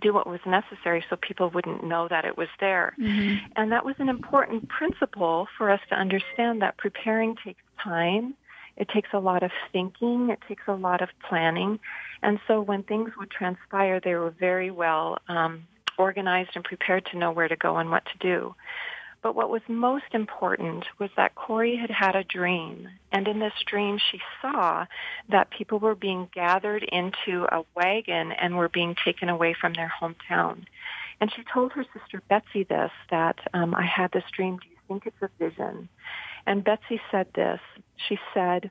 do 0.00 0.14
what 0.14 0.26
was 0.26 0.40
necessary 0.46 1.04
so 1.10 1.16
people 1.16 1.50
wouldn't 1.50 1.84
know 1.84 2.08
that 2.08 2.24
it 2.24 2.36
was 2.36 2.48
there. 2.60 2.94
Mm-hmm. 2.98 3.44
And 3.56 3.72
that 3.72 3.84
was 3.84 3.96
an 3.98 4.08
important 4.08 4.68
principle 4.68 5.48
for 5.58 5.70
us 5.70 5.80
to 5.88 5.94
understand 5.94 6.62
that 6.62 6.78
preparing 6.78 7.36
takes 7.44 7.62
time 7.82 8.34
it 8.80 8.88
takes 8.88 9.10
a 9.12 9.18
lot 9.18 9.42
of 9.42 9.50
thinking. 9.72 10.30
It 10.30 10.38
takes 10.48 10.62
a 10.66 10.72
lot 10.72 11.02
of 11.02 11.10
planning. 11.28 11.78
And 12.22 12.40
so 12.48 12.62
when 12.62 12.82
things 12.82 13.10
would 13.18 13.30
transpire, 13.30 14.00
they 14.00 14.14
were 14.14 14.30
very 14.30 14.70
well 14.70 15.18
um, 15.28 15.66
organized 15.98 16.52
and 16.54 16.64
prepared 16.64 17.04
to 17.12 17.18
know 17.18 17.30
where 17.30 17.46
to 17.46 17.56
go 17.56 17.76
and 17.76 17.90
what 17.90 18.04
to 18.06 18.18
do. 18.18 18.54
But 19.22 19.34
what 19.34 19.50
was 19.50 19.60
most 19.68 20.12
important 20.12 20.86
was 20.98 21.10
that 21.16 21.34
Corrie 21.34 21.76
had 21.76 21.90
had 21.90 22.16
a 22.16 22.24
dream. 22.24 22.88
And 23.12 23.28
in 23.28 23.38
this 23.38 23.52
dream, 23.66 23.98
she 24.10 24.18
saw 24.40 24.86
that 25.28 25.50
people 25.50 25.78
were 25.78 25.94
being 25.94 26.28
gathered 26.34 26.82
into 26.84 27.44
a 27.52 27.64
wagon 27.74 28.32
and 28.32 28.56
were 28.56 28.70
being 28.70 28.96
taken 29.04 29.28
away 29.28 29.54
from 29.60 29.74
their 29.74 29.92
hometown. 30.00 30.64
And 31.20 31.30
she 31.36 31.42
told 31.52 31.72
her 31.72 31.84
sister 31.92 32.22
Betsy 32.28 32.64
this, 32.64 32.90
that 33.10 33.36
um, 33.52 33.74
I 33.74 33.84
had 33.84 34.10
this 34.12 34.24
dream. 34.34 34.56
Do 34.56 34.68
you 34.70 34.76
think 34.88 35.04
it's 35.04 35.22
a 35.22 35.28
vision? 35.38 35.90
And 36.46 36.64
Betsy 36.64 37.00
said 37.10 37.26
this. 37.34 37.60
She 38.08 38.18
said, 38.32 38.70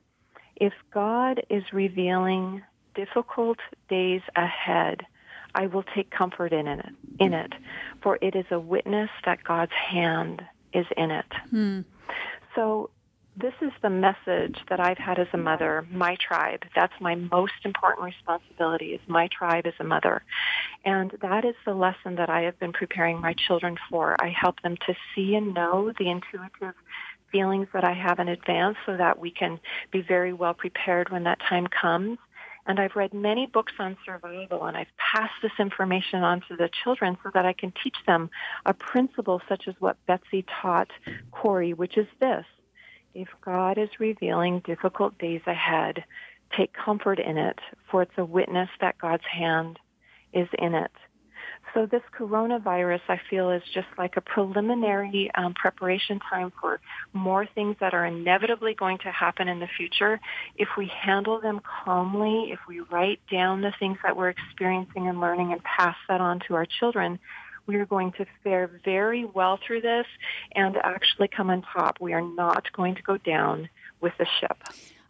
if 0.56 0.72
God 0.92 1.42
is 1.48 1.62
revealing 1.72 2.62
difficult 2.94 3.58
days 3.88 4.22
ahead, 4.34 5.06
I 5.54 5.66
will 5.66 5.84
take 5.94 6.10
comfort 6.10 6.52
in 6.52 6.66
it, 6.66 6.86
in 7.18 7.32
it, 7.32 7.52
for 8.02 8.18
it 8.20 8.34
is 8.34 8.46
a 8.50 8.60
witness 8.60 9.10
that 9.24 9.44
God's 9.44 9.72
hand 9.72 10.42
is 10.72 10.86
in 10.96 11.10
it. 11.10 11.26
Hmm. 11.50 11.80
So 12.54 12.90
this 13.36 13.54
is 13.62 13.72
the 13.80 13.90
message 13.90 14.58
that 14.68 14.80
I've 14.80 14.98
had 14.98 15.18
as 15.18 15.28
a 15.32 15.38
mother, 15.38 15.86
my 15.90 16.16
tribe. 16.16 16.64
That's 16.74 16.92
my 17.00 17.14
most 17.14 17.52
important 17.64 18.04
responsibility 18.04 18.92
is 18.92 19.00
my 19.06 19.28
tribe 19.28 19.66
as 19.66 19.74
a 19.78 19.84
mother. 19.84 20.22
And 20.84 21.12
that 21.22 21.44
is 21.44 21.54
the 21.64 21.74
lesson 21.74 22.16
that 22.16 22.28
I 22.28 22.42
have 22.42 22.58
been 22.58 22.72
preparing 22.72 23.20
my 23.20 23.34
children 23.34 23.76
for. 23.88 24.16
I 24.20 24.28
help 24.28 24.60
them 24.62 24.76
to 24.86 24.94
see 25.14 25.34
and 25.36 25.54
know 25.54 25.92
the 25.98 26.10
intuitive 26.10 26.74
feelings 27.30 27.68
that 27.72 27.84
I 27.84 27.92
have 27.92 28.18
in 28.18 28.28
advance 28.28 28.76
so 28.84 28.96
that 28.96 29.18
we 29.18 29.30
can 29.30 29.60
be 29.90 30.02
very 30.02 30.32
well 30.32 30.54
prepared 30.54 31.10
when 31.10 31.24
that 31.24 31.38
time 31.48 31.66
comes. 31.68 32.18
And 32.66 32.78
I've 32.78 32.96
read 32.96 33.14
many 33.14 33.46
books 33.46 33.72
on 33.78 33.96
survival 34.04 34.64
and 34.64 34.76
I've 34.76 34.96
passed 34.96 35.34
this 35.42 35.52
information 35.58 36.22
on 36.22 36.42
to 36.48 36.56
the 36.56 36.68
children 36.84 37.16
so 37.22 37.30
that 37.34 37.46
I 37.46 37.52
can 37.52 37.72
teach 37.82 37.96
them 38.06 38.30
a 38.66 38.74
principle 38.74 39.40
such 39.48 39.66
as 39.66 39.74
what 39.78 39.96
Betsy 40.06 40.44
taught 40.60 40.90
Corrie, 41.32 41.74
which 41.74 41.96
is 41.96 42.06
this. 42.20 42.44
If 43.14 43.28
God 43.40 43.78
is 43.78 43.88
revealing 43.98 44.60
difficult 44.60 45.18
days 45.18 45.42
ahead, 45.46 46.04
take 46.56 46.72
comfort 46.72 47.18
in 47.18 47.38
it, 47.38 47.58
for 47.90 48.02
it's 48.02 48.18
a 48.18 48.24
witness 48.24 48.68
that 48.80 48.98
God's 48.98 49.24
hand 49.24 49.78
is 50.32 50.48
in 50.58 50.74
it. 50.74 50.92
So 51.72 51.86
this 51.86 52.02
coronavirus, 52.18 53.00
I 53.08 53.20
feel, 53.28 53.50
is 53.50 53.62
just 53.72 53.86
like 53.96 54.16
a 54.16 54.20
preliminary 54.20 55.30
um, 55.36 55.54
preparation 55.54 56.18
time 56.18 56.52
for 56.60 56.80
more 57.12 57.46
things 57.54 57.76
that 57.80 57.94
are 57.94 58.06
inevitably 58.06 58.74
going 58.74 58.98
to 58.98 59.10
happen 59.10 59.46
in 59.46 59.60
the 59.60 59.68
future. 59.76 60.20
If 60.56 60.68
we 60.76 60.88
handle 60.88 61.40
them 61.40 61.60
calmly, 61.84 62.50
if 62.50 62.58
we 62.68 62.80
write 62.80 63.20
down 63.30 63.60
the 63.60 63.72
things 63.78 63.98
that 64.02 64.16
we're 64.16 64.30
experiencing 64.30 65.06
and 65.06 65.20
learning 65.20 65.52
and 65.52 65.62
pass 65.62 65.96
that 66.08 66.20
on 66.20 66.40
to 66.48 66.54
our 66.54 66.66
children, 66.66 67.20
we 67.66 67.76
are 67.76 67.86
going 67.86 68.12
to 68.12 68.26
fare 68.42 68.68
very 68.84 69.24
well 69.24 69.58
through 69.64 69.82
this 69.82 70.06
and 70.56 70.76
actually 70.82 71.28
come 71.28 71.50
on 71.50 71.62
top. 71.62 71.98
We 72.00 72.14
are 72.14 72.22
not 72.22 72.72
going 72.72 72.96
to 72.96 73.02
go 73.02 73.16
down 73.16 73.68
with 74.00 74.12
the 74.18 74.26
ship. 74.40 74.56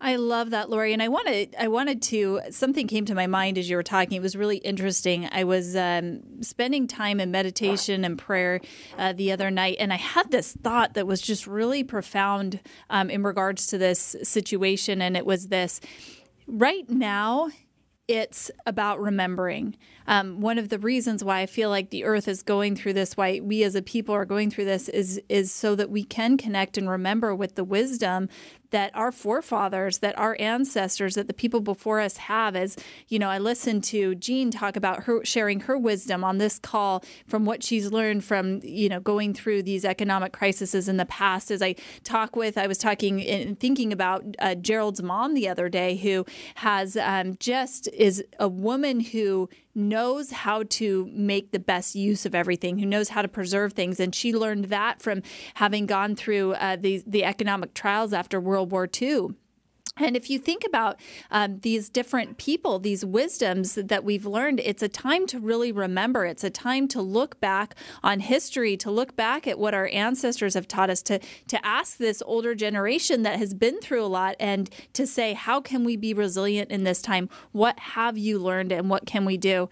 I 0.02 0.16
love 0.16 0.50
that, 0.50 0.70
Lori. 0.70 0.94
And 0.94 1.02
I 1.02 1.08
wanted, 1.08 1.54
I 1.58 1.68
wanted 1.68 2.00
to. 2.02 2.40
Something 2.50 2.86
came 2.86 3.04
to 3.04 3.14
my 3.14 3.26
mind 3.26 3.58
as 3.58 3.68
you 3.68 3.76
were 3.76 3.82
talking. 3.82 4.16
It 4.16 4.22
was 4.22 4.34
really 4.34 4.56
interesting. 4.56 5.28
I 5.30 5.44
was 5.44 5.76
um, 5.76 6.42
spending 6.42 6.86
time 6.86 7.20
in 7.20 7.30
meditation 7.30 8.04
and 8.04 8.18
prayer 8.18 8.60
uh, 8.96 9.12
the 9.12 9.30
other 9.30 9.50
night, 9.50 9.76
and 9.78 9.92
I 9.92 9.96
had 9.96 10.30
this 10.30 10.52
thought 10.52 10.94
that 10.94 11.06
was 11.06 11.20
just 11.20 11.46
really 11.46 11.84
profound 11.84 12.60
um, 12.88 13.10
in 13.10 13.22
regards 13.22 13.66
to 13.68 13.78
this 13.78 14.16
situation. 14.22 15.02
And 15.02 15.18
it 15.18 15.26
was 15.26 15.48
this: 15.48 15.80
right 16.46 16.88
now, 16.88 17.50
it's 18.08 18.50
about 18.66 19.00
remembering. 19.00 19.76
Um, 20.08 20.40
one 20.40 20.58
of 20.58 20.68
the 20.68 20.80
reasons 20.80 21.22
why 21.22 21.42
I 21.42 21.46
feel 21.46 21.70
like 21.70 21.90
the 21.90 22.02
earth 22.02 22.26
is 22.26 22.42
going 22.42 22.74
through 22.74 22.94
this, 22.94 23.16
why 23.16 23.38
we 23.40 23.62
as 23.62 23.76
a 23.76 23.82
people 23.82 24.14
are 24.14 24.24
going 24.24 24.50
through 24.50 24.64
this, 24.64 24.88
is 24.88 25.20
is 25.28 25.52
so 25.52 25.76
that 25.76 25.90
we 25.90 26.02
can 26.02 26.36
connect 26.36 26.76
and 26.76 26.88
remember 26.88 27.34
with 27.34 27.54
the 27.54 27.64
wisdom 27.64 28.28
that 28.70 28.94
our 28.94 29.12
forefathers, 29.12 29.98
that 29.98 30.18
our 30.18 30.36
ancestors, 30.38 31.14
that 31.14 31.26
the 31.26 31.34
people 31.34 31.60
before 31.60 32.00
us 32.00 32.16
have. 32.16 32.56
As 32.56 32.76
you 33.08 33.18
know, 33.18 33.28
I 33.28 33.38
listened 33.38 33.84
to 33.84 34.14
Jean 34.14 34.50
talk 34.50 34.76
about 34.76 35.04
her 35.04 35.24
sharing 35.24 35.60
her 35.60 35.76
wisdom 35.76 36.24
on 36.24 36.38
this 36.38 36.58
call 36.58 37.04
from 37.26 37.44
what 37.44 37.62
she's 37.62 37.92
learned 37.92 38.24
from 38.24 38.60
you 38.62 38.88
know 38.88 39.00
going 39.00 39.34
through 39.34 39.62
these 39.62 39.84
economic 39.84 40.32
crises 40.32 40.88
in 40.88 40.96
the 40.96 41.06
past. 41.06 41.50
As 41.50 41.62
I 41.62 41.74
talk 42.04 42.36
with, 42.36 42.56
I 42.58 42.66
was 42.66 42.78
talking 42.78 43.22
and 43.26 43.58
thinking 43.58 43.92
about 43.92 44.24
uh, 44.38 44.54
Gerald's 44.54 45.02
mom 45.02 45.34
the 45.34 45.48
other 45.48 45.68
day, 45.68 45.96
who 45.96 46.24
has 46.56 46.96
um, 46.96 47.36
just 47.40 47.88
is 47.88 48.24
a 48.38 48.48
woman 48.48 49.00
who 49.00 49.48
knows 49.74 50.30
how 50.30 50.64
to 50.68 51.08
make 51.12 51.52
the 51.52 51.58
best 51.58 51.94
use 51.94 52.26
of 52.26 52.34
everything, 52.34 52.78
who 52.78 52.86
knows 52.86 53.10
how 53.10 53.22
to 53.22 53.28
preserve 53.28 53.72
things. 53.72 54.00
And 54.00 54.14
she 54.14 54.34
learned 54.34 54.66
that 54.66 55.00
from 55.00 55.22
having 55.54 55.86
gone 55.86 56.16
through 56.16 56.54
uh, 56.54 56.76
the, 56.76 57.02
the 57.06 57.24
economic 57.24 57.74
trials 57.74 58.12
after 58.12 58.40
World 58.40 58.72
War 58.72 58.88
II 59.00 59.28
And 60.00 60.16
if 60.16 60.30
you 60.30 60.38
think 60.38 60.64
about 60.66 60.98
um, 61.30 61.60
these 61.60 61.88
different 61.88 62.38
people, 62.38 62.78
these 62.78 63.04
wisdoms 63.04 63.74
that 63.74 64.04
we've 64.04 64.26
learned, 64.26 64.60
it's 64.60 64.82
a 64.82 64.88
time 64.88 65.26
to 65.28 65.38
really 65.38 65.72
remember. 65.72 66.24
It's 66.24 66.44
a 66.44 66.50
time 66.50 66.88
to 66.88 67.02
look 67.02 67.40
back 67.40 67.74
on 68.02 68.20
history, 68.20 68.76
to 68.78 68.90
look 68.90 69.16
back 69.16 69.46
at 69.46 69.58
what 69.58 69.74
our 69.74 69.88
ancestors 69.92 70.54
have 70.54 70.66
taught 70.68 70.90
us, 70.90 71.02
to, 71.02 71.18
to 71.48 71.66
ask 71.66 71.98
this 71.98 72.22
older 72.26 72.54
generation 72.54 73.22
that 73.22 73.38
has 73.38 73.54
been 73.54 73.80
through 73.80 74.04
a 74.04 74.06
lot 74.06 74.36
and 74.40 74.70
to 74.94 75.06
say, 75.06 75.34
how 75.34 75.60
can 75.60 75.84
we 75.84 75.96
be 75.96 76.14
resilient 76.14 76.70
in 76.70 76.84
this 76.84 77.02
time? 77.02 77.28
What 77.52 77.78
have 77.78 78.16
you 78.16 78.38
learned 78.38 78.72
and 78.72 78.88
what 78.90 79.06
can 79.06 79.24
we 79.24 79.36
do? 79.36 79.68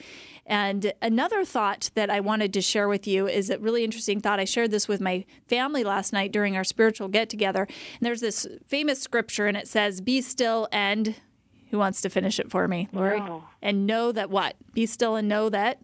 And 0.49 0.93
another 1.03 1.45
thought 1.45 1.91
that 1.95 2.11
I 2.11 2.21
wanted 2.21 2.53
to 2.55 2.63
share 2.63 2.89
with 2.89 3.07
you 3.07 3.29
is 3.29 3.51
a 3.51 3.59
really 3.59 3.85
interesting 3.85 4.21
thought. 4.21 4.41
I 4.41 4.45
shared 4.45 4.71
this 4.71 4.89
with 4.89 5.01
my 5.01 5.27
family 5.47 5.85
last 5.85 6.13
night 6.13 6.33
during 6.33 6.57
our 6.57 6.65
spiritual 6.65 7.09
get 7.09 7.29
together. 7.29 7.63
And 7.63 8.01
there's 8.01 8.23
this 8.23 8.47
famous 8.67 9.01
scripture, 9.01 9.47
and 9.47 9.57
it 9.57 9.69
says, 9.69 10.01
Be 10.01 10.23
still 10.23 10.67
and 10.73 11.15
who 11.71 11.79
wants 11.79 12.01
to 12.01 12.09
finish 12.09 12.41
it 12.41 12.51
for 12.51 12.67
me, 12.67 12.89
Lori? 12.93 13.21
No. 13.21 13.45
And 13.61 13.87
know 13.87 14.11
that 14.13 14.31
what? 14.31 14.57
Be 14.73 14.87
still 14.87 15.17
and 15.17 15.29
know 15.29 15.51
that 15.51 15.79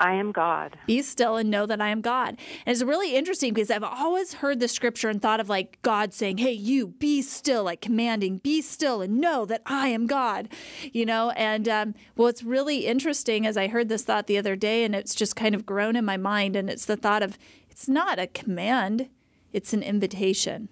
I 0.00 0.14
am 0.14 0.32
God. 0.32 0.78
be 0.86 1.02
still 1.02 1.36
and 1.36 1.50
know 1.50 1.66
that 1.66 1.80
I 1.80 1.90
am 1.90 2.00
God. 2.00 2.38
And 2.64 2.72
it's 2.72 2.82
really 2.82 3.14
interesting 3.14 3.52
because 3.52 3.70
I've 3.70 3.84
always 3.84 4.34
heard 4.34 4.58
the 4.58 4.66
scripture 4.66 5.10
and 5.10 5.20
thought 5.20 5.40
of 5.40 5.48
like 5.48 5.80
God 5.82 6.14
saying, 6.14 6.38
Hey, 6.38 6.52
you 6.52 6.88
be 6.88 7.20
still, 7.20 7.64
like 7.64 7.82
commanding, 7.82 8.38
be 8.38 8.62
still 8.62 9.02
and 9.02 9.20
know 9.20 9.44
that 9.44 9.62
I 9.66 9.88
am 9.88 10.06
God, 10.06 10.48
you 10.92 11.04
know? 11.04 11.30
And 11.30 11.68
um, 11.68 11.94
what's 12.14 12.42
really 12.42 12.86
interesting 12.86 13.44
is 13.44 13.56
I 13.56 13.68
heard 13.68 13.88
this 13.90 14.02
thought 14.02 14.26
the 14.26 14.38
other 14.38 14.56
day 14.56 14.84
and 14.84 14.94
it's 14.94 15.14
just 15.14 15.36
kind 15.36 15.54
of 15.54 15.66
grown 15.66 15.96
in 15.96 16.04
my 16.04 16.16
mind. 16.16 16.56
And 16.56 16.70
it's 16.70 16.86
the 16.86 16.96
thought 16.96 17.22
of 17.22 17.38
it's 17.68 17.88
not 17.88 18.18
a 18.18 18.26
command, 18.26 19.08
it's 19.52 19.72
an 19.72 19.82
invitation. 19.82 20.68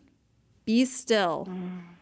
Be 0.65 0.85
still. 0.85 1.49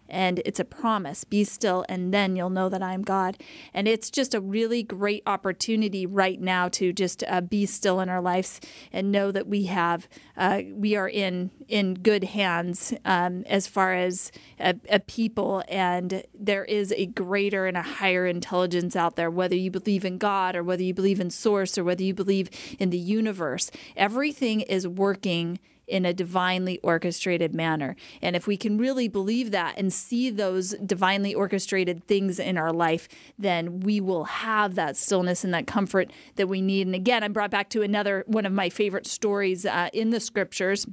And 0.08 0.40
it's 0.44 0.60
a 0.60 0.64
promise 0.64 1.24
be 1.24 1.44
still, 1.44 1.84
and 1.88 2.12
then 2.12 2.36
you'll 2.36 2.50
know 2.50 2.68
that 2.68 2.82
I 2.82 2.94
am 2.94 3.02
God. 3.02 3.38
And 3.74 3.88
it's 3.88 4.10
just 4.10 4.34
a 4.34 4.40
really 4.40 4.82
great 4.82 5.22
opportunity 5.26 6.06
right 6.06 6.40
now 6.40 6.68
to 6.70 6.92
just 6.92 7.24
uh, 7.28 7.40
be 7.40 7.66
still 7.66 8.00
in 8.00 8.08
our 8.08 8.20
lives 8.20 8.60
and 8.92 9.12
know 9.12 9.32
that 9.32 9.46
we 9.46 9.64
have, 9.64 10.08
uh, 10.36 10.62
we 10.72 10.96
are 10.96 11.08
in 11.08 11.50
in 11.68 11.94
good 11.94 12.24
hands 12.24 12.94
um, 13.04 13.42
as 13.46 13.66
far 13.66 13.92
as 13.92 14.30
a, 14.60 14.74
a 14.88 15.00
people, 15.00 15.62
and 15.68 16.22
there 16.32 16.64
is 16.64 16.92
a 16.92 17.06
greater 17.06 17.66
and 17.66 17.76
a 17.76 17.82
higher 17.82 18.26
intelligence 18.26 18.94
out 18.94 19.16
there. 19.16 19.30
Whether 19.30 19.56
you 19.56 19.70
believe 19.70 20.04
in 20.04 20.18
God 20.18 20.54
or 20.54 20.62
whether 20.62 20.82
you 20.82 20.94
believe 20.94 21.20
in 21.20 21.30
Source 21.30 21.76
or 21.76 21.84
whether 21.84 22.02
you 22.02 22.14
believe 22.14 22.50
in 22.78 22.90
the 22.90 22.98
universe, 22.98 23.70
everything 23.96 24.60
is 24.60 24.86
working 24.86 25.58
in 25.86 26.04
a 26.04 26.12
divinely 26.12 26.78
orchestrated 26.82 27.54
manner. 27.54 27.96
And 28.22 28.34
if 28.36 28.46
we 28.46 28.56
can 28.56 28.78
really 28.78 29.08
believe 29.08 29.50
that 29.52 29.74
and 29.78 29.92
see 29.92 30.30
those 30.30 30.70
divinely 30.84 31.34
orchestrated 31.34 32.04
things 32.06 32.38
in 32.38 32.58
our 32.58 32.72
life, 32.72 33.08
then 33.38 33.80
we 33.80 34.00
will 34.00 34.24
have 34.24 34.74
that 34.74 34.96
stillness 34.96 35.44
and 35.44 35.54
that 35.54 35.66
comfort 35.66 36.12
that 36.36 36.48
we 36.48 36.60
need. 36.60 36.86
And 36.86 36.94
again, 36.94 37.22
I'm 37.22 37.32
brought 37.32 37.50
back 37.50 37.70
to 37.70 37.82
another 37.82 38.24
one 38.26 38.46
of 38.46 38.52
my 38.52 38.68
favorite 38.68 39.06
stories 39.06 39.64
uh, 39.64 39.90
in 39.92 40.10
the 40.10 40.20
scriptures 40.20 40.86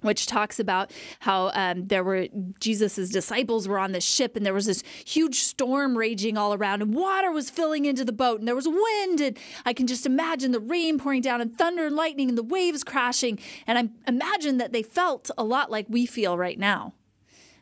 which 0.00 0.26
talks 0.26 0.60
about 0.60 0.90
how 1.20 1.50
um, 1.54 1.86
there 1.86 2.04
were 2.04 2.28
Jesus's 2.60 3.10
disciples 3.10 3.66
were 3.66 3.78
on 3.78 3.92
the 3.92 4.00
ship 4.00 4.36
and 4.36 4.46
there 4.46 4.54
was 4.54 4.66
this 4.66 4.82
huge 5.04 5.40
storm 5.40 5.96
raging 5.96 6.36
all 6.36 6.54
around 6.54 6.82
and 6.82 6.94
water 6.94 7.32
was 7.32 7.50
filling 7.50 7.84
into 7.84 8.04
the 8.04 8.12
boat 8.12 8.38
and 8.38 8.46
there 8.46 8.54
was 8.54 8.68
wind 8.68 9.20
and 9.20 9.38
I 9.64 9.72
can 9.72 9.86
just 9.86 10.06
imagine 10.06 10.52
the 10.52 10.60
rain 10.60 10.98
pouring 10.98 11.22
down 11.22 11.40
and 11.40 11.56
thunder 11.56 11.86
and 11.86 11.96
lightning 11.96 12.28
and 12.28 12.38
the 12.38 12.42
waves 12.42 12.84
crashing 12.84 13.38
and 13.66 13.78
I 13.78 13.88
imagine 14.08 14.58
that 14.58 14.72
they 14.72 14.82
felt 14.82 15.30
a 15.36 15.44
lot 15.44 15.70
like 15.70 15.86
we 15.88 16.06
feel 16.06 16.38
right 16.38 16.58
now. 16.58 16.94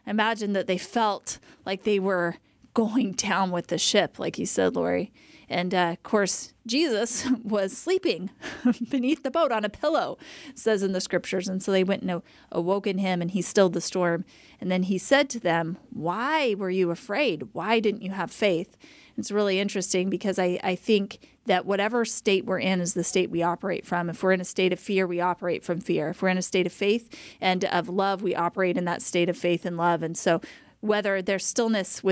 I 0.07 0.11
imagine 0.11 0.53
that 0.53 0.67
they 0.67 0.79
felt 0.79 1.39
like 1.65 1.83
they 1.83 1.99
were 1.99 2.37
going 2.75 3.13
down 3.13 3.51
with 3.51 3.69
the 3.69 3.79
ship, 3.79 4.19
like 4.19 4.39
you 4.39 4.47
said, 4.47 4.77
Lori. 4.77 5.13
And 5.49 5.75
uh, 5.75 5.91
of 5.93 6.03
course, 6.03 6.53
Jesus 6.67 7.27
was 7.45 7.77
sleeping 7.77 8.31
beneath 8.91 9.23
the 9.23 9.31
boat 9.31 9.53
on 9.53 9.65
a 9.65 9.69
pillow, 9.69 10.19
says 10.55 10.83
in 10.83 10.93
the 10.93 11.01
scriptures. 11.01 11.49
And 11.49 11.63
so 11.63 11.73
they 11.73 11.85
went 11.85 12.03
and 12.03 12.23
awoken 12.51 12.99
him, 12.99 13.23
and 13.23 13.31
he 13.31 13.43
stilled 13.43 13.73
the 13.73 13.81
storm. 13.81 14.25
And 14.61 14.71
then 14.71 14.85
he 14.85 14.99
said 14.99 15.29
to 15.31 15.41
them, 15.41 15.79
Why 15.91 16.55
were 16.55 16.71
you 16.71 16.91
afraid? 16.91 17.49
Why 17.53 17.81
didn't 17.81 18.03
you 18.03 18.13
have 18.13 18.31
faith? 18.31 18.77
It's 19.17 19.31
really 19.31 19.59
interesting 19.59 20.11
because 20.11 20.39
I, 20.39 20.59
I 20.63 20.75
think 20.75 21.21
that 21.47 21.65
whatever 21.65 22.05
state 22.05 22.45
we're 22.45 22.59
in 22.59 22.81
is 22.81 22.95
the 22.95 23.05
state 23.05 23.31
we 23.31 23.43
operate 23.43 23.87
from. 23.87 24.11
If 24.11 24.23
we're 24.23 24.33
in 24.33 24.41
a 24.41 24.45
state 24.45 24.73
of 24.73 24.81
fear, 24.81 25.07
we 25.07 25.21
operate 25.21 25.65
from 25.65 25.81
fear. 25.81 26.11
If 26.11 26.21
we're 26.21 26.29
in 26.29 26.39
a 26.39 26.43
state 26.43 26.67
of 26.67 26.73
faith 26.73 27.09
and 27.41 27.65
of 27.65 27.89
love, 27.89 28.21
we 28.21 28.35
operate 28.35 28.77
in 28.77 28.85
that 28.85 29.03
state 29.03 29.29
of 29.29 29.39
faith 29.39 29.65
and 29.65 29.77
love. 29.77 30.03
And 30.03 30.19
so, 30.19 30.41
whether 30.81 31.23
there's 31.23 31.47
stillness 31.47 32.05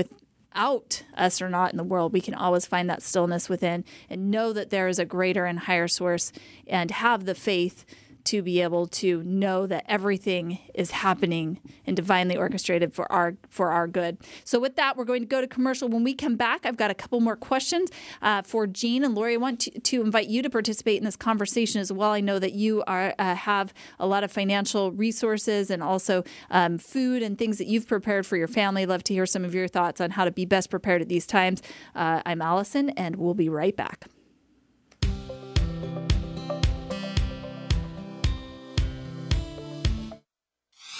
without 0.55 1.03
us 1.17 1.41
or 1.41 1.49
not 1.49 1.71
in 1.71 1.77
the 1.77 1.83
world, 1.83 2.13
we 2.13 2.21
can 2.21 2.33
always 2.33 2.65
find 2.65 2.89
that 2.89 3.01
stillness 3.01 3.49
within 3.49 3.83
and 4.09 4.31
know 4.31 4.53
that 4.53 4.69
there 4.69 4.87
is 4.87 4.99
a 4.99 5.05
greater 5.05 5.45
and 5.45 5.59
higher 5.59 5.87
source 5.87 6.31
and 6.65 6.91
have 6.91 7.25
the 7.25 7.35
faith 7.35 7.85
to 8.25 8.41
be 8.41 8.61
able 8.61 8.87
to 8.87 9.23
know 9.23 9.67
that 9.67 9.85
everything 9.87 10.59
is 10.73 10.91
happening 10.91 11.59
and 11.85 11.95
divinely 11.95 12.35
orchestrated 12.35 12.93
for 12.93 13.11
our 13.11 13.35
for 13.49 13.71
our 13.71 13.87
good. 13.87 14.17
So 14.43 14.59
with 14.59 14.75
that, 14.75 14.97
we're 14.97 15.05
going 15.05 15.21
to 15.21 15.27
go 15.27 15.41
to 15.41 15.47
commercial. 15.47 15.87
When 15.87 16.03
we 16.03 16.13
come 16.13 16.35
back, 16.35 16.65
I've 16.65 16.77
got 16.77 16.91
a 16.91 16.93
couple 16.93 17.19
more 17.19 17.35
questions 17.35 17.89
uh, 18.21 18.41
for 18.41 18.67
Jean 18.67 19.03
and 19.03 19.15
Lori. 19.15 19.35
I 19.35 19.37
want 19.37 19.59
to, 19.61 19.79
to, 19.79 20.01
invite 20.01 20.27
you 20.27 20.41
to 20.41 20.49
participate 20.49 20.97
in 20.97 21.05
this 21.05 21.15
conversation 21.15 21.81
as 21.81 21.91
well. 21.91 22.11
I 22.11 22.19
know 22.19 22.39
that 22.39 22.53
you 22.53 22.83
are 22.85 23.13
uh, 23.17 23.35
have 23.35 23.73
a 23.99 24.07
lot 24.07 24.23
of 24.23 24.31
financial 24.31 24.91
resources 24.91 25.69
and 25.69 25.81
also 25.81 26.23
um, 26.51 26.77
food 26.77 27.21
and 27.21 27.37
things 27.37 27.57
that 27.57 27.67
you've 27.67 27.87
prepared 27.87 28.25
for 28.25 28.37
your 28.37 28.47
family. 28.47 28.85
Love 28.85 29.03
to 29.05 29.13
hear 29.13 29.25
some 29.25 29.45
of 29.45 29.53
your 29.53 29.67
thoughts 29.67 30.01
on 30.01 30.11
how 30.11 30.25
to 30.25 30.31
be 30.31 30.45
best 30.45 30.69
prepared 30.69 31.01
at 31.01 31.09
these 31.09 31.25
times. 31.25 31.61
Uh, 31.95 32.21
I'm 32.25 32.41
Allison, 32.41 32.89
and 32.91 33.15
we'll 33.15 33.33
be 33.33 33.49
right 33.49 33.75
back. 33.75 34.07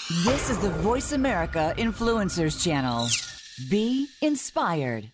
This 0.08 0.50
is 0.50 0.58
the 0.60 0.70
Voice 0.70 1.10
America 1.10 1.74
Influencers 1.76 2.62
Channel. 2.62 3.08
Be 3.68 4.06
inspired. 4.22 5.10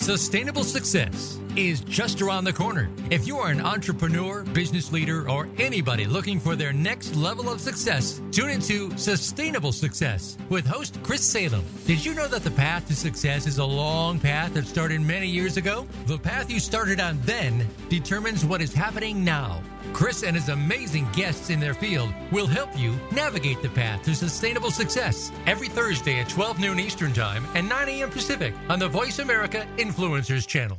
Sustainable 0.00 0.64
success 0.64 1.38
is 1.54 1.82
just 1.82 2.20
around 2.20 2.42
the 2.42 2.52
corner. 2.52 2.90
If 3.10 3.28
you 3.28 3.38
are 3.38 3.52
an 3.52 3.60
entrepreneur, 3.60 4.42
business 4.42 4.90
leader, 4.90 5.30
or 5.30 5.48
anybody 5.58 6.04
looking 6.04 6.40
for 6.40 6.56
their 6.56 6.72
next 6.72 7.14
level 7.14 7.48
of 7.48 7.60
success, 7.60 8.20
tune 8.32 8.50
into 8.50 8.90
Sustainable 8.98 9.70
Success 9.70 10.36
with 10.48 10.66
host 10.66 10.98
Chris 11.04 11.22
Salem. 11.22 11.64
Did 11.86 12.04
you 12.04 12.12
know 12.12 12.26
that 12.26 12.42
the 12.42 12.50
path 12.50 12.88
to 12.88 12.96
success 12.96 13.46
is 13.46 13.58
a 13.58 13.64
long 13.64 14.18
path 14.18 14.52
that 14.54 14.66
started 14.66 15.00
many 15.00 15.28
years 15.28 15.56
ago? 15.56 15.86
The 16.06 16.18
path 16.18 16.50
you 16.50 16.58
started 16.58 16.98
on 16.98 17.20
then 17.20 17.64
determines 17.88 18.44
what 18.44 18.62
is 18.62 18.74
happening 18.74 19.24
now. 19.24 19.62
Chris 19.92 20.22
and 20.22 20.34
his 20.34 20.48
amazing 20.48 21.08
guests 21.12 21.50
in 21.50 21.60
their 21.60 21.74
field 21.74 22.12
will 22.30 22.46
help 22.46 22.76
you 22.78 22.98
navigate 23.12 23.60
the 23.62 23.68
path 23.68 24.02
to 24.04 24.14
sustainable 24.14 24.70
success 24.70 25.32
every 25.46 25.68
Thursday 25.68 26.20
at 26.20 26.28
12 26.28 26.58
noon 26.58 26.80
Eastern 26.80 27.12
Time 27.12 27.44
and 27.54 27.68
9 27.68 27.88
a.m. 27.88 28.10
Pacific 28.10 28.54
on 28.68 28.78
the 28.78 28.88
Voice 28.88 29.18
America 29.18 29.66
Influencers 29.76 30.46
Channel. 30.46 30.78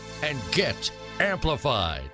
And 0.23 0.39
get 0.51 0.91
amplified. 1.19 2.09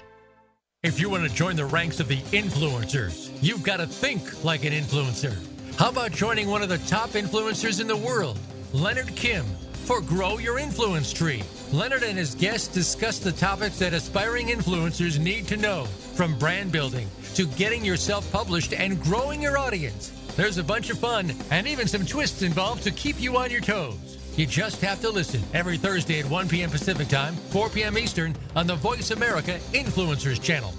If 0.84 1.00
you 1.00 1.10
want 1.10 1.28
to 1.28 1.36
join 1.36 1.56
the 1.56 1.66
ranks 1.66 2.00
of 2.00 2.08
the 2.08 2.22
influencers, 2.32 3.32
you've 3.42 3.64
got 3.64 3.78
to 3.78 3.88
think 3.88 4.44
like 4.44 4.64
an 4.64 4.74
influencer. 4.74 5.36
How 5.78 5.90
about 5.90 6.12
joining 6.12 6.48
one 6.48 6.62
of 6.62 6.70
the 6.70 6.78
top 6.80 7.10
influencers 7.12 7.82
in 7.82 7.88
the 7.88 7.98
world, 7.98 8.40
Leonard 8.74 9.16
Kim, 9.16 9.46
for 9.86 10.02
Grow 10.02 10.38
Your 10.38 10.60
Influence 10.60 11.12
Tree? 11.12 11.44
Leonard 11.74 12.04
and 12.04 12.18
his 12.18 12.36
guests 12.36 12.68
discuss 12.68 13.20
the 13.20 13.32
topics 13.32 13.80
that 13.80 13.94
aspiring 13.94 14.48
influencers 14.48 15.20
need 15.20 15.48
to 15.48 15.58
know, 15.58 15.86
from 16.16 16.38
brand 16.40 16.72
building 16.72 17.08
to 17.34 17.46
getting 17.48 17.84
yourself 17.84 18.32
published 18.32 18.74
and 18.74 19.02
growing 19.02 19.42
your 19.42 19.58
audience. 19.58 20.12
There's 20.36 20.58
a 20.58 20.64
bunch 20.64 20.90
of 20.90 21.00
fun 21.00 21.34
and 21.52 21.68
even 21.68 21.88
some 21.88 22.06
twists 22.06 22.44
involved 22.44 22.84
to 22.84 22.92
keep 22.92 23.20
you 23.20 23.38
on 23.38 23.52
your 23.52 23.62
toes. 23.62 24.07
You 24.38 24.46
just 24.46 24.82
have 24.82 25.02
to 25.02 25.10
listen 25.10 25.42
every 25.56 25.78
Thursday 25.78 26.20
at 26.20 26.30
1 26.30 26.48
p.m. 26.48 26.70
Pacific 26.70 27.08
Time, 27.08 27.34
4 27.34 27.70
p.m. 27.70 27.98
Eastern 27.98 28.36
on 28.56 28.68
the 28.68 28.76
Voice 28.76 29.10
America 29.10 29.58
Influencers 29.74 30.40
Channel. 30.40 30.72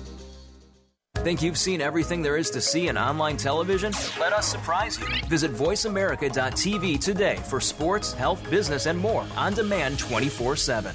Think 1.16 1.42
you've 1.42 1.58
seen 1.58 1.80
everything 1.80 2.22
there 2.22 2.36
is 2.36 2.50
to 2.50 2.60
see 2.60 2.86
in 2.86 2.96
online 2.96 3.36
television? 3.36 3.92
Let 4.20 4.32
us 4.32 4.46
surprise 4.46 5.00
you. 5.00 5.06
Visit 5.28 5.52
VoiceAmerica.tv 5.52 7.00
today 7.00 7.36
for 7.48 7.58
sports, 7.58 8.12
health, 8.12 8.48
business, 8.48 8.86
and 8.86 8.96
more 8.96 9.26
on 9.36 9.54
demand 9.54 9.98
24 9.98 10.54
7. 10.54 10.94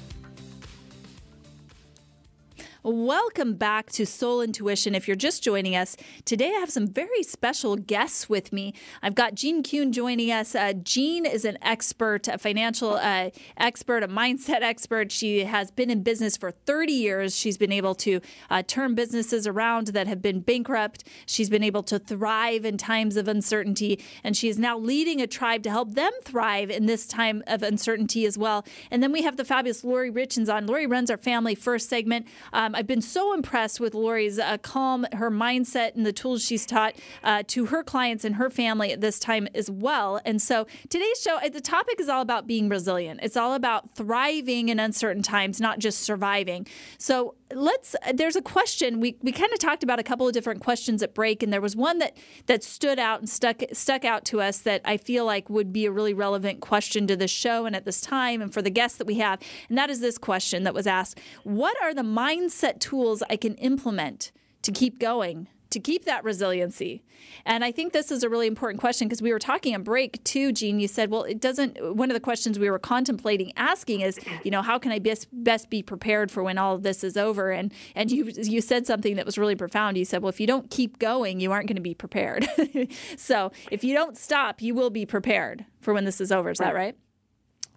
Welcome 2.83 3.53
back 3.57 3.91
to 3.91 4.07
Soul 4.07 4.41
Intuition. 4.41 4.95
If 4.95 5.07
you're 5.07 5.15
just 5.15 5.43
joining 5.43 5.75
us, 5.75 5.95
today 6.25 6.47
I 6.47 6.59
have 6.61 6.71
some 6.71 6.87
very 6.87 7.21
special 7.21 7.75
guests 7.75 8.27
with 8.27 8.51
me. 8.51 8.73
I've 9.03 9.13
got 9.13 9.35
Jean 9.35 9.61
Kuhn 9.61 9.91
joining 9.91 10.31
us. 10.31 10.55
Uh, 10.55 10.73
Jean 10.73 11.27
is 11.27 11.45
an 11.45 11.59
expert, 11.61 12.27
a 12.27 12.39
financial 12.39 12.95
uh, 12.95 13.29
expert, 13.55 14.01
a 14.01 14.07
mindset 14.07 14.63
expert. 14.63 15.11
She 15.11 15.43
has 15.43 15.69
been 15.69 15.91
in 15.91 16.01
business 16.01 16.35
for 16.35 16.49
30 16.49 16.91
years. 16.91 17.37
She's 17.37 17.55
been 17.55 17.71
able 17.71 17.93
to 17.95 18.19
uh, 18.49 18.63
turn 18.65 18.95
businesses 18.95 19.45
around 19.45 19.89
that 19.89 20.07
have 20.07 20.23
been 20.23 20.39
bankrupt. 20.39 21.03
She's 21.27 21.51
been 21.51 21.63
able 21.63 21.83
to 21.83 21.99
thrive 21.99 22.65
in 22.65 22.77
times 22.79 23.15
of 23.15 23.27
uncertainty, 23.27 24.03
and 24.23 24.35
she 24.35 24.49
is 24.49 24.57
now 24.57 24.75
leading 24.75 25.21
a 25.21 25.27
tribe 25.27 25.61
to 25.63 25.69
help 25.69 25.93
them 25.93 26.13
thrive 26.23 26.71
in 26.71 26.87
this 26.87 27.05
time 27.05 27.43
of 27.45 27.61
uncertainty 27.61 28.25
as 28.25 28.39
well. 28.39 28.65
And 28.89 29.03
then 29.03 29.11
we 29.11 29.21
have 29.21 29.37
the 29.37 29.45
fabulous 29.45 29.83
Lori 29.83 30.11
Richins 30.11 30.51
on. 30.51 30.65
Lori 30.65 30.87
runs 30.87 31.11
our 31.11 31.17
Family 31.17 31.53
First 31.53 31.87
segment. 31.87 32.25
Um, 32.53 32.70
I've 32.75 32.87
been 32.87 33.01
so 33.01 33.33
impressed 33.33 33.79
with 33.79 33.93
Lori's 33.93 34.39
uh, 34.39 34.57
calm, 34.59 35.05
her 35.13 35.31
mindset, 35.31 35.95
and 35.95 36.05
the 36.05 36.13
tools 36.13 36.43
she's 36.43 36.65
taught 36.65 36.95
uh, 37.23 37.43
to 37.47 37.67
her 37.67 37.83
clients 37.83 38.23
and 38.23 38.35
her 38.35 38.49
family 38.49 38.91
at 38.91 39.01
this 39.01 39.19
time 39.19 39.47
as 39.53 39.69
well. 39.69 40.19
And 40.25 40.41
so 40.41 40.67
today's 40.89 41.21
show, 41.21 41.37
uh, 41.37 41.49
the 41.49 41.61
topic 41.61 41.99
is 41.99 42.09
all 42.09 42.21
about 42.21 42.47
being 42.47 42.69
resilient. 42.69 43.19
It's 43.23 43.37
all 43.37 43.53
about 43.53 43.95
thriving 43.95 44.69
in 44.69 44.79
uncertain 44.79 45.23
times, 45.23 45.59
not 45.59 45.79
just 45.79 45.99
surviving. 45.99 46.67
So 46.97 47.35
let's 47.55 47.95
uh, 48.05 48.13
there's 48.13 48.35
a 48.35 48.41
question. 48.41 48.99
We, 48.99 49.17
we 49.21 49.31
kind 49.31 49.51
of 49.53 49.59
talked 49.59 49.83
about 49.83 49.99
a 49.99 50.03
couple 50.03 50.27
of 50.27 50.33
different 50.33 50.61
questions 50.61 51.01
at 51.03 51.13
break 51.13 51.43
and 51.43 51.51
there 51.51 51.61
was 51.61 51.75
one 51.75 51.99
that 51.99 52.17
that 52.47 52.63
stood 52.63 52.99
out 52.99 53.19
and 53.19 53.29
stuck 53.29 53.61
stuck 53.73 54.05
out 54.05 54.25
to 54.25 54.41
us 54.41 54.59
that 54.59 54.81
I 54.85 54.97
feel 54.97 55.25
like 55.25 55.49
would 55.49 55.71
be 55.71 55.85
a 55.85 55.91
really 55.91 56.13
relevant 56.13 56.61
question 56.61 57.07
to 57.07 57.15
the 57.15 57.27
show 57.27 57.65
and 57.65 57.75
at 57.75 57.85
this 57.85 58.01
time 58.01 58.41
and 58.41 58.53
for 58.53 58.61
the 58.61 58.69
guests 58.69 58.97
that 58.97 59.07
we 59.07 59.15
have 59.15 59.39
and 59.69 59.77
that 59.77 59.89
is 59.89 59.99
this 59.99 60.17
question 60.17 60.63
that 60.63 60.73
was 60.73 60.87
asked. 60.87 61.19
What 61.43 61.75
are 61.81 61.93
the 61.93 62.01
mindset 62.01 62.79
tools 62.79 63.23
I 63.29 63.35
can 63.35 63.55
implement 63.55 64.31
to 64.61 64.71
keep 64.71 64.99
going 64.99 65.47
to 65.71 65.79
keep 65.79 66.05
that 66.05 66.23
resiliency? 66.23 67.03
And 67.45 67.63
I 67.63 67.71
think 67.71 67.93
this 67.93 68.11
is 68.11 68.23
a 68.23 68.29
really 68.29 68.47
important 68.47 68.79
question 68.79 69.07
because 69.07 69.21
we 69.21 69.31
were 69.31 69.39
talking 69.39 69.73
on 69.75 69.83
break 69.83 70.23
too, 70.23 70.51
Jean. 70.51 70.79
You 70.79 70.87
said, 70.87 71.09
well, 71.09 71.23
it 71.23 71.39
doesn't. 71.39 71.95
One 71.95 72.09
of 72.09 72.13
the 72.13 72.19
questions 72.19 72.59
we 72.59 72.69
were 72.69 72.79
contemplating 72.79 73.51
asking 73.57 74.01
is, 74.01 74.19
you 74.43 74.51
know, 74.51 74.61
how 74.61 74.77
can 74.79 74.91
I 74.91 74.99
best 74.99 75.27
best 75.31 75.69
be 75.69 75.81
prepared 75.81 76.31
for 76.31 76.43
when 76.43 76.57
all 76.57 76.75
of 76.75 76.83
this 76.83 77.03
is 77.03 77.17
over? 77.17 77.51
And 77.51 77.73
and 77.95 78.11
you 78.11 78.31
you 78.35 78.61
said 78.61 78.85
something 78.85 79.15
that 79.15 79.25
was 79.25 79.37
really 79.37 79.55
profound. 79.55 79.97
You 79.97 80.05
said, 80.05 80.21
well, 80.21 80.29
if 80.29 80.39
you 80.39 80.47
don't 80.47 80.69
keep 80.69 80.99
going, 80.99 81.39
you 81.39 81.51
aren't 81.51 81.67
going 81.67 81.75
to 81.75 81.81
be 81.81 81.93
prepared. 81.95 82.47
so 83.17 83.51
if 83.71 83.83
you 83.83 83.93
don't 83.93 84.17
stop, 84.17 84.61
you 84.61 84.75
will 84.75 84.89
be 84.89 85.05
prepared 85.05 85.65
for 85.81 85.93
when 85.93 86.05
this 86.05 86.21
is 86.21 86.31
over. 86.31 86.51
Is 86.51 86.59
right. 86.59 86.67
that 86.67 86.75
right? 86.75 86.95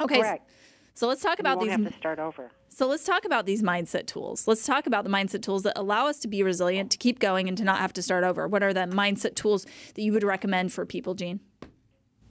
Okay. 0.01 0.21
Correct. 0.21 0.49
So 0.95 1.09
let's 1.09 1.23
talk 1.23 1.41
about 1.41 1.61
you 1.61 1.67
these. 1.67 1.71
Have 1.73 1.93
to 1.93 1.99
start 1.99 2.19
over. 2.19 2.51
So 2.75 2.89
let's 2.89 3.05
talk 3.05 3.25
about 3.25 3.47
these 3.47 3.63
mindset 3.63 4.07
tools. 4.07 4.49
Let's 4.49 4.67
talk 4.67 4.89
about 4.89 5.05
the 5.05 5.11
mindset 5.11 5.43
tools 5.43 5.63
that 5.63 5.79
allow 5.79 6.09
us 6.09 6.19
to 6.19 6.29
be 6.29 6.43
resilient, 6.43 6.91
to 6.91 6.99
keep 6.99 7.21
going, 7.21 7.47
and 7.47 7.57
to 7.57 7.63
not 7.63 7.79
have 7.79 7.93
to 7.93 8.03
start 8.03 8.25
over. 8.25 8.49
What 8.49 8.65
are 8.65 8.75
the 8.75 8.81
mindset 8.81 9.37
tools 9.37 9.65
that 9.95 10.03
you 10.03 10.13
would 10.13 10.25
recommend 10.25 10.73
for 10.73 10.85
people, 10.85 11.15
Jean? 11.15 11.39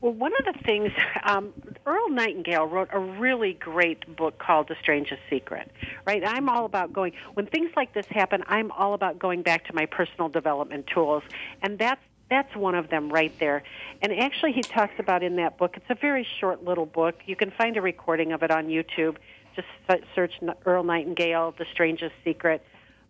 Well, 0.01 0.11
one 0.11 0.33
of 0.37 0.53
the 0.53 0.61
things, 0.65 0.91
um, 1.23 1.53
Earl 1.85 2.09
Nightingale 2.09 2.65
wrote 2.65 2.89
a 2.91 2.99
really 2.99 3.53
great 3.53 4.17
book 4.17 4.37
called 4.37 4.67
The 4.67 4.75
Strangest 4.81 5.21
Secret, 5.29 5.71
right? 6.05 6.21
I'm 6.27 6.49
all 6.49 6.65
about 6.65 6.91
going, 6.91 7.13
when 7.35 7.45
things 7.45 7.71
like 7.77 7.93
this 7.93 8.07
happen, 8.09 8.43
I'm 8.47 8.69
all 8.71 8.95
about 8.95 9.17
going 9.19 9.43
back 9.43 9.63
to 9.67 9.73
my 9.73 9.85
personal 9.85 10.27
development 10.27 10.87
tools. 10.87 11.23
And 11.61 11.79
that's 11.79 12.01
that's 12.29 12.55
one 12.55 12.73
of 12.73 12.89
them 12.89 13.09
right 13.09 13.31
there. 13.39 13.63
And 14.01 14.11
actually, 14.11 14.53
he 14.53 14.61
talks 14.61 14.93
about 14.97 15.21
in 15.23 15.35
that 15.35 15.57
book, 15.57 15.77
it's 15.77 15.85
a 15.89 15.95
very 15.95 16.25
short 16.39 16.63
little 16.63 16.87
book. 16.87 17.15
You 17.27 17.35
can 17.35 17.51
find 17.51 17.77
a 17.77 17.81
recording 17.81 18.31
of 18.31 18.41
it 18.41 18.49
on 18.49 18.67
YouTube. 18.67 19.17
Just 19.55 19.67
search 20.15 20.33
Earl 20.65 20.83
Nightingale, 20.83 21.53
The 21.57 21.65
Strangest 21.71 22.13
Secret. 22.23 22.63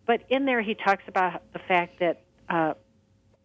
But 0.06 0.22
in 0.28 0.44
there, 0.44 0.60
he 0.60 0.74
talks 0.74 1.02
about 1.08 1.42
the 1.52 1.58
fact 1.58 2.00
that 2.00 2.22
uh, 2.48 2.74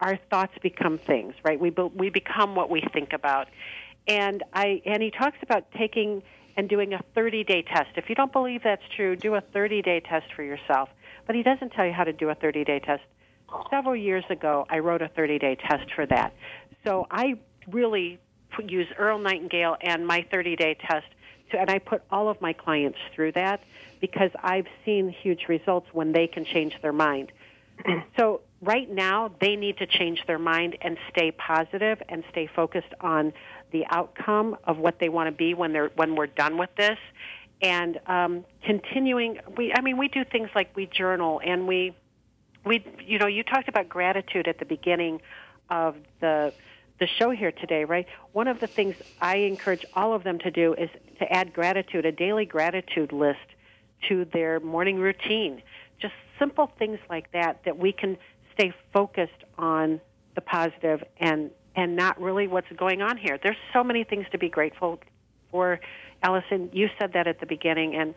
our 0.01 0.17
thoughts 0.29 0.53
become 0.61 0.97
things, 0.97 1.33
right? 1.43 1.59
We, 1.59 1.69
be- 1.69 1.91
we 1.95 2.09
become 2.09 2.55
what 2.55 2.69
we 2.69 2.83
think 2.93 3.13
about. 3.13 3.47
And, 4.07 4.43
I, 4.53 4.81
and 4.85 5.01
he 5.01 5.11
talks 5.11 5.37
about 5.41 5.71
taking 5.71 6.23
and 6.57 6.67
doing 6.67 6.93
a 6.93 6.99
30 7.15 7.43
day 7.45 7.61
test. 7.61 7.91
If 7.95 8.09
you 8.09 8.15
don't 8.15 8.33
believe 8.33 8.63
that's 8.63 8.83
true, 8.95 9.15
do 9.15 9.35
a 9.35 9.41
30 9.41 9.81
day 9.81 10.01
test 10.01 10.25
for 10.35 10.43
yourself. 10.43 10.89
But 11.25 11.35
he 11.35 11.43
doesn't 11.43 11.71
tell 11.71 11.85
you 11.85 11.93
how 11.93 12.03
to 12.03 12.11
do 12.11 12.29
a 12.29 12.35
30 12.35 12.63
day 12.65 12.79
test. 12.79 13.03
Several 13.69 13.95
years 13.95 14.25
ago, 14.29 14.65
I 14.69 14.79
wrote 14.79 15.01
a 15.01 15.07
30 15.07 15.39
day 15.39 15.55
test 15.55 15.91
for 15.95 16.05
that. 16.07 16.33
So 16.85 17.07
I 17.09 17.35
really 17.71 18.19
use 18.67 18.87
Earl 18.97 19.19
Nightingale 19.19 19.77
and 19.81 20.05
my 20.05 20.25
30 20.29 20.55
day 20.55 20.77
test 20.89 21.07
and 21.57 21.69
I 21.69 21.79
put 21.79 22.01
all 22.11 22.29
of 22.29 22.41
my 22.41 22.53
clients 22.53 22.97
through 23.13 23.33
that 23.33 23.61
because 23.99 24.31
I've 24.41 24.67
seen 24.85 25.09
huge 25.09 25.47
results 25.47 25.87
when 25.91 26.11
they 26.11 26.27
can 26.27 26.45
change 26.45 26.73
their 26.81 26.93
mind. 26.93 27.31
so 28.17 28.41
right 28.61 28.89
now, 28.89 29.31
they 29.39 29.55
need 29.55 29.77
to 29.77 29.87
change 29.87 30.23
their 30.27 30.39
mind 30.39 30.77
and 30.81 30.97
stay 31.09 31.31
positive 31.31 32.01
and 32.09 32.23
stay 32.31 32.47
focused 32.47 32.93
on 33.01 33.33
the 33.71 33.85
outcome 33.89 34.57
of 34.63 34.77
what 34.77 34.99
they 34.99 35.09
want 35.09 35.27
to 35.27 35.31
be 35.31 35.53
when 35.53 35.73
they're 35.73 35.91
when 35.95 36.15
we're 36.15 36.27
done 36.27 36.57
with 36.57 36.69
this, 36.75 36.97
and 37.61 37.99
um, 38.07 38.45
continuing. 38.63 39.39
We, 39.57 39.73
I 39.73 39.81
mean, 39.81 39.97
we 39.97 40.07
do 40.07 40.23
things 40.23 40.49
like 40.55 40.75
we 40.75 40.85
journal 40.85 41.41
and 41.43 41.67
we, 41.67 41.95
we, 42.65 42.85
you 43.05 43.19
know, 43.19 43.27
you 43.27 43.43
talked 43.43 43.69
about 43.69 43.89
gratitude 43.89 44.47
at 44.47 44.59
the 44.59 44.65
beginning 44.65 45.21
of 45.69 45.95
the 46.19 46.53
the 46.99 47.07
show 47.19 47.31
here 47.31 47.51
today, 47.51 47.85
right? 47.85 48.05
One 48.33 48.47
of 48.47 48.59
the 48.59 48.67
things 48.67 48.95
I 49.19 49.37
encourage 49.37 49.85
all 49.93 50.13
of 50.13 50.23
them 50.23 50.39
to 50.39 50.51
do 50.51 50.73
is 50.73 50.89
to 51.19 51.31
add 51.31 51.53
gratitude, 51.53 52.05
a 52.05 52.11
daily 52.11 52.45
gratitude 52.45 53.11
list 53.11 53.39
to 54.09 54.25
their 54.33 54.59
morning 54.59 54.97
routine. 54.97 55.61
Just 56.01 56.13
simple 56.37 56.71
things 56.77 56.99
like 57.09 57.31
that 57.31 57.61
that 57.65 57.77
we 57.77 57.91
can 57.91 58.17
stay 58.53 58.73
focused 58.93 59.43
on 59.57 60.01
the 60.35 60.41
positive 60.41 61.03
and 61.19 61.51
and 61.75 61.95
not 61.95 62.19
really 62.19 62.47
what's 62.47 62.71
going 62.77 63.01
on 63.01 63.15
here. 63.15 63.39
There's 63.41 63.57
so 63.73 63.83
many 63.83 64.03
things 64.03 64.25
to 64.31 64.37
be 64.37 64.49
grateful 64.49 64.99
for. 65.51 65.79
Allison, 66.21 66.69
you 66.73 66.89
said 66.99 67.13
that 67.13 67.27
at 67.27 67.39
the 67.39 67.45
beginning, 67.45 67.95
and 67.95 68.13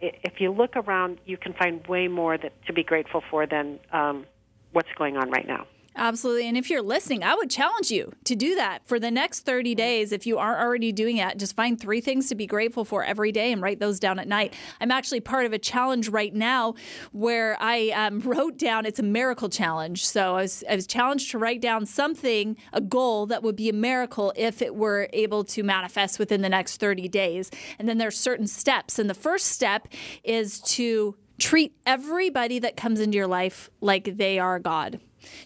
if 0.00 0.40
you 0.40 0.50
look 0.50 0.76
around, 0.76 1.18
you 1.26 1.36
can 1.36 1.52
find 1.52 1.86
way 1.86 2.08
more 2.08 2.38
that 2.38 2.52
to 2.66 2.72
be 2.72 2.82
grateful 2.82 3.22
for 3.30 3.46
than 3.46 3.78
um, 3.92 4.24
what's 4.72 4.88
going 4.96 5.16
on 5.16 5.30
right 5.30 5.46
now. 5.46 5.66
Absolutely. 5.94 6.48
And 6.48 6.56
if 6.56 6.70
you're 6.70 6.82
listening, 6.82 7.22
I 7.22 7.34
would 7.34 7.50
challenge 7.50 7.90
you 7.90 8.12
to 8.24 8.34
do 8.34 8.54
that 8.54 8.86
for 8.86 8.98
the 8.98 9.10
next 9.10 9.40
30 9.40 9.74
days. 9.74 10.10
If 10.10 10.26
you 10.26 10.38
aren't 10.38 10.60
already 10.60 10.90
doing 10.90 11.18
it, 11.18 11.38
just 11.38 11.54
find 11.54 11.78
three 11.78 12.00
things 12.00 12.28
to 12.28 12.34
be 12.34 12.46
grateful 12.46 12.84
for 12.84 13.04
every 13.04 13.30
day 13.30 13.52
and 13.52 13.60
write 13.60 13.78
those 13.78 14.00
down 14.00 14.18
at 14.18 14.26
night. 14.26 14.54
I'm 14.80 14.90
actually 14.90 15.20
part 15.20 15.44
of 15.44 15.52
a 15.52 15.58
challenge 15.58 16.08
right 16.08 16.34
now 16.34 16.74
where 17.12 17.58
I 17.60 17.90
um, 17.90 18.20
wrote 18.24 18.56
down, 18.56 18.86
it's 18.86 19.00
a 19.00 19.04
miracle 19.04 19.50
challenge. 19.50 20.06
So 20.06 20.36
I 20.36 20.42
was, 20.42 20.64
I 20.68 20.76
was 20.76 20.86
challenged 20.86 21.30
to 21.32 21.38
write 21.38 21.60
down 21.60 21.84
something, 21.84 22.56
a 22.72 22.80
goal 22.80 23.26
that 23.26 23.42
would 23.42 23.56
be 23.56 23.68
a 23.68 23.74
miracle 23.74 24.32
if 24.34 24.62
it 24.62 24.74
were 24.74 25.10
able 25.12 25.44
to 25.44 25.62
manifest 25.62 26.18
within 26.18 26.40
the 26.40 26.48
next 26.48 26.78
30 26.78 27.06
days. 27.08 27.50
And 27.78 27.86
then 27.86 27.98
there's 27.98 28.18
certain 28.18 28.46
steps. 28.46 28.98
And 28.98 29.10
the 29.10 29.14
first 29.14 29.46
step 29.46 29.88
is 30.24 30.60
to 30.60 31.16
treat 31.38 31.74
everybody 31.84 32.58
that 32.60 32.76
comes 32.76 32.98
into 32.98 33.16
your 33.16 33.26
life 33.26 33.68
like 33.80 34.16
they 34.16 34.38
are 34.38 34.58
God 34.58 35.00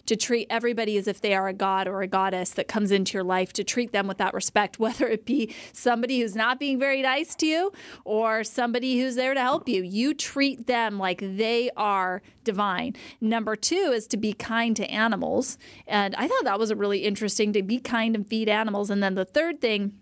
to 0.05 0.15
treat 0.15 0.47
everybody 0.49 0.97
as 0.97 1.07
if 1.07 1.21
they 1.21 1.33
are 1.33 1.47
a 1.47 1.53
god 1.53 1.87
or 1.87 2.01
a 2.01 2.07
goddess 2.07 2.51
that 2.51 2.67
comes 2.67 2.91
into 2.91 3.13
your 3.13 3.23
life, 3.23 3.53
to 3.53 3.63
treat 3.63 3.91
them 3.91 4.07
with 4.07 4.17
that 4.17 4.33
respect, 4.33 4.79
whether 4.79 5.07
it 5.07 5.25
be 5.25 5.53
somebody 5.73 6.19
who's 6.21 6.35
not 6.35 6.59
being 6.59 6.79
very 6.79 7.01
nice 7.01 7.35
to 7.35 7.45
you 7.45 7.71
or 8.05 8.43
somebody 8.43 8.99
who's 8.99 9.15
there 9.15 9.33
to 9.33 9.41
help 9.41 9.67
you. 9.67 9.83
You 9.83 10.13
treat 10.13 10.67
them 10.67 10.97
like 10.97 11.19
they 11.21 11.69
are 11.75 12.21
divine. 12.43 12.95
Number 13.19 13.55
two 13.55 13.91
is 13.93 14.07
to 14.07 14.17
be 14.17 14.33
kind 14.33 14.75
to 14.77 14.89
animals. 14.89 15.57
And 15.85 16.15
I 16.15 16.27
thought 16.27 16.43
that 16.45 16.59
was 16.59 16.73
really 16.73 16.99
interesting 16.99 17.53
to 17.53 17.63
be 17.63 17.79
kind 17.79 18.15
and 18.15 18.27
feed 18.27 18.49
animals. 18.49 18.89
And 18.89 19.03
then 19.03 19.15
the 19.15 19.25
third 19.25 19.61
thing 19.61 19.93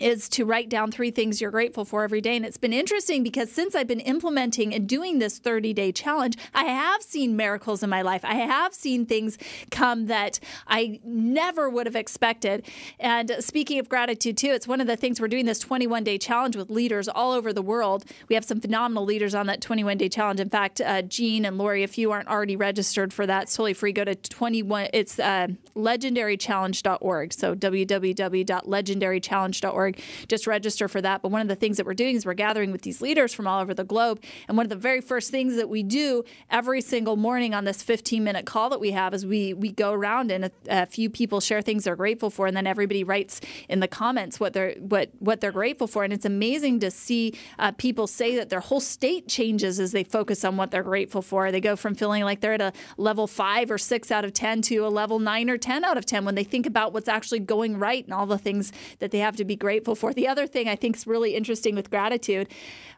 is 0.00 0.28
to 0.30 0.44
write 0.44 0.68
down 0.68 0.90
three 0.90 1.10
things 1.10 1.40
you're 1.40 1.50
grateful 1.50 1.84
for 1.84 2.02
every 2.02 2.20
day. 2.20 2.36
And 2.36 2.44
it's 2.44 2.56
been 2.56 2.72
interesting 2.72 3.22
because 3.22 3.52
since 3.52 3.74
I've 3.74 3.86
been 3.86 4.00
implementing 4.00 4.74
and 4.74 4.88
doing 4.88 5.18
this 5.18 5.38
30 5.38 5.72
day 5.74 5.92
challenge, 5.92 6.36
I 6.54 6.64
have 6.64 7.02
seen 7.02 7.36
miracles 7.36 7.82
in 7.82 7.90
my 7.90 8.02
life. 8.02 8.24
I 8.24 8.34
have 8.34 8.74
seen 8.74 9.06
things 9.06 9.38
come 9.70 10.06
that 10.06 10.40
I 10.66 11.00
never 11.04 11.68
would 11.68 11.86
have 11.86 11.96
expected. 11.96 12.66
And 12.98 13.36
speaking 13.40 13.78
of 13.78 13.88
gratitude, 13.88 14.36
too, 14.36 14.50
it's 14.50 14.66
one 14.66 14.80
of 14.80 14.86
the 14.86 14.96
things 14.96 15.20
we're 15.20 15.28
doing 15.28 15.46
this 15.46 15.58
21 15.58 16.04
day 16.04 16.18
challenge 16.18 16.56
with 16.56 16.70
leaders 16.70 17.08
all 17.08 17.32
over 17.32 17.52
the 17.52 17.62
world. 17.62 18.04
We 18.28 18.34
have 18.34 18.44
some 18.44 18.60
phenomenal 18.60 19.04
leaders 19.04 19.34
on 19.34 19.46
that 19.46 19.60
21 19.60 19.98
day 19.98 20.08
challenge. 20.08 20.40
In 20.40 20.48
fact, 20.48 20.80
uh, 20.80 21.02
Jean 21.02 21.44
and 21.44 21.58
Lori, 21.58 21.82
if 21.82 21.98
you 21.98 22.10
aren't 22.10 22.28
already 22.28 22.56
registered 22.56 23.12
for 23.12 23.26
that, 23.26 23.44
it's 23.44 23.54
totally 23.54 23.74
free. 23.74 23.92
Go 23.92 24.04
to 24.04 24.14
21, 24.14 24.88
it's 24.92 25.18
uh, 25.18 25.48
legendarychallenge.org. 25.76 27.32
So 27.32 27.54
www.legendarychallenge.org 27.54 29.89
org. 29.90 30.02
Just 30.28 30.46
register 30.46 30.88
for 30.88 31.00
that. 31.00 31.22
But 31.22 31.30
one 31.30 31.40
of 31.42 31.48
the 31.48 31.56
things 31.56 31.76
that 31.76 31.86
we're 31.86 31.94
doing 31.94 32.16
is 32.16 32.26
we're 32.26 32.34
gathering 32.34 32.72
with 32.72 32.82
these 32.82 33.00
leaders 33.00 33.34
from 33.34 33.46
all 33.46 33.60
over 33.60 33.74
the 33.74 33.84
globe. 33.84 34.22
And 34.48 34.56
one 34.56 34.66
of 34.66 34.70
the 34.70 34.76
very 34.76 35.00
first 35.00 35.30
things 35.30 35.56
that 35.56 35.68
we 35.68 35.82
do 35.82 36.24
every 36.50 36.80
single 36.80 37.16
morning 37.16 37.54
on 37.54 37.64
this 37.64 37.82
15 37.82 38.22
minute 38.22 38.46
call 38.46 38.70
that 38.70 38.80
we 38.80 38.92
have 38.92 39.14
is 39.14 39.26
we 39.26 39.54
we 39.54 39.70
go 39.70 39.92
around 39.92 40.30
and 40.30 40.46
a, 40.46 40.50
a 40.68 40.86
few 40.86 41.10
people 41.10 41.40
share 41.40 41.62
things 41.62 41.84
they're 41.84 41.96
grateful 41.96 42.30
for, 42.30 42.46
and 42.46 42.56
then 42.56 42.66
everybody 42.66 43.04
writes 43.04 43.40
in 43.68 43.80
the 43.80 43.88
comments 43.88 44.40
what 44.40 44.52
they're 44.52 44.74
what 44.78 45.10
what 45.18 45.40
they're 45.40 45.52
grateful 45.52 45.86
for. 45.86 46.04
And 46.04 46.12
it's 46.12 46.24
amazing 46.24 46.80
to 46.80 46.90
see 46.90 47.34
uh, 47.58 47.72
people 47.72 48.06
say 48.06 48.36
that 48.36 48.50
their 48.50 48.60
whole 48.60 48.80
state 48.80 49.28
changes 49.28 49.80
as 49.80 49.92
they 49.92 50.04
focus 50.04 50.44
on 50.44 50.56
what 50.56 50.70
they're 50.70 50.82
grateful 50.82 51.22
for. 51.22 51.50
They 51.52 51.60
go 51.60 51.76
from 51.76 51.94
feeling 51.94 52.24
like 52.24 52.40
they're 52.40 52.54
at 52.54 52.60
a 52.60 52.72
level 52.96 53.26
five 53.26 53.70
or 53.70 53.78
six 53.78 54.10
out 54.10 54.24
of 54.24 54.32
10 54.32 54.62
to 54.62 54.78
a 54.78 54.88
level 54.88 55.18
nine 55.18 55.50
or 55.50 55.58
10 55.58 55.84
out 55.84 55.96
of 55.96 56.06
10 56.06 56.24
when 56.24 56.34
they 56.34 56.44
think 56.44 56.66
about 56.66 56.92
what's 56.92 57.08
actually 57.08 57.40
going 57.40 57.78
right 57.78 58.04
and 58.04 58.14
all 58.14 58.26
the 58.26 58.38
things 58.38 58.72
that 58.98 59.10
they 59.10 59.18
have 59.18 59.36
to 59.36 59.44
be 59.44 59.56
grateful 59.56 59.79
grateful 59.80 59.94
for. 59.94 60.12
The 60.12 60.28
other 60.28 60.46
thing 60.46 60.68
I 60.68 60.76
think 60.76 60.96
is 60.96 61.06
really 61.06 61.34
interesting 61.34 61.74
with 61.74 61.88
gratitude, 61.88 62.48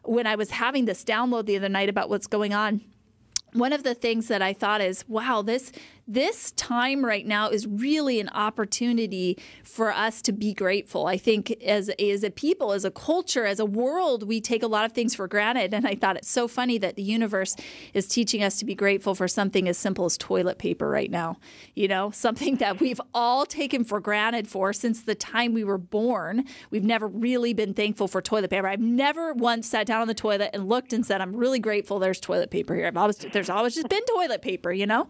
when 0.03 0.27
I 0.27 0.35
was 0.35 0.51
having 0.51 0.83
this 0.83 1.05
download 1.05 1.45
the 1.45 1.55
other 1.55 1.69
night 1.69 1.87
about 1.87 2.09
what's 2.09 2.27
going 2.27 2.53
on, 2.53 2.81
one 3.53 3.71
of 3.71 3.83
the 3.83 3.93
things 3.93 4.27
that 4.27 4.41
I 4.41 4.51
thought 4.51 4.81
is, 4.81 5.07
wow, 5.07 5.41
this 5.41 5.71
this 6.07 6.51
time 6.51 7.05
right 7.05 7.25
now 7.25 7.49
is 7.49 7.65
really 7.65 8.19
an 8.19 8.29
opportunity 8.29 9.37
for 9.63 9.91
us 9.91 10.21
to 10.23 10.33
be 10.33 10.53
grateful. 10.53 11.07
I 11.07 11.17
think 11.17 11.51
as, 11.63 11.89
as 11.89 12.23
a 12.23 12.29
people, 12.29 12.73
as 12.73 12.83
a 12.83 12.91
culture, 12.91 13.45
as 13.45 13.59
a 13.59 13.65
world, 13.65 14.27
we 14.27 14.41
take 14.41 14.63
a 14.63 14.67
lot 14.67 14.83
of 14.83 14.91
things 14.91 15.15
for 15.15 15.27
granted. 15.27 15.73
And 15.73 15.87
I 15.87 15.95
thought 15.95 16.17
it's 16.17 16.29
so 16.29 16.47
funny 16.47 16.77
that 16.79 16.95
the 16.95 17.03
universe 17.03 17.55
is 17.93 18.07
teaching 18.07 18.43
us 18.43 18.57
to 18.57 18.65
be 18.65 18.75
grateful 18.75 19.15
for 19.15 19.29
something 19.29 19.67
as 19.69 19.77
simple 19.77 20.03
as 20.03 20.17
toilet 20.17 20.57
paper 20.57 20.89
right 20.89 21.09
now. 21.09 21.37
You 21.73 21.87
know, 21.87 22.11
something 22.23 22.57
that 22.57 22.81
we've 22.81 23.01
all 23.13 23.45
taken 23.45 23.85
for 23.85 24.01
granted 24.01 24.47
for 24.47 24.73
since 24.73 25.03
the 25.03 25.15
time 25.15 25.53
we 25.53 25.63
were 25.63 25.77
born. 25.77 26.43
We've 26.69 26.83
never 26.83 27.07
really 27.07 27.53
been 27.53 27.73
thankful 27.73 28.09
for 28.09 28.21
toilet 28.21 28.49
paper. 28.49 28.67
I've 28.67 28.81
never 28.81 29.33
once 29.33 29.67
sat 29.67 29.87
down 29.87 30.01
on 30.01 30.07
the 30.07 30.13
toilet 30.13 30.49
and 30.53 30.67
looked 30.67 30.91
and 30.91 31.05
said, 31.05 31.21
I'm 31.21 31.35
really 31.35 31.59
grateful 31.59 31.99
there's 31.99 32.19
toilet 32.19 32.51
paper 32.51 32.75
here. 32.75 32.87
I've 32.87 32.97
always, 32.97 33.17
there's 33.17 33.49
always 33.49 33.75
just 33.75 33.87
been 33.87 34.03
toilet 34.05 34.41
paper, 34.41 34.71
you 34.73 34.85
know? 34.85 35.07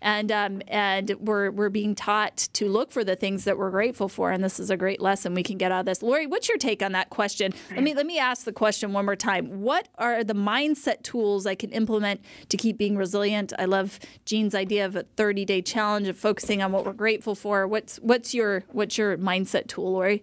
And 0.00 0.29
and 0.30 0.62
um, 0.62 0.62
and 0.68 1.14
we're 1.20 1.50
we're 1.50 1.68
being 1.68 1.94
taught 1.94 2.48
to 2.54 2.68
look 2.68 2.92
for 2.92 3.04
the 3.04 3.16
things 3.16 3.44
that 3.44 3.58
we're 3.58 3.70
grateful 3.70 4.08
for, 4.08 4.30
and 4.30 4.42
this 4.42 4.60
is 4.60 4.70
a 4.70 4.76
great 4.76 5.00
lesson 5.00 5.34
we 5.34 5.42
can 5.42 5.58
get 5.58 5.72
out 5.72 5.80
of 5.80 5.86
this. 5.86 6.02
Lori, 6.02 6.26
what's 6.26 6.48
your 6.48 6.58
take 6.58 6.82
on 6.82 6.92
that 6.92 7.10
question? 7.10 7.52
Let 7.70 7.82
me 7.82 7.94
let 7.94 8.06
me 8.06 8.18
ask 8.18 8.44
the 8.44 8.52
question 8.52 8.92
one 8.92 9.04
more 9.04 9.16
time. 9.16 9.62
What 9.62 9.88
are 9.98 10.24
the 10.24 10.34
mindset 10.34 11.02
tools 11.02 11.46
I 11.46 11.54
can 11.54 11.70
implement 11.70 12.20
to 12.48 12.56
keep 12.56 12.78
being 12.78 12.96
resilient? 12.96 13.52
I 13.58 13.64
love 13.64 13.98
Jean's 14.24 14.54
idea 14.54 14.86
of 14.86 14.96
a 14.96 15.02
30 15.02 15.44
day 15.44 15.62
challenge 15.62 16.08
of 16.08 16.16
focusing 16.16 16.62
on 16.62 16.72
what 16.72 16.84
we're 16.84 16.92
grateful 16.92 17.34
for. 17.34 17.66
What's 17.66 17.96
what's 17.96 18.34
your 18.34 18.64
what's 18.72 18.96
your 18.96 19.18
mindset 19.18 19.66
tool, 19.66 19.92
Lori? 19.92 20.22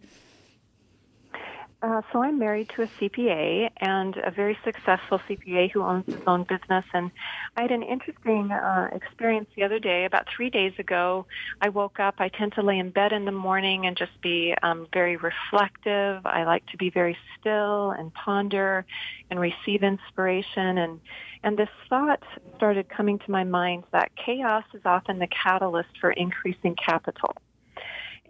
Uh, 1.79 2.01
so 2.11 2.23
I'm 2.23 2.39
married 2.39 2.69
to 2.75 2.81
a 2.81 2.87
CPA 2.87 3.69
and 3.77 4.17
a 4.17 4.31
very 4.31 4.57
successful 4.65 5.19
CPA 5.29 5.71
who 5.71 5.83
owns 5.83 6.05
his 6.07 6.23
own 6.25 6.43
business. 6.43 6.83
And 6.91 7.11
I 7.55 7.61
had 7.61 7.71
an 7.71 7.83
interesting 7.83 8.51
uh, 8.51 8.89
experience 8.91 9.47
the 9.55 9.63
other 9.63 9.77
day. 9.77 10.05
About 10.05 10.25
three 10.35 10.49
days 10.49 10.73
ago, 10.79 11.27
I 11.61 11.69
woke 11.69 11.99
up. 11.99 12.15
I 12.17 12.29
tend 12.29 12.53
to 12.53 12.63
lay 12.63 12.79
in 12.79 12.89
bed 12.89 13.11
in 13.11 13.25
the 13.25 13.31
morning 13.31 13.85
and 13.85 13.95
just 13.95 14.19
be 14.21 14.55
um, 14.63 14.87
very 14.91 15.17
reflective. 15.17 16.25
I 16.25 16.45
like 16.45 16.65
to 16.67 16.77
be 16.77 16.89
very 16.89 17.15
still 17.39 17.91
and 17.91 18.11
ponder 18.11 18.83
and 19.29 19.39
receive 19.39 19.83
inspiration. 19.83 20.79
And 20.79 20.99
and 21.43 21.57
this 21.57 21.69
thought 21.87 22.23
started 22.55 22.89
coming 22.89 23.19
to 23.19 23.31
my 23.31 23.43
mind 23.43 23.83
that 23.91 24.11
chaos 24.15 24.63
is 24.73 24.81
often 24.83 25.19
the 25.19 25.27
catalyst 25.27 25.89
for 26.01 26.11
increasing 26.11 26.75
capital. 26.75 27.35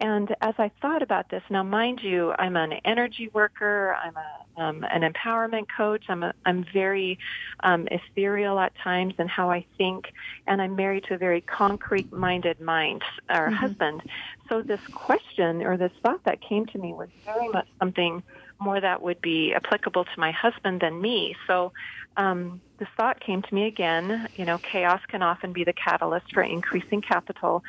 And 0.00 0.34
as 0.40 0.54
I 0.58 0.70
thought 0.80 1.02
about 1.02 1.28
this, 1.28 1.42
now 1.50 1.62
mind 1.62 2.00
you, 2.02 2.32
I'm 2.38 2.56
an 2.56 2.74
energy 2.84 3.30
worker. 3.32 3.96
I'm 4.00 4.16
a, 4.16 4.62
um, 4.62 4.84
an 4.84 5.02
empowerment 5.02 5.66
coach. 5.76 6.04
I'm 6.08 6.22
a, 6.22 6.32
I'm 6.46 6.64
very 6.72 7.18
um, 7.60 7.88
ethereal 7.90 8.58
at 8.60 8.72
times 8.76 9.14
in 9.18 9.28
how 9.28 9.50
I 9.50 9.64
think, 9.76 10.12
and 10.46 10.62
I'm 10.62 10.76
married 10.76 11.04
to 11.04 11.14
a 11.14 11.18
very 11.18 11.40
concrete-minded 11.40 12.60
mind 12.60 13.02
or 13.28 13.46
mm-hmm. 13.46 13.54
husband. 13.54 14.02
So 14.48 14.62
this 14.62 14.80
question 14.92 15.62
or 15.62 15.76
this 15.76 15.92
thought 16.02 16.22
that 16.24 16.40
came 16.40 16.66
to 16.66 16.78
me 16.78 16.92
was 16.92 17.08
very 17.24 17.48
much 17.48 17.66
something 17.80 18.22
more 18.60 18.80
that 18.80 19.02
would 19.02 19.20
be 19.20 19.52
applicable 19.54 20.04
to 20.04 20.10
my 20.16 20.30
husband 20.32 20.80
than 20.80 21.00
me. 21.00 21.36
So 21.46 21.72
um, 22.16 22.60
this 22.78 22.88
thought 22.96 23.20
came 23.20 23.42
to 23.42 23.54
me 23.54 23.66
again. 23.66 24.28
You 24.36 24.44
know, 24.44 24.58
chaos 24.58 25.00
can 25.08 25.22
often 25.22 25.52
be 25.52 25.64
the 25.64 25.72
catalyst 25.72 26.32
for 26.32 26.42
increasing 26.42 27.00
capital. 27.00 27.62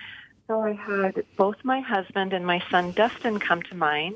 So 0.49 0.61
I 0.61 0.73
had 0.73 1.23
both 1.37 1.57
my 1.63 1.79
husband 1.79 2.33
and 2.33 2.43
my 2.43 2.59
son 2.71 2.91
Dustin 2.93 3.37
come 3.39 3.61
to 3.61 3.75
mind, 3.75 4.15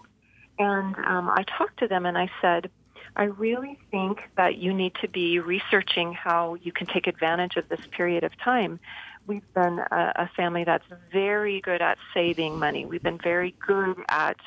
and 0.58 0.96
um, 0.96 1.30
I 1.30 1.44
talked 1.44 1.78
to 1.78 1.88
them 1.88 2.08
and 2.08 2.18
I 2.18 2.28
said, 2.42 2.72
I 3.16 3.26
really 3.26 3.78
think 3.92 4.18
that 4.36 4.58
you 4.58 4.74
need 4.74 4.96
to 5.02 5.08
be 5.08 5.38
researching 5.38 6.12
how 6.12 6.56
you 6.56 6.72
can 6.72 6.88
take 6.88 7.06
advantage 7.06 7.56
of 7.56 7.70
this 7.70 7.82
period 7.92 8.24
of 8.24 8.36
time. 8.40 8.80
We've 9.28 9.54
been 9.54 9.78
a, 9.78 10.14
a 10.16 10.30
family 10.36 10.64
that's 10.64 10.86
very 11.12 11.62
good 11.62 11.84
at 11.84 12.00
saving 12.16 12.58
money. 12.58 12.84
We've 12.88 13.04
been 13.04 13.20
very 13.20 13.54
good 13.64 13.98
at, 14.10 14.38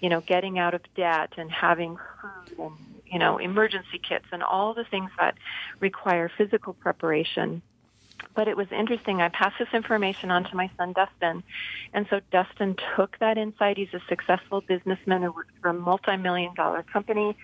you 0.00 0.08
know, 0.08 0.22
getting 0.22 0.58
out 0.58 0.72
of 0.72 0.80
debt 0.96 1.34
and 1.36 1.50
having 1.50 1.98
food 2.22 2.58
and, 2.58 2.72
you 3.04 3.18
know, 3.18 3.36
emergency 3.36 4.00
kits 4.08 4.24
and 4.32 4.42
all 4.42 4.72
the 4.72 4.84
things 4.84 5.10
that 5.18 5.36
require 5.78 6.30
physical 6.38 6.72
preparation 6.72 7.60
but 8.34 8.48
it 8.48 8.56
was 8.56 8.66
interesting. 8.72 9.20
I 9.20 9.28
passed 9.28 9.56
this 9.58 9.68
information 9.72 10.30
on 10.30 10.44
to 10.44 10.56
my 10.56 10.70
son 10.76 10.92
Dustin, 10.92 11.42
and 11.92 12.06
so 12.10 12.20
Dustin 12.30 12.76
took 12.96 13.18
that 13.20 13.38
insight. 13.38 13.76
He's 13.76 13.94
a 13.94 14.02
successful 14.08 14.60
businessman 14.60 15.22
who 15.22 15.32
works 15.32 15.52
for 15.60 15.68
a 15.68 15.74
multi-million 15.74 16.54
dollar 16.54 16.82
company, 16.82 17.36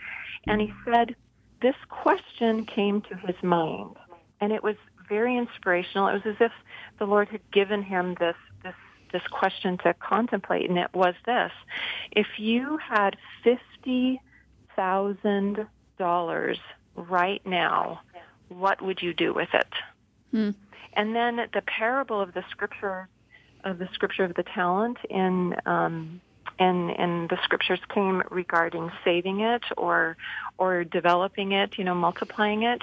and 0.47 0.61
he 0.61 0.73
said 0.85 1.15
this 1.63 1.77
question 1.89 2.65
came 2.67 3.03
to 3.03 3.15
his 3.17 3.37
mind, 3.43 3.97
and 4.41 4.53
it 4.53 4.63
was 4.63 4.77
very 5.09 5.37
inspirational. 5.37 6.09
It 6.09 6.25
was 6.25 6.27
as 6.27 6.37
if 6.41 6.53
the 6.99 7.07
Lord 7.07 7.29
had 7.29 7.43
given 7.51 7.83
him 7.83 8.17
this 8.19 8.37
this 8.63 8.75
this 9.13 9.27
question 9.31 9.79
to 9.79 9.95
contemplate, 9.95 10.69
and 10.69 10.79
it 10.79 10.93
was 10.95 11.15
this: 11.27 11.53
If 12.13 12.27
you 12.39 12.79
had 12.79 13.17
fifty 13.45 14.21
thousand 14.77 15.67
dollars 15.99 16.59
right 16.97 17.45
now, 17.45 18.01
what 18.49 18.83
would 18.83 19.03
you 19.03 19.13
do 19.15 19.33
with 19.35 19.51
it? 19.53 19.69
Hmm. 20.31 20.51
And 20.95 21.15
then 21.15 21.37
the 21.53 21.63
parable 21.63 22.21
of 22.21 22.35
the 22.35 22.45
scripture, 22.51 23.09
of 23.65 23.79
the 23.79 23.89
scripture 23.93 24.25
of 24.25 24.35
the 24.35 24.43
talent 24.43 24.99
in, 25.09 25.55
um, 25.67 26.21
and, 26.59 26.91
and 26.91 27.29
the 27.31 27.39
scriptures 27.43 27.81
came 27.89 28.23
regarding 28.31 28.91
saving 29.05 29.41
it 29.41 29.63
or, 29.77 30.17
or 30.59 30.85
developing 30.85 31.53
it, 31.53 31.79
you 31.79 31.85
know, 31.85 31.95
multiplying 31.95 32.65
it. 32.65 32.83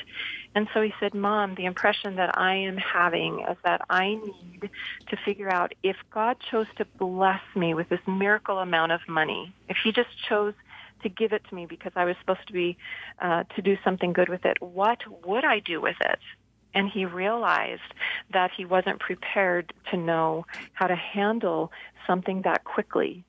And 0.56 0.68
so 0.74 0.82
he 0.82 0.94
said, 1.00 1.14
Mom, 1.14 1.54
the 1.56 1.66
impression 1.66 2.16
that 2.16 2.38
I 2.38 2.56
am 2.56 2.78
having 2.78 3.46
is 3.50 3.58
that 3.64 3.82
I 3.90 4.16
need 4.16 4.70
to 5.10 5.18
figure 5.26 5.50
out 5.50 5.74
if 5.84 5.98
God 6.12 6.38
chose 6.50 6.68
to 6.78 6.86
bless 6.98 7.42
me 7.56 7.74
with 7.76 7.90
this 7.90 8.00
miracle 8.08 8.58
amount 8.58 8.94
of 8.94 9.02
money, 9.08 9.54
if 9.70 9.78
he 9.84 9.92
just 9.92 10.10
chose 10.28 10.56
to 11.04 11.10
give 11.10 11.34
it 11.34 11.44
to 11.50 11.56
me 11.56 11.66
because 11.66 11.92
I 11.96 12.06
was 12.06 12.16
supposed 12.20 12.48
to 12.48 12.54
be 12.54 12.78
uh, 13.22 13.44
to 13.56 13.62
do 13.62 13.78
something 13.84 14.14
good 14.14 14.30
with 14.30 14.46
it. 14.46 14.58
What 14.62 15.00
would 15.26 15.46
I 15.46 15.60
do 15.60 15.80
with 15.80 15.98
it? 16.02 16.20
And 16.78 16.92
he 16.92 17.06
realized 17.06 17.82
that 18.32 18.52
he 18.56 18.64
wasn't 18.64 19.00
prepared 19.00 19.74
to 19.90 19.98
know 19.98 20.46
how 20.74 20.86
to 20.86 20.96
handle 20.96 21.72
something 22.06 22.44
that 22.44 22.64
quickly. 22.66 23.26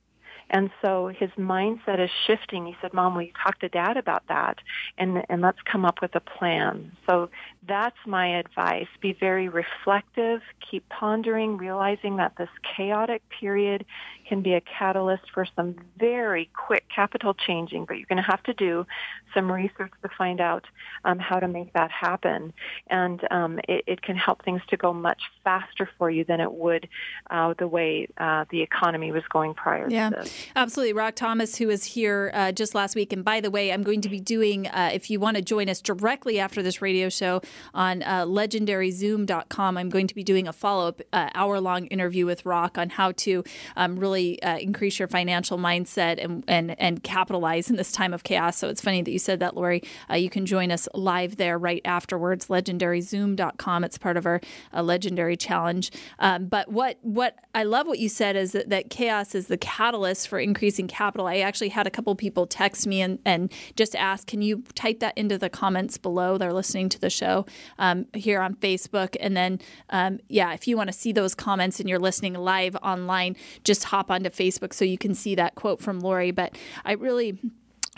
And 0.50 0.70
so 0.82 1.08
his 1.08 1.30
mindset 1.38 2.02
is 2.02 2.10
shifting. 2.26 2.66
He 2.66 2.76
said, 2.80 2.92
Mom, 2.94 3.14
will 3.14 3.22
you 3.22 3.32
talk 3.42 3.58
to 3.60 3.68
dad 3.68 3.96
about 3.96 4.22
that? 4.28 4.58
And, 4.96 5.24
and 5.28 5.42
let's 5.42 5.58
come 5.70 5.84
up 5.84 6.00
with 6.00 6.14
a 6.14 6.20
plan. 6.20 6.92
So 7.08 7.30
that's 7.66 7.96
my 8.06 8.38
advice. 8.38 8.86
Be 9.00 9.12
very 9.12 9.48
reflective. 9.48 10.40
Keep 10.70 10.88
pondering, 10.88 11.56
realizing 11.58 12.16
that 12.16 12.36
this 12.36 12.48
chaotic 12.76 13.22
period 13.28 13.84
can 14.28 14.42
be 14.42 14.54
a 14.54 14.60
catalyst 14.60 15.24
for 15.32 15.46
some 15.56 15.76
very 15.98 16.50
quick 16.54 16.84
capital 16.94 17.34
changing, 17.34 17.84
but 17.84 17.96
you're 17.96 18.06
going 18.06 18.22
to 18.22 18.30
have 18.30 18.42
to 18.44 18.54
do 18.54 18.86
some 19.34 19.50
research 19.50 19.92
to 20.02 20.08
find 20.16 20.40
out 20.40 20.64
um, 21.04 21.18
how 21.18 21.38
to 21.38 21.48
make 21.48 21.72
that 21.72 21.90
happen. 21.90 22.52
And 22.88 23.20
um, 23.30 23.58
it, 23.68 23.84
it, 23.86 24.02
can 24.02 24.16
help 24.16 24.44
things 24.44 24.62
to 24.68 24.76
go 24.76 24.92
much 24.92 25.22
faster 25.44 25.88
for 25.98 26.10
you 26.10 26.24
than 26.24 26.40
it 26.40 26.52
would 26.52 26.88
uh, 27.30 27.54
the 27.58 27.66
way 27.66 28.08
uh, 28.16 28.44
the 28.50 28.62
economy 28.62 29.12
was 29.12 29.24
going 29.30 29.54
prior 29.54 29.88
yeah. 29.90 30.10
to 30.10 30.16
this. 30.16 30.37
Absolutely. 30.56 30.92
Rock 30.92 31.14
Thomas, 31.14 31.56
who 31.56 31.66
was 31.66 31.84
here 31.84 32.30
uh, 32.34 32.52
just 32.52 32.74
last 32.74 32.94
week. 32.94 33.12
And 33.12 33.24
by 33.24 33.40
the 33.40 33.50
way, 33.50 33.72
I'm 33.72 33.82
going 33.82 34.00
to 34.02 34.08
be 34.08 34.20
doing, 34.20 34.66
uh, 34.68 34.90
if 34.92 35.10
you 35.10 35.20
want 35.20 35.36
to 35.36 35.42
join 35.42 35.68
us 35.68 35.80
directly 35.80 36.38
after 36.38 36.62
this 36.62 36.82
radio 36.82 37.08
show 37.08 37.40
on 37.74 38.02
uh, 38.02 38.24
legendaryzoom.com, 38.24 39.76
I'm 39.76 39.88
going 39.88 40.06
to 40.06 40.14
be 40.14 40.24
doing 40.24 40.48
a 40.48 40.52
follow 40.52 40.88
up 40.88 41.02
uh, 41.12 41.30
hour 41.34 41.60
long 41.60 41.86
interview 41.86 42.26
with 42.26 42.44
Rock 42.44 42.78
on 42.78 42.90
how 42.90 43.12
to 43.12 43.44
um, 43.76 43.98
really 43.98 44.42
uh, 44.42 44.58
increase 44.58 44.98
your 44.98 45.08
financial 45.08 45.58
mindset 45.58 46.22
and, 46.22 46.44
and, 46.48 46.78
and 46.80 47.02
capitalize 47.02 47.70
in 47.70 47.76
this 47.76 47.92
time 47.92 48.12
of 48.14 48.22
chaos. 48.22 48.56
So 48.56 48.68
it's 48.68 48.80
funny 48.80 49.02
that 49.02 49.10
you 49.10 49.18
said 49.18 49.40
that, 49.40 49.56
Lori. 49.56 49.82
Uh, 50.10 50.14
you 50.14 50.30
can 50.30 50.46
join 50.46 50.70
us 50.70 50.88
live 50.94 51.36
there 51.36 51.58
right 51.58 51.82
afterwards, 51.84 52.46
legendaryzoom.com. 52.46 53.84
It's 53.84 53.98
part 53.98 54.16
of 54.16 54.26
our 54.26 54.40
legendary 54.74 55.36
challenge. 55.36 55.90
Um, 56.18 56.46
but 56.46 56.70
what, 56.70 56.98
what 57.02 57.36
I 57.54 57.64
love 57.64 57.86
what 57.86 57.98
you 57.98 58.08
said 58.08 58.36
is 58.36 58.52
that, 58.52 58.68
that 58.70 58.90
chaos 58.90 59.34
is 59.34 59.46
the 59.46 59.56
catalyst 59.56 60.27
for 60.28 60.38
increasing 60.38 60.86
capital. 60.86 61.26
I 61.26 61.38
actually 61.38 61.70
had 61.70 61.86
a 61.86 61.90
couple 61.90 62.14
people 62.14 62.46
text 62.46 62.86
me 62.86 63.00
and, 63.00 63.18
and 63.24 63.52
just 63.74 63.96
ask, 63.96 64.26
can 64.26 64.42
you 64.42 64.62
type 64.74 65.00
that 65.00 65.16
into 65.16 65.38
the 65.38 65.50
comments 65.50 65.98
below? 65.98 66.38
They're 66.38 66.52
listening 66.52 66.88
to 66.90 67.00
the 67.00 67.10
show 67.10 67.46
um, 67.78 68.06
here 68.14 68.40
on 68.40 68.54
Facebook. 68.54 69.16
And 69.18 69.36
then, 69.36 69.60
um, 69.90 70.20
yeah, 70.28 70.52
if 70.52 70.68
you 70.68 70.76
want 70.76 70.88
to 70.88 70.92
see 70.92 71.12
those 71.12 71.34
comments 71.34 71.80
and 71.80 71.88
you're 71.88 71.98
listening 71.98 72.34
live 72.34 72.76
online, 72.76 73.36
just 73.64 73.84
hop 73.84 74.10
onto 74.10 74.30
Facebook 74.30 74.72
so 74.72 74.84
you 74.84 74.98
can 74.98 75.14
see 75.14 75.34
that 75.34 75.54
quote 75.54 75.80
from 75.80 76.00
Lori. 76.00 76.30
But 76.30 76.56
I 76.84 76.92
really 76.92 77.38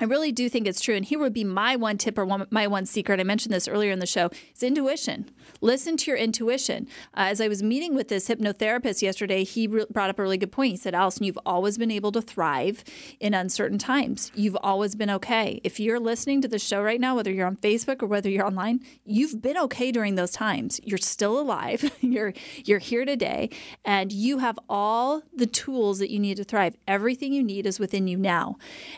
I 0.01 0.05
really 0.05 0.32
do 0.32 0.48
think 0.48 0.66
it's 0.66 0.80
true. 0.80 0.94
And 0.94 1.05
here 1.05 1.18
would 1.18 1.34
be 1.34 1.44
my 1.44 1.76
one 1.76 1.98
tip 1.98 2.16
or 2.16 2.24
one, 2.24 2.46
my 2.51 2.66
one 2.66 2.86
secret. 2.86 3.20
I 3.20 3.24
mentioned 3.24 3.55
this 3.55 3.68
earlier 3.68 3.92
in 3.92 3.98
the 3.98 4.07
show 4.07 4.30
is 4.55 4.62
intuition. 4.62 5.30
Listen 5.61 5.98
to 5.98 6.11
your 6.11 6.16
intuition. 6.16 6.88
Uh, 7.14 7.28
as 7.28 7.40
I 7.40 7.48
was 7.48 7.62
meeting 7.62 7.94
with 7.94 8.09
this 8.09 8.28
hypnotherapist 8.28 9.03
yesterday, 9.03 9.44
he 9.44 9.66
re- 9.66 9.84
brought 9.90 10.09
up 10.09 10.18
a 10.18 10.22
really 10.22 10.38
good 10.38 10.53
point. 10.53 10.70
He 10.70 10.76
said, 10.78 10.94
Allison, 10.94 11.24
you've 11.24 11.38
always 11.44 11.76
been 11.76 11.90
able 11.90 12.12
to 12.12 12.22
thrive 12.22 12.82
in 13.20 13.34
uncertain 13.34 13.76
times. 13.76 14.32
You've 14.34 14.57
always 14.62 14.94
been 14.94 15.11
okay. 15.11 15.61
If 15.64 15.78
you're 15.78 16.01
listening 16.01 16.40
to 16.42 16.48
the 16.48 16.59
show 16.59 16.82
right 16.82 17.01
now, 17.01 17.14
whether 17.14 17.30
you're 17.30 17.46
on 17.46 17.57
Facebook 17.57 18.03
or 18.03 18.07
whether 18.07 18.30
you're 18.30 18.46
online, 18.46 18.80
you've 19.05 19.42
been 19.42 19.59
okay 19.59 19.92
during 19.92 20.14
those 20.14 20.30
times. 20.30 20.80
You're 20.82 20.98
still 20.98 21.38
alive. 21.38 21.92
you're 22.01 22.32
you're 22.64 22.78
here 22.78 23.05
today, 23.05 23.51
and 23.84 24.12
you 24.12 24.38
have 24.38 24.59
all 24.68 25.22
the 25.34 25.46
tools 25.46 25.98
that 25.98 26.11
you 26.11 26.18
need 26.18 26.38
to 26.38 26.44
thrive. 26.44 26.76
Everything 26.88 27.34
you 27.34 27.42
need 27.42 27.66
is 27.66 27.78
within 27.78 28.09
you 28.09 28.16
now, 28.16 28.57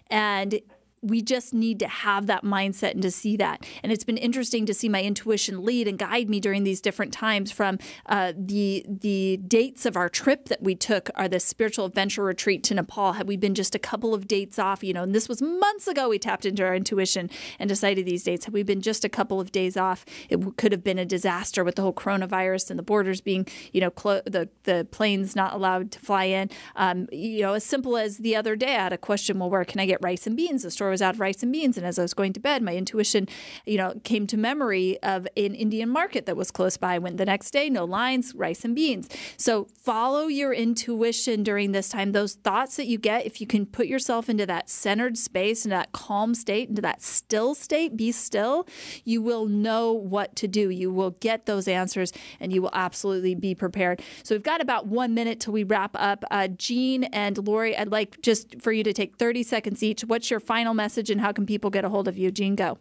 and 0.09 0.61
we 1.03 1.21
just 1.21 1.53
need 1.53 1.81
to 1.81 1.89
have 1.89 2.27
that 2.27 2.45
mindset 2.45 2.93
and 2.93 3.03
to 3.03 3.11
see 3.11 3.37
that. 3.37 3.67
And 3.83 3.91
it's 3.91 4.05
been 4.05 4.17
interesting 4.17 4.67
to 4.67 4.75
see 4.75 4.89
my 4.89 5.03
intuition 5.03 5.65
lead 5.65 5.89
and 5.89 5.99
guide 5.99 6.31
me 6.31 6.39
during 6.39 6.63
these 6.63 6.81
different 6.81 7.13
times 7.13 7.51
from 7.51 7.79
uh, 8.07 8.33
the 8.37 8.87
the 8.89 9.39
dates 9.49 9.85
of 9.85 9.97
our 9.97 10.09
trip 10.09 10.47
that 10.47 10.63
we 10.63 10.77
took 10.77 11.11
are 11.17 11.29
the 11.29 11.41
spiritual 11.41 11.87
adventure 11.87 12.23
retreat 12.23 12.63
to 12.65 12.75
Nepal. 12.75 13.15
Had 13.15 13.27
we 13.27 13.37
been 13.37 13.55
just 13.55 13.75
a 13.75 13.81
couple 13.81 14.15
of 14.15 14.29
dates 14.29 14.59
off, 14.59 14.85
you 14.85 14.93
know, 14.93 15.03
and 15.03 15.15
this 15.15 15.29
was 15.29 15.43
months 15.43 15.89
ago, 15.89 16.09
we 16.09 16.19
tapped 16.19 16.47
into 16.47 16.63
our 16.65 16.75
intuition 16.75 17.29
and 17.59 17.69
decided 17.69 18.07
these 18.07 18.23
dates. 18.23 18.45
Had 18.45 18.55
we 18.55 18.63
been 18.63 18.81
just 18.81 19.05
a 19.05 19.09
couple 19.09 19.41
of 19.41 19.51
days 19.51 19.77
off, 19.77 20.05
it 20.29 20.57
could 20.57 20.71
have 20.71 20.85
been 20.85 20.99
a 21.01 21.05
disaster 21.05 21.65
with 21.65 21.75
the 21.75 21.83
whole 21.83 21.93
coronavirus 21.93 22.71
and 22.71 22.79
the 22.79 22.85
borders 22.85 23.21
being, 23.21 23.47
you 23.73 23.81
know, 23.81 23.91
clo- 23.91 24.23
the 24.25 24.49
the 24.63 24.87
planes 24.93 25.35
not 25.35 25.53
allowed 25.53 25.91
to 25.91 25.99
fly 25.99 26.25
in. 26.25 26.49
Um, 26.77 27.09
you 27.11 27.43
know, 27.43 27.55
as 27.55 27.65
simple 27.65 27.97
as 27.97 28.19
the 28.19 28.37
other 28.37 28.55
day, 28.55 28.77
I 28.77 28.85
had 28.85 28.93
a 28.93 28.99
question. 28.99 29.41
Well, 29.41 29.51
where 29.51 29.65
can 29.65 29.81
I 29.81 29.87
get 29.87 29.99
rice 30.01 30.29
and 30.29 30.37
beans? 30.37 30.63
The 30.63 30.71
store 30.71 30.92
was 30.93 31.03
out 31.03 31.15
of 31.15 31.21
rice 31.21 31.43
and 31.43 31.53
beans. 31.53 31.77
And 31.77 31.85
as 31.87 31.99
I 31.99 32.03
was 32.03 32.15
going 32.15 32.33
to 32.35 32.41
bed, 32.41 32.63
my 32.63 32.77
intuition, 32.77 33.29
you 33.67 33.77
know, 33.77 33.95
came 34.05 34.27
to 34.29 34.37
memory 34.37 34.99
of 35.03 35.27
an 35.37 35.55
Indian 35.55 35.89
market 35.89 36.27
that 36.27 36.37
was 36.37 36.51
close 36.51 36.77
by. 36.77 36.99
Went 36.99 37.17
the 37.17 37.25
next 37.25 37.51
day, 37.51 37.69
no 37.69 37.85
lines, 37.85 38.35
rice 38.35 38.65
and 38.65 38.75
beans. 38.75 39.09
So 39.37 39.67
follow 39.75 40.27
your 40.27 40.53
intuition 40.53 41.43
during 41.43 41.73
this 41.73 41.89
time. 41.89 42.13
Those 42.13 42.35
thoughts 42.35 42.77
that 42.77 42.87
you 42.87 42.99
get, 42.99 43.27
if 43.27 43.41
you 43.41 43.47
can 43.47 43.67
put 43.67 43.87
yourself 43.87 44.29
into 44.29 44.47
that 44.47 44.69
centered 44.69 45.19
space, 45.19 45.65
into 45.65 45.77
that 45.77 45.93
calm 45.93 46.35
state, 46.35 46.69
into 46.69 46.83
that 46.83 47.03
still 47.03 47.55
state, 47.55 47.97
be 47.97 48.13
still, 48.13 48.67
you 49.05 49.23
will 49.23 49.47
know 49.47 49.93
what 49.93 50.37
to 50.37 50.47
do. 50.47 50.71
You 50.71 50.93
will 50.93 51.13
get 51.13 51.47
those 51.47 51.67
answers 51.67 52.13
and 52.39 52.53
you 52.53 52.63
will 52.63 52.71
absolutely 52.73 53.35
be 53.35 53.55
prepared. 53.55 54.03
So 54.23 54.35
we've 54.35 54.43
got 54.43 54.61
about 54.61 54.87
one 54.87 55.15
minute 55.15 55.41
till 55.41 55.53
we 55.53 55.65
wrap 55.65 55.93
up. 55.95 56.25
Uh, 56.31 56.49
Jean 56.49 57.05
and 57.05 57.39
Lori, 57.47 57.77
I'd 57.77 57.91
like 57.91 58.21
just 58.21 58.61
for 58.61 58.73
you 58.73 58.85
to 58.85 58.93
take 58.93 59.17
30 59.17 59.43
seconds 59.43 59.83
each. 59.83 60.03
What's 60.03 60.31
your 60.31 60.41
final 60.41 60.75
message 60.75 60.82
and 61.11 61.21
how 61.21 61.33
can 61.33 61.47
people 61.47 61.71
get 61.71 61.85
a 61.85 61.89
hold 61.89 62.09
of 62.09 62.17
you? 62.19 62.31
Jean, 62.31 62.55
go. 62.55 62.79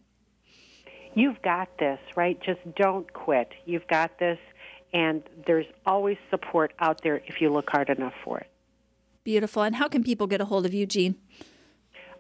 You've 1.14 1.42
got 1.42 1.78
this, 1.78 2.00
right? 2.16 2.40
Just 2.42 2.60
don't 2.76 3.12
quit. 3.12 3.50
You've 3.66 3.88
got 3.88 4.18
this, 4.18 4.40
and 4.94 5.22
there's 5.46 5.66
always 5.86 6.18
support 6.30 6.74
out 6.80 7.02
there 7.04 7.22
if 7.28 7.42
you 7.42 7.52
look 7.52 7.70
hard 7.70 7.90
enough 7.90 8.14
for 8.24 8.40
it. 8.40 8.48
Beautiful. 9.24 9.64
And 9.64 9.76
how 9.76 9.88
can 9.88 10.04
people 10.04 10.26
get 10.26 10.42
a 10.42 10.46
hold 10.46 10.66
of 10.66 10.74
you, 10.74 10.86
Jean? 10.86 11.16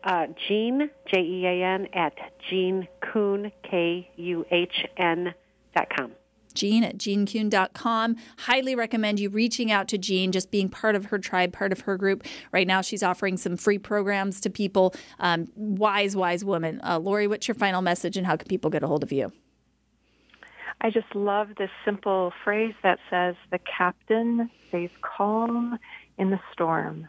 Uh, 0.03 0.27
Jean, 0.47 0.89
J 1.07 1.21
E 1.21 1.45
A 1.45 1.63
N, 1.63 1.87
at 1.93 2.13
Jean 2.49 2.87
Kuhn, 3.01 3.51
K 3.63 4.09
U 4.17 4.45
H 4.51 4.85
N 4.97 5.33
dot 5.75 5.87
com. 5.95 6.11
Jean 6.51 6.83
at 6.83 6.97
jeankuhn.com. 6.97 8.15
Highly 8.37 8.75
recommend 8.75 9.19
you 9.19 9.29
reaching 9.29 9.71
out 9.71 9.87
to 9.89 9.97
Jean, 9.97 10.31
just 10.31 10.51
being 10.51 10.69
part 10.69 10.95
of 10.95 11.05
her 11.05 11.19
tribe, 11.19 11.53
part 11.53 11.71
of 11.71 11.81
her 11.81 11.97
group. 11.97 12.23
Right 12.51 12.67
now, 12.67 12.81
she's 12.81 13.03
offering 13.03 13.37
some 13.37 13.57
free 13.57 13.77
programs 13.77 14.41
to 14.41 14.49
people. 14.49 14.95
Um, 15.19 15.47
wise, 15.55 16.15
wise 16.15 16.45
woman. 16.45 16.81
Uh, 16.83 16.99
Lori, 16.99 17.27
what's 17.27 17.47
your 17.47 17.55
final 17.55 17.81
message 17.81 18.17
and 18.17 18.27
how 18.27 18.35
can 18.35 18.47
people 18.47 18.69
get 18.69 18.83
a 18.83 18.87
hold 18.87 19.03
of 19.03 19.11
you? 19.11 19.31
I 20.81 20.89
just 20.89 21.13
love 21.13 21.49
this 21.57 21.69
simple 21.85 22.33
phrase 22.43 22.73
that 22.81 22.97
says, 23.09 23.35
the 23.51 23.59
captain 23.59 24.49
stays 24.67 24.89
calm 25.01 25.77
in 26.17 26.31
the 26.31 26.39
storm. 26.51 27.07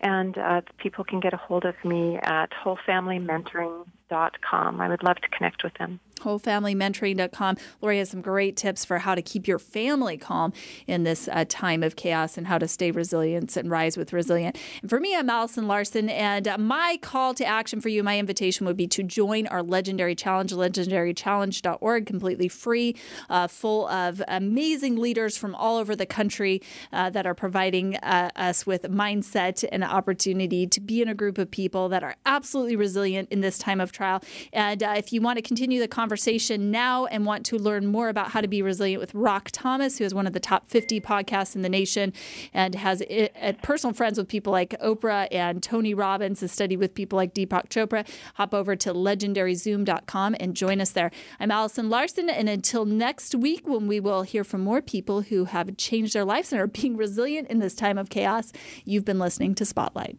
And 0.00 0.36
uh, 0.38 0.62
people 0.78 1.04
can 1.04 1.20
get 1.20 1.34
a 1.34 1.36
hold 1.36 1.66
of 1.66 1.74
me 1.84 2.18
at 2.22 2.50
wholefamilymentoring.com. 2.64 4.80
I 4.80 4.88
would 4.88 5.02
love 5.02 5.16
to 5.16 5.28
connect 5.28 5.62
with 5.62 5.74
them 5.74 6.00
wholefamilymentoring.com. 6.20 7.56
Lori 7.80 7.98
has 7.98 8.10
some 8.10 8.20
great 8.20 8.56
tips 8.56 8.84
for 8.84 8.98
how 8.98 9.14
to 9.14 9.22
keep 9.22 9.48
your 9.48 9.58
family 9.58 10.16
calm 10.16 10.52
in 10.86 11.04
this 11.04 11.28
uh, 11.28 11.44
time 11.48 11.82
of 11.82 11.96
chaos 11.96 12.36
and 12.36 12.46
how 12.46 12.58
to 12.58 12.68
stay 12.68 12.90
resilient 12.90 13.56
and 13.56 13.70
rise 13.70 13.96
with 13.96 14.12
resilient. 14.12 14.58
And 14.82 14.90
for 14.90 15.00
me, 15.00 15.16
I'm 15.16 15.30
Allison 15.30 15.66
Larson, 15.66 16.08
and 16.08 16.46
uh, 16.46 16.58
my 16.58 16.98
call 17.00 17.34
to 17.34 17.44
action 17.44 17.80
for 17.80 17.88
you, 17.88 18.02
my 18.02 18.18
invitation 18.18 18.66
would 18.66 18.76
be 18.76 18.86
to 18.88 19.02
join 19.02 19.46
our 19.48 19.62
legendary 19.62 20.14
challenge, 20.14 20.52
legendarychallenge.org, 20.52 22.06
completely 22.06 22.48
free, 22.48 22.96
uh, 23.28 23.46
full 23.46 23.88
of 23.88 24.22
amazing 24.28 24.96
leaders 24.96 25.36
from 25.36 25.54
all 25.54 25.78
over 25.78 25.96
the 25.96 26.06
country 26.06 26.62
uh, 26.92 27.10
that 27.10 27.26
are 27.26 27.34
providing 27.34 27.96
uh, 27.96 28.30
us 28.36 28.66
with 28.66 28.82
mindset 28.82 29.64
and 29.72 29.82
opportunity 29.84 30.66
to 30.66 30.80
be 30.80 31.02
in 31.02 31.08
a 31.08 31.14
group 31.14 31.38
of 31.38 31.50
people 31.50 31.88
that 31.88 32.02
are 32.02 32.16
absolutely 32.26 32.76
resilient 32.76 33.28
in 33.30 33.40
this 33.40 33.58
time 33.58 33.80
of 33.80 33.92
trial. 33.92 34.22
And 34.52 34.82
uh, 34.82 34.94
if 34.96 35.12
you 35.12 35.20
want 35.20 35.36
to 35.36 35.42
continue 35.42 35.80
the 35.80 35.88
conversation, 35.88 36.09
conversation 36.10 36.72
now 36.72 37.06
and 37.06 37.24
want 37.24 37.46
to 37.46 37.56
learn 37.56 37.86
more 37.86 38.08
about 38.08 38.32
how 38.32 38.40
to 38.40 38.48
be 38.48 38.62
resilient 38.62 39.00
with 39.00 39.14
Rock 39.14 39.48
Thomas, 39.52 39.98
who 39.98 40.04
is 40.04 40.12
one 40.12 40.26
of 40.26 40.32
the 40.32 40.40
top 40.40 40.68
50 40.68 41.00
podcasts 41.00 41.54
in 41.54 41.62
the 41.62 41.68
nation 41.68 42.12
and 42.52 42.74
has 42.74 43.00
it, 43.02 43.62
personal 43.62 43.94
friends 43.94 44.18
with 44.18 44.26
people 44.26 44.52
like 44.52 44.70
Oprah 44.80 45.28
and 45.30 45.62
Tony 45.62 45.94
Robbins, 45.94 46.40
has 46.40 46.50
studied 46.50 46.78
with 46.78 46.96
people 46.96 47.16
like 47.16 47.32
Deepak 47.32 47.68
Chopra, 47.68 48.04
hop 48.34 48.52
over 48.52 48.74
to 48.74 48.92
legendaryzoom.com 48.92 50.34
and 50.40 50.56
join 50.56 50.80
us 50.80 50.90
there. 50.90 51.12
I'm 51.38 51.52
Allison 51.52 51.88
Larson, 51.88 52.28
and 52.28 52.48
until 52.48 52.84
next 52.84 53.36
week, 53.36 53.68
when 53.68 53.86
we 53.86 54.00
will 54.00 54.22
hear 54.22 54.42
from 54.42 54.62
more 54.62 54.82
people 54.82 55.22
who 55.22 55.44
have 55.44 55.76
changed 55.76 56.12
their 56.12 56.24
lives 56.24 56.52
and 56.52 56.60
are 56.60 56.66
being 56.66 56.96
resilient 56.96 57.46
in 57.46 57.60
this 57.60 57.76
time 57.76 57.98
of 57.98 58.10
chaos, 58.10 58.52
you've 58.84 59.04
been 59.04 59.20
listening 59.20 59.54
to 59.54 59.64
Spotlight. 59.64 60.18